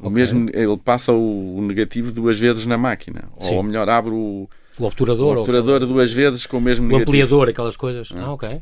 O 0.00 0.08
okay. 0.08 0.14
mesmo, 0.14 0.50
ele 0.52 0.76
passa 0.76 1.12
o, 1.12 1.60
negativo 1.62 2.12
duas 2.12 2.38
vezes 2.38 2.66
na 2.66 2.76
máquina. 2.76 3.28
Sim. 3.40 3.54
Ou 3.54 3.62
melhor, 3.62 3.88
abre 3.88 4.12
o, 4.12 4.48
o 4.78 4.84
obturador, 4.84 5.36
o 5.36 5.40
obturador 5.40 5.82
ou... 5.82 5.88
duas 5.88 6.12
vezes 6.12 6.44
com 6.44 6.58
o 6.58 6.60
mesmo 6.60 6.84
o 6.84 6.88
negativo. 6.88 7.10
O 7.10 7.14
ampliador, 7.14 7.48
aquelas 7.48 7.76
coisas. 7.76 8.10
Ah, 8.12 8.24
ah 8.24 8.32
ok. 8.32 8.60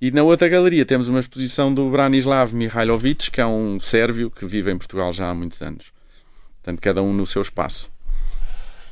E 0.00 0.10
na 0.10 0.22
outra 0.22 0.48
galeria 0.48 0.84
temos 0.84 1.08
uma 1.08 1.20
exposição 1.20 1.72
do 1.72 1.90
Branislav 1.90 2.54
Mihailovic, 2.54 3.30
que 3.30 3.40
é 3.40 3.46
um 3.46 3.78
sérvio 3.78 4.30
que 4.30 4.46
vive 4.46 4.70
em 4.70 4.78
Portugal 4.78 5.12
já 5.12 5.30
há 5.30 5.34
muitos 5.34 5.60
anos. 5.62 5.92
Portanto, 6.62 6.80
cada 6.80 7.02
um 7.02 7.12
no 7.12 7.26
seu 7.26 7.42
espaço. 7.42 7.90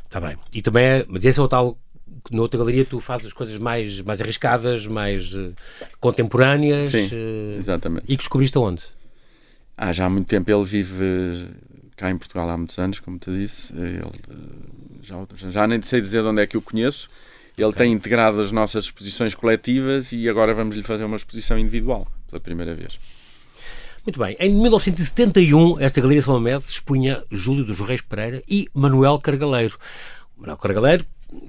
Está 0.05 0.21
bem. 0.21 0.37
E 0.53 0.63
também 0.63 0.85
é, 0.85 1.07
mas 1.09 1.25
esse 1.25 1.39
é 1.39 1.43
o 1.43 1.49
tal 1.49 1.79
na 2.31 2.43
outra 2.43 2.59
galeria 2.59 2.85
tu 2.85 3.01
fazes 3.01 3.27
as 3.27 3.33
coisas 3.33 3.59
mais, 3.59 4.01
mais 4.01 4.21
arriscadas, 4.21 4.87
mais 4.87 5.35
uh, 5.35 5.55
contemporâneas. 6.01 6.87
Sim, 6.87 7.07
uh, 7.07 7.57
exatamente. 7.57 8.05
E 8.05 8.17
que 8.17 8.19
descobriste 8.19 8.59
onde? 8.59 8.83
Ah, 9.77 9.93
já 9.93 10.07
há 10.07 10.11
muito 10.11 10.27
tempo 10.27 10.51
ele 10.51 10.65
vive 10.65 11.49
cá 11.97 12.11
em 12.11 12.19
Portugal 12.19 12.51
há 12.51 12.57
muitos 12.57 12.79
anos, 12.79 13.01
como 13.01 13.19
te 13.19 13.31
disse. 13.31 13.73
Ele, 13.75 14.03
já, 15.03 15.17
já 15.51 15.67
nem 15.67 15.81
sei 15.83 16.01
dizer 16.01 16.23
de 16.23 16.29
onde 16.29 16.43
é 16.43 16.47
que 16.47 16.57
o 16.57 16.63
conheço, 16.63 17.09
ele 17.59 17.71
okay. 17.71 17.87
tem 17.87 17.93
integrado 17.93 18.41
as 18.41 18.53
nossas 18.53 18.85
exposições 18.85 19.35
coletivas 19.35 20.13
e 20.13 20.29
agora 20.29 20.55
vamos 20.55 20.77
lhe 20.77 20.83
fazer 20.83 21.05
uma 21.05 21.17
exposição 21.17 21.59
individual 21.59 22.07
pela 22.29 22.41
primeira 22.41 22.75
vez. 22.75 22.99
Muito 24.05 24.21
bem. 24.21 24.37
Em 24.41 24.55
1971, 24.55 25.81
esta 25.81 26.01
Galeria 26.01 26.23
São 26.23 26.35
Mamed 26.35 26.65
expunha 26.65 27.23
Júlio 27.31 27.65
dos 27.65 27.79
Reis 27.81 28.01
Pereira 28.01 28.43
e 28.49 28.69
Manuel 28.73 29.19
Cargaleiro. 29.19 29.77
Manuel 30.37 30.57
Cargaleiro, 30.57 31.05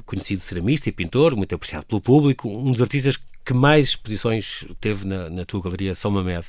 conhecido 0.05 0.41
ceramista 0.41 0.89
e 0.89 0.91
pintor, 0.91 1.35
muito 1.35 1.55
apreciado 1.55 1.85
pelo 1.85 2.01
público, 2.01 2.49
um 2.49 2.71
dos 2.71 2.81
artistas 2.81 3.17
que 3.45 3.53
mais 3.53 3.89
exposições 3.89 4.65
teve 4.81 5.07
na, 5.07 5.29
na 5.29 5.45
tua 5.45 5.61
Galeria 5.61 5.95
São 5.95 6.11
Mamed 6.11 6.45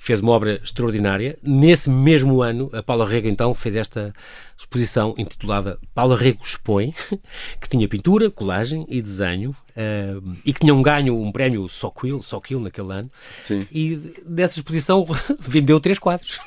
fez 0.00 0.20
uma 0.20 0.32
obra 0.32 0.58
extraordinária. 0.64 1.38
Nesse 1.42 1.90
mesmo 1.90 2.40
ano, 2.40 2.70
a 2.72 2.82
Paula 2.82 3.06
Rego 3.06 3.28
então 3.28 3.54
fez 3.54 3.76
esta 3.76 4.14
exposição 4.56 5.14
intitulada 5.18 5.78
Paula 5.94 6.16
Rego 6.16 6.42
Expõe, 6.42 6.94
que 7.60 7.68
tinha 7.68 7.86
pintura, 7.86 8.30
colagem 8.30 8.86
e 8.88 9.02
desenho 9.02 9.50
uh, 9.50 10.36
e 10.44 10.54
que 10.54 10.60
tinha 10.60 10.74
um 10.74 10.82
ganho, 10.82 11.20
um 11.20 11.30
prémio 11.30 11.68
Soquil, 11.68 12.22
Soquil 12.22 12.60
naquele 12.60 12.92
ano. 12.92 13.10
Sim. 13.42 13.66
E 13.70 14.14
dessa 14.26 14.58
exposição 14.58 15.06
vendeu 15.38 15.78
três 15.78 15.98
quadros. 15.98 16.40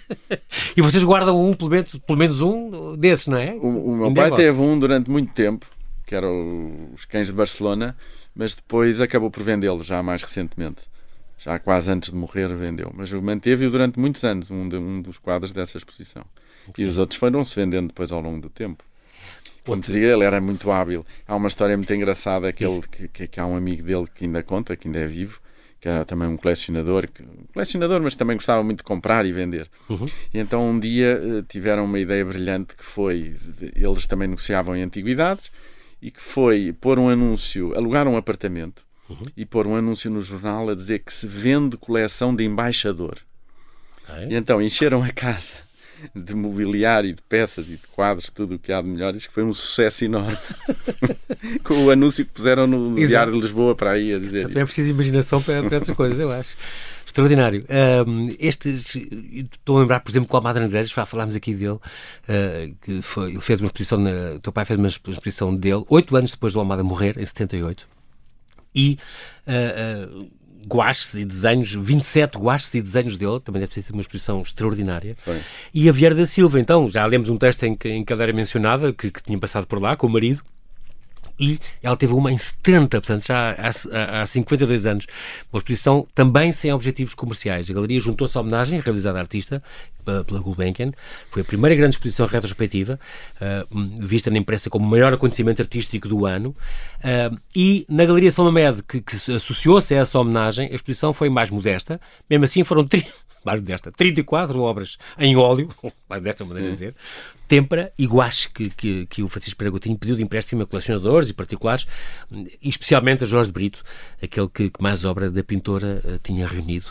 e 0.74 0.80
vocês 0.80 1.04
guardam 1.04 1.44
um, 1.44 1.52
pelo 1.52 1.70
menos, 1.70 1.94
pelo 1.96 2.18
menos 2.18 2.40
um 2.40 2.96
desses, 2.96 3.26
não 3.26 3.36
é? 3.36 3.52
O, 3.52 3.92
o 3.92 3.96
meu 3.96 4.14
pai 4.14 4.34
teve 4.34 4.58
um 4.58 4.78
durante 4.78 5.10
muito 5.10 5.34
tempo, 5.34 5.66
que 6.06 6.14
era 6.14 6.30
os 6.30 7.04
Cães 7.04 7.26
de 7.26 7.34
Barcelona, 7.34 7.94
mas 8.34 8.54
depois 8.54 9.02
acabou 9.02 9.30
por 9.30 9.42
vendê-lo 9.42 9.82
já 9.82 10.02
mais 10.02 10.22
recentemente. 10.22 10.80
Já 11.38 11.58
quase 11.58 11.90
antes 11.90 12.10
de 12.10 12.16
morrer 12.16 12.48
vendeu. 12.56 12.90
Mas 12.94 13.12
manteve-o 13.12 13.70
durante 13.70 13.98
muitos 13.98 14.24
anos, 14.24 14.50
um, 14.50 14.68
de, 14.68 14.76
um 14.76 15.02
dos 15.02 15.18
quadros 15.18 15.52
dessa 15.52 15.76
exposição. 15.76 16.24
Okay. 16.68 16.84
E 16.84 16.88
os 16.88 16.98
outros 16.98 17.18
foram-se 17.18 17.54
vendendo 17.54 17.88
depois 17.88 18.10
ao 18.10 18.20
longo 18.20 18.40
do 18.40 18.48
tempo. 18.48 18.84
Como 19.64 19.82
te 19.82 19.90
digo, 19.92 20.06
ele 20.06 20.24
era 20.24 20.40
muito 20.40 20.70
hábil. 20.70 21.04
Há 21.26 21.34
uma 21.34 21.48
história 21.48 21.76
muito 21.76 21.92
engraçada 21.92 22.52
que, 22.52 22.64
ele, 22.64 22.80
que, 22.82 23.08
que, 23.08 23.26
que 23.26 23.40
há 23.40 23.46
um 23.46 23.56
amigo 23.56 23.82
dele 23.82 24.06
que 24.12 24.24
ainda 24.24 24.42
conta, 24.42 24.76
que 24.76 24.86
ainda 24.86 25.00
é 25.00 25.06
vivo, 25.06 25.40
que 25.80 25.88
era 25.88 26.04
também 26.04 26.28
um 26.28 26.36
colecionador, 26.36 27.08
um 27.20 27.46
colecionador, 27.52 28.00
mas 28.00 28.14
também 28.14 28.36
gostava 28.36 28.62
muito 28.62 28.78
de 28.78 28.84
comprar 28.84 29.26
e 29.26 29.32
vender. 29.32 29.68
Uhum. 29.90 30.06
E 30.32 30.38
então 30.38 30.70
um 30.70 30.78
dia 30.78 31.20
eh, 31.20 31.44
tiveram 31.48 31.84
uma 31.84 31.98
ideia 31.98 32.24
brilhante 32.24 32.76
que 32.76 32.84
foi, 32.84 33.34
eles 33.74 34.06
também 34.06 34.28
negociavam 34.28 34.76
em 34.76 34.82
antiguidades, 34.82 35.50
e 36.00 36.12
que 36.12 36.20
foi 36.20 36.72
pôr 36.72 37.00
um 37.00 37.08
anúncio, 37.08 37.76
alugar 37.76 38.06
um 38.06 38.16
apartamento 38.16 38.85
uhum. 39.08 39.26
e 39.36 39.44
pôr 39.44 39.66
um 39.66 39.76
anúncio 39.76 40.10
no 40.10 40.22
jornal 40.22 40.68
a 40.68 40.74
dizer 40.74 41.00
que 41.00 41.12
se 41.12 41.26
vende 41.26 41.76
coleção 41.76 42.34
de 42.34 42.44
embaixador. 42.44 43.18
Okay. 44.08 44.28
E 44.30 44.34
então 44.34 44.62
encheram 44.62 45.02
a 45.02 45.10
casa 45.10 45.66
de 46.14 46.34
mobiliário, 46.34 47.12
de 47.12 47.22
peças 47.22 47.68
e 47.68 47.72
de 47.72 47.86
quadros, 47.88 48.30
tudo 48.30 48.56
o 48.56 48.58
que 48.58 48.72
há 48.72 48.80
de 48.80 48.88
melhores, 48.88 49.26
que 49.26 49.32
foi 49.32 49.42
um 49.42 49.52
sucesso 49.52 50.04
enorme. 50.04 50.36
Com 51.64 51.86
o 51.86 51.90
anúncio 51.90 52.24
que 52.24 52.32
puseram 52.32 52.66
no, 52.66 52.90
no 52.90 53.06
Diário 53.06 53.32
de 53.32 53.40
Lisboa 53.40 53.74
para 53.74 53.92
aí 53.92 54.12
a 54.12 54.18
dizer. 54.18 54.42
Também 54.48 54.62
é 54.62 54.64
preciso 54.64 54.90
imaginação 54.90 55.42
para, 55.42 55.62
para 55.62 55.76
essas 55.76 55.96
coisas, 55.96 56.18
eu 56.18 56.30
acho. 56.30 56.56
Extraordinário. 57.06 57.64
Um, 58.06 58.34
estes, 58.38 58.94
estou 58.94 59.78
a 59.78 59.80
lembrar, 59.80 60.00
por 60.00 60.10
exemplo, 60.10 60.28
com 60.28 60.36
o 60.36 60.38
Almada 60.38 60.60
Negreiros, 60.60 60.90
já 60.90 61.06
falámos 61.06 61.34
aqui 61.34 61.54
dele, 61.54 61.72
uh, 61.72 61.80
que 62.82 63.00
foi, 63.00 63.30
ele 63.30 63.40
fez 63.40 63.60
uma 63.60 63.66
exposição, 63.66 63.98
na, 63.98 64.34
o 64.34 64.40
teu 64.40 64.52
pai 64.52 64.64
fez 64.64 64.78
uma 64.78 64.88
exposição 64.88 65.54
dele, 65.54 65.84
oito 65.88 66.16
anos 66.16 66.32
depois 66.32 66.52
do 66.52 66.58
Almada 66.58 66.82
morrer, 66.82 67.16
em 67.18 67.24
78, 67.24 67.88
e 68.76 68.98
uh, 69.46 70.20
uh, 70.20 70.30
guaches 70.66 71.14
e 71.14 71.24
desenhos, 71.24 71.72
27 71.72 72.36
guaches 72.36 72.74
e 72.74 72.82
desenhos 72.82 73.16
dele, 73.16 73.40
também 73.40 73.60
deve 73.60 73.72
ter 73.72 73.82
sido 73.82 73.94
uma 73.94 74.00
exposição 74.00 74.42
extraordinária. 74.42 75.14
Foi. 75.16 75.40
E 75.72 75.88
a 75.88 75.92
Vieira 75.92 76.14
da 76.14 76.26
Silva, 76.26 76.60
então, 76.60 76.90
já 76.90 77.06
lemos 77.06 77.28
um 77.28 77.36
texto 77.36 77.62
em 77.64 77.74
que, 77.74 77.88
em 77.88 78.04
que 78.04 78.12
ela 78.12 78.24
era 78.24 78.32
mencionada, 78.32 78.92
que, 78.92 79.10
que 79.10 79.22
tinha 79.22 79.38
passado 79.38 79.66
por 79.66 79.80
lá 79.80 79.96
com 79.96 80.06
o 80.06 80.10
marido, 80.10 80.42
e 81.38 81.58
ela 81.82 81.96
teve 81.96 82.14
uma 82.14 82.32
em 82.32 82.38
70, 82.38 83.00
portanto 83.00 83.26
já 83.26 83.52
há, 83.52 84.22
há 84.22 84.26
52 84.26 84.86
anos, 84.86 85.06
uma 85.52 85.58
exposição 85.58 86.06
também 86.14 86.52
sem 86.52 86.72
objetivos 86.72 87.14
comerciais. 87.14 87.70
A 87.70 87.74
galeria 87.74 88.00
juntou-se 88.00 88.36
à 88.36 88.40
homenagem 88.40 88.80
realizada 88.80 89.18
à 89.18 89.20
artista 89.20 89.62
pela 90.24 90.40
Gulbenkian. 90.40 90.92
Foi 91.30 91.42
a 91.42 91.44
primeira 91.44 91.74
grande 91.74 91.96
exposição 91.96 92.26
retrospectiva, 92.26 92.98
uh, 93.40 94.06
vista 94.06 94.30
na 94.30 94.38
imprensa 94.38 94.70
como 94.70 94.86
o 94.86 94.90
maior 94.90 95.12
acontecimento 95.12 95.60
artístico 95.60 96.08
do 96.08 96.24
ano. 96.24 96.54
Uh, 96.98 97.36
e 97.54 97.84
na 97.88 98.04
Galeria 98.04 98.30
São 98.30 98.44
Mamed, 98.44 98.82
que, 98.84 99.00
que 99.00 99.14
associou-se 99.32 99.94
a 99.94 99.98
essa 99.98 100.18
homenagem, 100.18 100.70
a 100.70 100.74
exposição 100.74 101.12
foi 101.12 101.28
mais 101.28 101.50
modesta. 101.50 102.00
Mesmo 102.30 102.44
assim, 102.44 102.62
foram 102.62 102.86
mais 103.44 103.62
desta, 103.62 103.92
34 103.92 104.60
obras 104.60 104.98
em 105.18 105.36
óleo, 105.36 105.68
mais 106.08 106.22
desta 106.22 106.44
maneira 106.44 106.68
de 106.68 106.74
dizer, 106.74 106.94
têmpera 107.48 107.92
e 107.98 108.06
guache 108.06 108.48
que, 108.50 108.70
que, 108.70 109.06
que 109.06 109.22
o 109.22 109.28
Francisco 109.28 109.58
Pereira 109.58 109.78
pediu 109.98 110.16
de 110.16 110.22
empréstimo 110.22 110.62
a 110.62 110.66
colecionadores 110.66 111.28
e 111.28 111.32
particulares, 111.32 111.86
e 112.30 112.68
especialmente 112.68 113.24
a 113.24 113.26
Jorge 113.26 113.52
Brito, 113.52 113.82
aquele 114.22 114.48
que, 114.48 114.70
que 114.70 114.82
mais 114.82 115.04
obra 115.04 115.30
da 115.30 115.42
pintora 115.42 116.02
uh, 116.04 116.18
tinha 116.22 116.46
reunido 116.46 116.86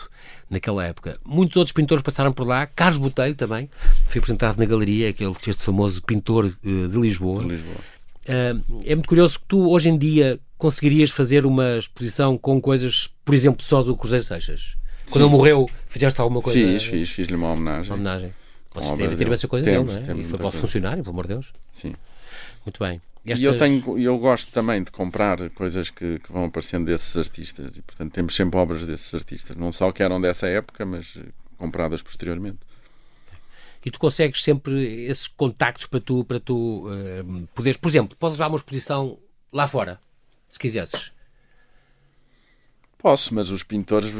naquela 0.48 0.84
época. 0.84 1.18
Muitos 1.24 1.56
outros 1.56 1.72
pintores 1.72 2.02
passaram 2.02 2.32
por 2.32 2.46
lá, 2.46 2.66
Carlos 2.66 2.98
Botelho 2.98 3.34
também, 3.34 3.70
foi 4.04 4.18
apresentado 4.18 4.58
na 4.58 4.64
galeria, 4.64 5.10
aquele 5.10 5.30
este 5.30 5.62
famoso 5.62 6.02
pintor 6.02 6.46
uh, 6.46 6.88
de 6.88 6.98
Lisboa. 6.98 7.42
De 7.42 7.48
Lisboa. 7.48 7.76
Uh, 8.28 8.82
é 8.84 8.94
muito 8.94 9.08
curioso 9.08 9.38
que 9.38 9.46
tu, 9.46 9.70
hoje 9.70 9.88
em 9.88 9.96
dia, 9.96 10.40
conseguirias 10.58 11.10
fazer 11.10 11.46
uma 11.46 11.76
exposição 11.76 12.36
com 12.36 12.60
coisas, 12.60 13.08
por 13.24 13.34
exemplo, 13.34 13.64
só 13.64 13.82
do 13.82 13.96
Cruzeiro 13.96 14.24
Seixas? 14.24 14.76
Quando 15.10 15.24
ele 15.24 15.32
morreu, 15.32 15.70
fizeste 15.86 16.20
alguma 16.20 16.42
coisa? 16.42 16.58
Fiz, 16.58 16.84
fiz, 16.84 17.10
fiz-lhe 17.10 17.36
uma 17.36 17.52
homenagem. 17.52 17.92
Uma 17.92 17.94
homenagem. 17.94 18.34
Vocês 18.82 18.98
devem 18.98 19.16
ter 19.16 19.32
essa 19.32 19.48
coisa 19.48 19.64
temos, 19.64 19.94
dele, 19.94 20.06
não 20.06 20.14
é? 20.14 20.18
E 20.20 20.24
foi 20.24 20.38
para 20.38 20.46
o 20.48 20.50
funcionário, 20.52 21.02
pelo 21.02 21.14
amor 21.14 21.26
de 21.26 21.34
Deus. 21.34 21.52
Sim. 21.70 21.94
Muito 22.64 22.78
bem. 22.78 23.00
Estas... 23.24 23.40
E 23.40 23.44
eu, 23.44 23.58
tenho, 23.58 23.98
eu 23.98 24.18
gosto 24.18 24.52
também 24.52 24.82
de 24.82 24.90
comprar 24.90 25.50
coisas 25.50 25.90
que, 25.90 26.18
que, 26.20 26.32
vão 26.32 26.44
aparecendo 26.44 26.86
desses 26.86 27.16
artistas 27.16 27.76
e, 27.76 27.82
portanto, 27.82 28.12
temos 28.12 28.36
sempre 28.36 28.58
obras 28.58 28.86
desses 28.86 29.12
artistas. 29.14 29.56
Não 29.56 29.72
só 29.72 29.90
que 29.90 30.02
eram 30.02 30.20
dessa 30.20 30.46
época, 30.46 30.84
mas 30.84 31.18
compradas 31.58 32.02
posteriormente. 32.02 32.58
E 33.84 33.90
tu 33.90 33.98
consegues 33.98 34.42
sempre 34.42 35.04
esses 35.04 35.28
contactos 35.28 35.86
para 35.86 36.00
tu, 36.00 36.24
para 36.24 36.40
tu 36.40 36.88
uh, 36.88 37.48
poderes... 37.54 37.76
Por 37.76 37.88
exemplo, 37.88 38.16
podes 38.16 38.36
levar 38.36 38.48
uma 38.48 38.56
exposição 38.56 39.18
lá 39.52 39.66
fora, 39.66 40.00
se 40.48 40.58
quisesses. 40.58 41.12
Posso, 42.98 43.34
mas 43.34 43.50
os 43.50 43.62
pintores, 43.62 44.12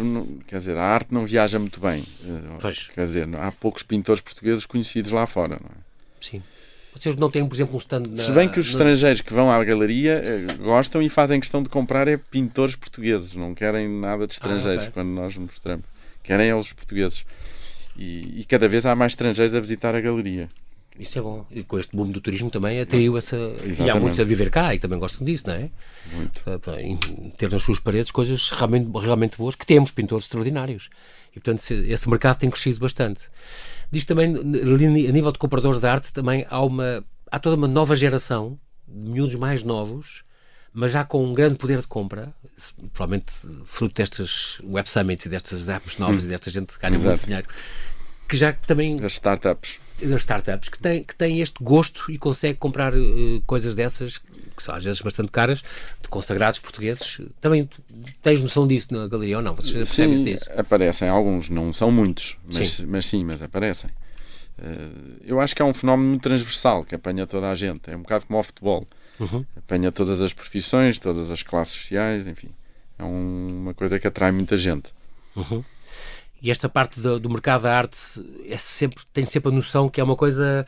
quer 0.47 0.59
dizer, 0.59 0.77
a 0.77 0.85
arte 0.85 1.13
não 1.13 1.27
viaja 1.27 1.59
muito 1.59 1.81
bem. 1.81 2.05
Eh, 2.25 2.57
pois. 2.61 2.89
Quer 2.89 3.05
dizer, 3.07 3.37
há 3.37 3.51
poucos 3.51 3.83
pintores 3.83 4.21
portugueses 4.21 4.67
conhecidos 4.67 5.11
lá 5.11 5.27
fora, 5.27 5.59
não 5.61 5.71
é? 5.71 5.79
Sim. 6.21 6.43
Vocês 6.95 7.15
não 7.17 7.31
têm, 7.31 7.47
por 7.47 7.55
exemplo, 7.55 7.75
um 7.75 7.79
stand 7.79 8.05
na... 8.09 8.17
Se 8.17 8.33
bem 8.33 8.49
que 8.49 8.59
os 8.59 8.69
estrangeiros 8.69 9.21
que 9.21 9.33
vão 9.33 9.51
à 9.51 9.63
galeria 9.63 10.23
eh, 10.25 10.55
gostam 10.59 11.03
e 11.03 11.09
fazem 11.09 11.39
questão 11.39 11.63
de 11.63 11.69
comprar 11.69 12.09
é 12.09 12.17
pintores 12.17 12.75
portugueses, 12.75 13.35
não 13.35 13.55
querem 13.55 13.89
nada 13.89 14.27
de 14.27 14.33
estrangeiros 14.33 14.85
ah, 14.85 14.89
okay. 14.89 14.93
quando 14.93 15.09
nós 15.09 15.37
mostramos. 15.37 15.85
Querem 16.23 16.49
é 16.49 16.55
os 16.55 16.73
portugueses. 16.73 17.25
E, 17.97 18.41
e, 18.41 18.45
cada 18.45 18.69
vez 18.69 18.85
há 18.85 18.95
mais 18.95 19.13
estrangeiros 19.13 19.55
a 19.55 19.61
visitar 19.61 19.95
a 19.95 20.01
galeria. 20.01 20.49
Isso 20.99 21.19
é 21.19 21.23
bom. 21.23 21.47
E 21.51 21.63
com 21.63 21.79
este 21.79 21.95
boom 21.95 22.11
do 22.11 22.21
turismo 22.21 22.51
também 22.51 22.81
atraiu 22.81 23.17
essa. 23.17 23.37
Exatamente. 23.37 23.83
E 23.83 23.91
há 23.91 23.97
muitos 23.97 24.21
a 24.21 24.25
viver 24.25 24.51
cá 24.51 24.75
e 24.75 24.79
também 24.79 24.99
gostam 24.99 25.25
disso, 25.25 25.47
não 25.47 25.55
é? 25.55 25.71
Muito. 26.13 26.43
Para 26.43 26.79
ter 27.37 27.51
nas 27.51 27.63
suas 27.63 27.79
paredes 27.79 28.11
coisas 28.11 28.51
realmente, 28.51 28.91
realmente 28.99 29.37
boas, 29.37 29.55
que 29.55 29.67
temos 29.67 29.91
pintores 29.91 30.25
extraordinários. 30.25 30.89
E 31.31 31.41
portanto 31.41 31.71
esse 31.71 32.09
mercado 32.09 32.39
tem 32.39 32.51
crescido 32.51 32.81
bastante. 32.81 33.29
Diz 33.91 34.05
também, 34.05 34.35
a 34.35 35.13
nível 35.13 35.31
de 35.31 35.39
compradores 35.39 35.79
de 35.79 35.87
arte, 35.87 36.13
também 36.13 36.45
há, 36.49 36.61
uma, 36.61 37.05
há 37.31 37.39
toda 37.39 37.57
uma 37.57 37.69
nova 37.69 37.95
geração 37.95 38.59
de 38.89 39.11
miúdos 39.11 39.37
mais 39.37 39.63
novos, 39.63 40.25
mas 40.73 40.93
já 40.93 41.05
com 41.05 41.25
um 41.25 41.33
grande 41.33 41.57
poder 41.57 41.81
de 41.81 41.87
compra, 41.87 42.35
provavelmente 42.93 43.33
fruto 43.65 43.95
destas 43.95 44.61
web 44.65 44.91
summits 44.91 45.27
e 45.27 45.29
destas 45.29 45.69
apps 45.69 45.99
novas 45.99 46.25
hum. 46.25 46.27
e 46.27 46.31
desta 46.31 46.51
gente 46.51 46.75
que 46.75 46.81
ganha 46.81 46.99
muito 46.99 47.25
dinheiro, 47.25 47.47
que 48.29 48.37
já 48.37 48.53
também. 48.53 49.03
As 49.05 49.13
startups 49.13 49.79
das 50.03 50.21
startups 50.21 50.69
que 50.69 50.79
têm, 50.79 51.03
que 51.03 51.15
têm 51.15 51.41
este 51.41 51.63
gosto 51.63 52.11
e 52.11 52.19
conseguem 52.19 52.57
comprar 52.57 52.95
uh, 52.95 53.43
coisas 53.47 53.75
dessas, 53.75 54.19
que 54.19 54.63
são 54.63 54.75
às 54.75 54.85
vezes 54.85 55.01
bastante 55.01 55.31
caras, 55.31 55.63
de 56.03 56.09
consagrados 56.09 56.59
portugueses. 56.59 57.21
Também 57.41 57.69
tens 58.23 58.41
noção 58.41 58.67
disso 58.67 58.93
na 58.93 59.07
galeria 59.09 59.39
ou 59.39 59.43
não? 59.43 59.55
Vocês 59.55 59.75
percebem 59.75 60.23
disso? 60.23 60.51
aparecem 60.57 61.09
alguns, 61.09 61.49
não 61.49 61.73
são 61.73 61.91
muitos, 61.91 62.37
mas 62.53 62.71
sim, 62.71 62.87
mas, 62.87 63.07
sim, 63.07 63.25
mas 63.25 63.41
aparecem. 63.41 63.91
Uh, 64.59 65.19
eu 65.25 65.41
acho 65.41 65.55
que 65.55 65.63
é 65.63 65.65
um 65.65 65.75
fenómeno 65.75 66.19
transversal 66.19 66.85
que 66.85 66.95
apanha 66.95 67.27
toda 67.27 67.51
a 67.51 67.55
gente. 67.55 67.91
É 67.91 67.97
um 67.97 68.03
bocado 68.03 68.27
como 68.27 68.39
o 68.39 68.43
futebol. 68.43 68.87
Uhum. 69.21 69.45
Apanha 69.57 69.93
todas 69.93 70.21
as 70.23 70.33
profissões, 70.33 70.99
todas 70.99 71.31
as 71.31 71.43
classes 71.43 71.75
sociais, 71.75 72.27
enfim. 72.27 72.51
É 72.99 73.05
um, 73.05 73.47
uma 73.51 73.75
coisa 73.75 73.99
que 73.99 74.07
atrai 74.07 74.33
muita 74.33 74.57
gente. 74.57 74.91
Uhum. 75.35 75.63
E 76.41 76.51
esta 76.51 76.69
parte 76.69 77.01
do, 77.01 77.19
do 77.19 77.31
mercado 77.31 77.63
da 77.63 77.77
arte 77.77 77.99
é 78.49 78.59
sempre, 78.59 79.05
tem 79.13 79.25
sempre 79.27 79.51
a 79.51 79.55
noção 79.55 79.89
que 79.89 80.01
é 80.01 80.05
uma 80.05 80.17
coisa 80.17 80.67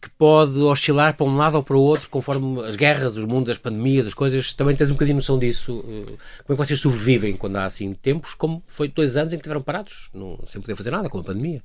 que 0.00 0.10
pode 0.10 0.60
oscilar 0.60 1.16
para 1.16 1.26
um 1.26 1.36
lado 1.36 1.56
ou 1.56 1.62
para 1.62 1.76
o 1.76 1.80
outro 1.80 2.08
conforme 2.08 2.64
as 2.64 2.76
guerras, 2.76 3.16
os 3.16 3.24
mundos, 3.24 3.50
as 3.50 3.58
pandemias, 3.58 4.06
as 4.06 4.14
coisas. 4.14 4.54
Também 4.54 4.76
tens 4.76 4.90
um 4.90 4.94
bocadinho 4.94 5.16
noção 5.16 5.38
disso. 5.38 5.84
Eh, 5.88 6.12
como 6.44 6.50
é 6.50 6.52
que 6.52 6.56
vocês 6.56 6.80
sobrevivem 6.80 7.36
quando 7.36 7.56
há 7.56 7.64
assim 7.64 7.92
tempos, 7.94 8.34
como 8.34 8.62
foi 8.66 8.88
dois 8.88 9.16
anos 9.16 9.32
em 9.32 9.36
que 9.36 9.40
estiveram 9.40 9.62
parados, 9.62 10.10
não, 10.14 10.38
sem 10.46 10.60
poder 10.60 10.76
fazer 10.76 10.90
nada 10.90 11.08
com 11.08 11.18
a 11.18 11.24
pandemia? 11.24 11.62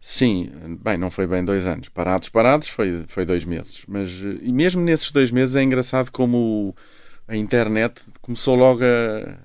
Sim, 0.00 0.50
bem, 0.82 0.98
não 0.98 1.10
foi 1.10 1.26
bem 1.26 1.44
dois 1.44 1.66
anos. 1.66 1.88
Parados, 1.88 2.28
parados, 2.28 2.68
foi, 2.68 3.04
foi 3.06 3.24
dois 3.24 3.44
meses. 3.44 3.84
Mas, 3.88 4.10
eh, 4.10 4.38
e 4.42 4.52
mesmo 4.52 4.82
nesses 4.82 5.10
dois 5.10 5.30
meses 5.30 5.56
é 5.56 5.62
engraçado 5.62 6.10
como 6.10 6.74
a 7.26 7.36
internet 7.36 8.02
começou 8.20 8.54
logo 8.54 8.82
a 8.84 9.38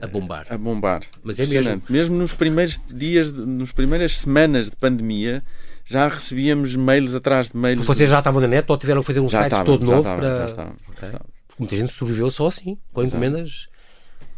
a 0.00 0.06
bombar. 0.06 0.46
A 0.50 0.58
bombar. 0.58 1.02
Mas 1.22 1.38
é 1.38 1.46
mesmo. 1.46 1.82
Mesmo 1.88 2.16
nos 2.16 2.32
primeiros 2.32 2.80
dias, 2.92 3.32
nos 3.32 3.72
primeiras 3.72 4.18
semanas 4.18 4.70
de 4.70 4.76
pandemia, 4.76 5.42
já 5.84 6.08
recebíamos 6.08 6.74
mails 6.74 7.14
atrás 7.14 7.50
de 7.50 7.56
mails. 7.56 7.86
Vocês 7.86 8.08
já 8.08 8.18
estavam 8.18 8.40
na 8.40 8.48
net 8.48 8.70
ou 8.70 8.78
tiveram 8.78 9.00
que 9.02 9.06
fazer 9.06 9.20
um 9.20 9.28
já 9.28 9.38
site 9.38 9.52
estavam, 9.52 9.64
todo 9.66 9.86
já 9.86 9.92
novo? 9.92 10.00
Estavam, 10.00 10.20
para... 10.20 10.34
Já 10.34 10.46
estavam, 10.46 10.76
já 11.00 11.06
estavam. 11.06 11.26
Muita 11.58 11.76
gente 11.76 11.92
sobreviveu 11.92 12.30
só 12.30 12.46
assim, 12.46 12.78
com 12.92 13.02
encomendas 13.02 13.68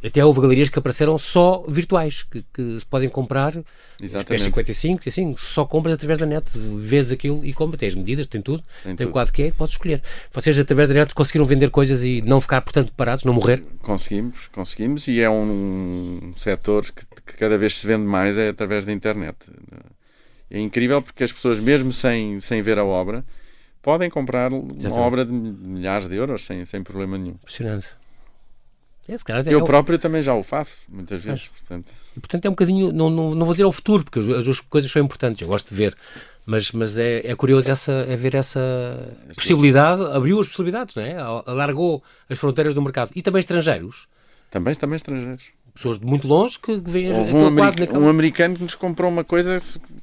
até 0.02 0.24
houve 0.24 0.40
galerias 0.40 0.68
que 0.68 0.78
apareceram 0.78 1.18
só 1.18 1.62
virtuais, 1.68 2.22
que, 2.22 2.44
que 2.54 2.78
se 2.78 2.86
podem 2.86 3.08
comprar 3.08 3.54
Exatamente. 4.00 4.44
55, 4.44 5.02
assim, 5.06 5.34
só 5.36 5.64
compras 5.64 5.94
através 5.94 6.18
da 6.18 6.24
net, 6.24 6.46
vês 6.54 7.10
aquilo 7.10 7.44
e 7.44 7.52
compras, 7.52 7.80
tem 7.80 7.88
as 7.88 7.94
medidas, 7.94 8.26
tem 8.26 8.40
tudo, 8.40 8.62
tem, 8.82 8.96
tem 8.96 9.06
o 9.06 9.10
quadro 9.10 9.32
que 9.32 9.42
é, 9.42 9.52
podes 9.52 9.74
escolher. 9.74 10.02
Vocês 10.32 10.58
através 10.58 10.88
da 10.88 10.94
net 10.94 11.14
conseguiram 11.14 11.44
vender 11.44 11.70
coisas 11.70 12.02
e 12.02 12.22
não 12.22 12.40
ficar, 12.40 12.62
portanto, 12.62 12.92
parados, 12.96 13.24
não 13.24 13.34
morrer? 13.34 13.62
Conseguimos, 13.82 14.48
conseguimos 14.48 15.06
e 15.06 15.20
é 15.20 15.28
um, 15.28 16.20
um 16.22 16.32
setor 16.36 16.84
que, 16.84 17.04
que, 17.26 17.36
cada 17.36 17.58
vez 17.58 17.76
se 17.76 17.86
vende 17.86 18.04
mais 18.04 18.38
é 18.38 18.48
através 18.48 18.86
da 18.86 18.92
internet. 18.92 19.36
é 20.50 20.58
incrível 20.58 21.02
porque 21.02 21.24
as 21.24 21.32
pessoas, 21.32 21.60
mesmo 21.60 21.92
sem, 21.92 22.40
sem 22.40 22.62
ver 22.62 22.78
a 22.78 22.84
obra, 22.84 23.22
podem 23.82 24.08
comprar 24.08 24.50
uma 24.50 24.96
obra 24.96 25.26
de 25.26 25.32
milhares 25.32 26.08
de 26.08 26.16
euros 26.16 26.46
sem, 26.46 26.64
sem 26.64 26.82
problema 26.82 27.18
nenhum. 27.18 27.34
Impressionante. 27.34 27.99
É, 29.50 29.54
eu 29.54 29.64
próprio 29.64 29.98
também 29.98 30.22
já 30.22 30.34
o 30.34 30.42
faço, 30.42 30.82
muitas 30.88 31.22
vezes. 31.22 31.48
Portanto. 31.48 31.90
E, 32.16 32.20
portanto, 32.20 32.44
é 32.44 32.48
um 32.48 32.52
bocadinho, 32.52 32.92
não, 32.92 33.10
não, 33.10 33.34
não 33.34 33.46
vou 33.46 33.54
dizer 33.54 33.64
ao 33.64 33.72
futuro, 33.72 34.04
porque 34.04 34.18
as 34.18 34.44
duas 34.44 34.60
coisas 34.60 34.90
são 34.90 35.02
importantes, 35.02 35.42
eu 35.42 35.48
gosto 35.48 35.68
de 35.68 35.74
ver, 35.74 35.96
mas, 36.46 36.72
mas 36.72 36.98
é, 36.98 37.30
é 37.30 37.34
curioso 37.34 37.70
essa, 37.70 37.92
é 37.92 38.16
ver 38.16 38.34
essa 38.34 38.60
possibilidade, 39.34 40.02
abriu 40.12 40.40
as 40.40 40.46
possibilidades, 40.46 40.94
não 40.94 41.02
é? 41.02 41.16
alargou 41.16 42.02
as 42.28 42.38
fronteiras 42.38 42.74
do 42.74 42.82
mercado. 42.82 43.10
E 43.14 43.22
também 43.22 43.40
estrangeiros. 43.40 44.08
Também, 44.50 44.74
também 44.74 44.96
estrangeiros 44.96 45.44
pessoas 45.74 45.98
de 45.98 46.04
muito 46.04 46.26
longe 46.26 46.58
que 46.58 46.78
vêm 46.78 47.12
Houve 47.12 47.34
um, 47.34 47.46
america 47.46 47.98
um 47.98 48.08
americano 48.08 48.56
que 48.56 48.62
nos 48.62 48.74
comprou 48.74 49.10
uma 49.10 49.24
coisa 49.24 49.58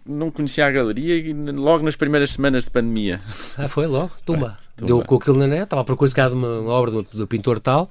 não 0.05 0.31
conhecia 0.31 0.65
a 0.65 0.71
galeria 0.71 1.15
e 1.17 1.33
logo 1.33 1.83
nas 1.83 1.95
primeiras 1.95 2.31
semanas 2.31 2.63
de 2.63 2.71
pandemia. 2.71 3.21
Ah, 3.57 3.67
foi 3.67 3.85
logo? 3.85 4.11
Tumba. 4.25 4.57
É, 4.61 4.66
Deu 4.77 5.03
com 5.03 5.15
aquilo 5.15 5.37
na 5.37 5.47
net, 5.47 5.63
estava 5.63 5.81
a 5.81 5.85
procurar 5.85 6.29
de 6.29 6.35
uma 6.35 6.71
obra 6.71 6.91
do, 7.01 7.27
pintor 7.27 7.59
tal, 7.59 7.89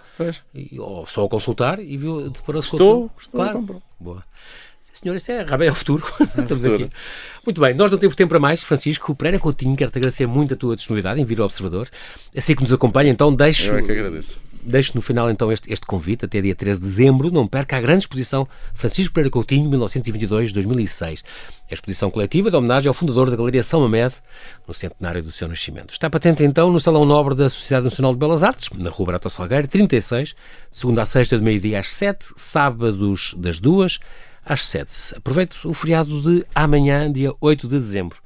e, 0.55 0.79
ou 0.79 1.05
só 1.07 1.25
a 1.25 1.29
consultar 1.29 1.81
e 1.81 1.97
viu, 1.97 2.29
Estou, 2.29 2.61
estou, 2.61 3.11
claro. 3.31 3.59
comprou. 3.59 3.83
Boa. 3.99 4.23
Senhor, 4.93 5.15
isso 5.15 5.31
é 5.31 5.43
Rabé 5.43 5.69
ao 5.69 5.75
futuro. 5.75 6.03
É 6.21 6.25
Estamos 6.25 6.65
futuro. 6.65 6.85
aqui. 6.85 6.95
Muito 7.45 7.61
bem, 7.61 7.75
nós 7.75 7.91
não 7.91 7.99
temos 7.99 8.17
tempo 8.17 8.31
para 8.31 8.39
mais. 8.39 8.63
Francisco 8.63 9.15
Pereira 9.15 9.39
Coutinho, 9.39 9.77
quero-te 9.77 9.99
agradecer 9.99 10.27
muito 10.27 10.55
a 10.55 10.57
tua 10.57 10.75
disponibilidade 10.75 11.21
em 11.21 11.25
vir 11.25 11.39
ao 11.39 11.45
Observador. 11.45 11.89
Assim 12.35 12.55
que 12.55 12.63
nos 12.63 12.73
acompanha, 12.73 13.11
então 13.11 13.35
deixo. 13.35 13.73
Eu 13.73 13.79
é 13.79 13.83
que 13.83 13.93
agradeço 13.93 14.39
deixo 14.67 14.93
no 14.95 15.03
final 15.03 15.31
então 15.31 15.51
este, 15.53 15.73
este 15.73 15.87
convite, 15.87 16.25
até 16.25 16.41
dia 16.41 16.55
13 16.55 16.81
de 16.81 16.87
dezembro, 16.87 17.31
não 17.31 17.47
perca 17.47 17.77
a 17.77 17.81
grande 17.81 18.01
exposição 18.01 18.47
Francisco 18.75 19.15
Pereira 19.15 19.31
Coutinho, 19.31 19.71
1922-2006. 19.71 21.23
A 21.71 21.75
exposição 21.75 22.11
coletiva 22.11 22.51
de 22.51 22.57
homenagem 22.57 22.89
ao 22.89 22.95
fundador 22.95 23.31
da 23.31 23.37
Galeria 23.37 23.63
São 23.63 23.81
Mamed, 23.81 24.15
no 24.67 24.75
centenário 24.75 25.23
do 25.23 25.31
seu 25.31 25.49
nascimento. 25.49 25.91
Está 25.91 26.11
patente 26.11 26.45
então 26.45 26.71
no 26.71 26.81
Salão 26.81 27.05
Nobre 27.05 27.35
da 27.35 27.49
Sociedade 27.49 27.85
Nacional 27.85 28.13
de 28.13 28.19
Belas 28.19 28.43
Artes, 28.43 28.69
na 28.77 28.91
Rua 28.91 29.07
Brata 29.07 29.29
Salgueiro, 29.29 29.69
36, 29.69 30.35
segunda 30.71 31.03
a 31.03 31.07
sexta, 31.07 31.39
de 31.39 31.45
meio-dia 31.45 31.79
às 31.79 31.93
7, 31.93 32.27
sábados 32.37 33.35
das 33.39 33.59
2 33.59 33.99
às 34.45 34.67
7. 34.67 35.17
Aproveite 35.17 35.57
o 35.67 35.75
feriado 35.75 36.21
de 36.23 36.47
amanhã, 36.55 37.11
dia 37.11 37.33
8 37.41 37.69
de 37.69 37.79
dezembro. 37.79 38.19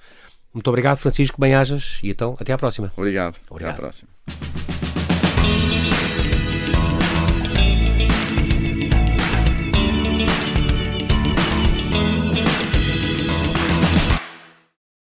Muito 0.52 0.68
obrigado, 0.68 0.98
Francisco, 0.98 1.40
bem-ajas, 1.40 2.00
e 2.02 2.10
então 2.10 2.36
até 2.38 2.52
à 2.52 2.58
próxima. 2.58 2.92
Obrigado. 2.96 3.36
obrigado. 3.48 3.72
Até 3.72 3.78
à 3.78 3.82
próxima. 3.82 4.08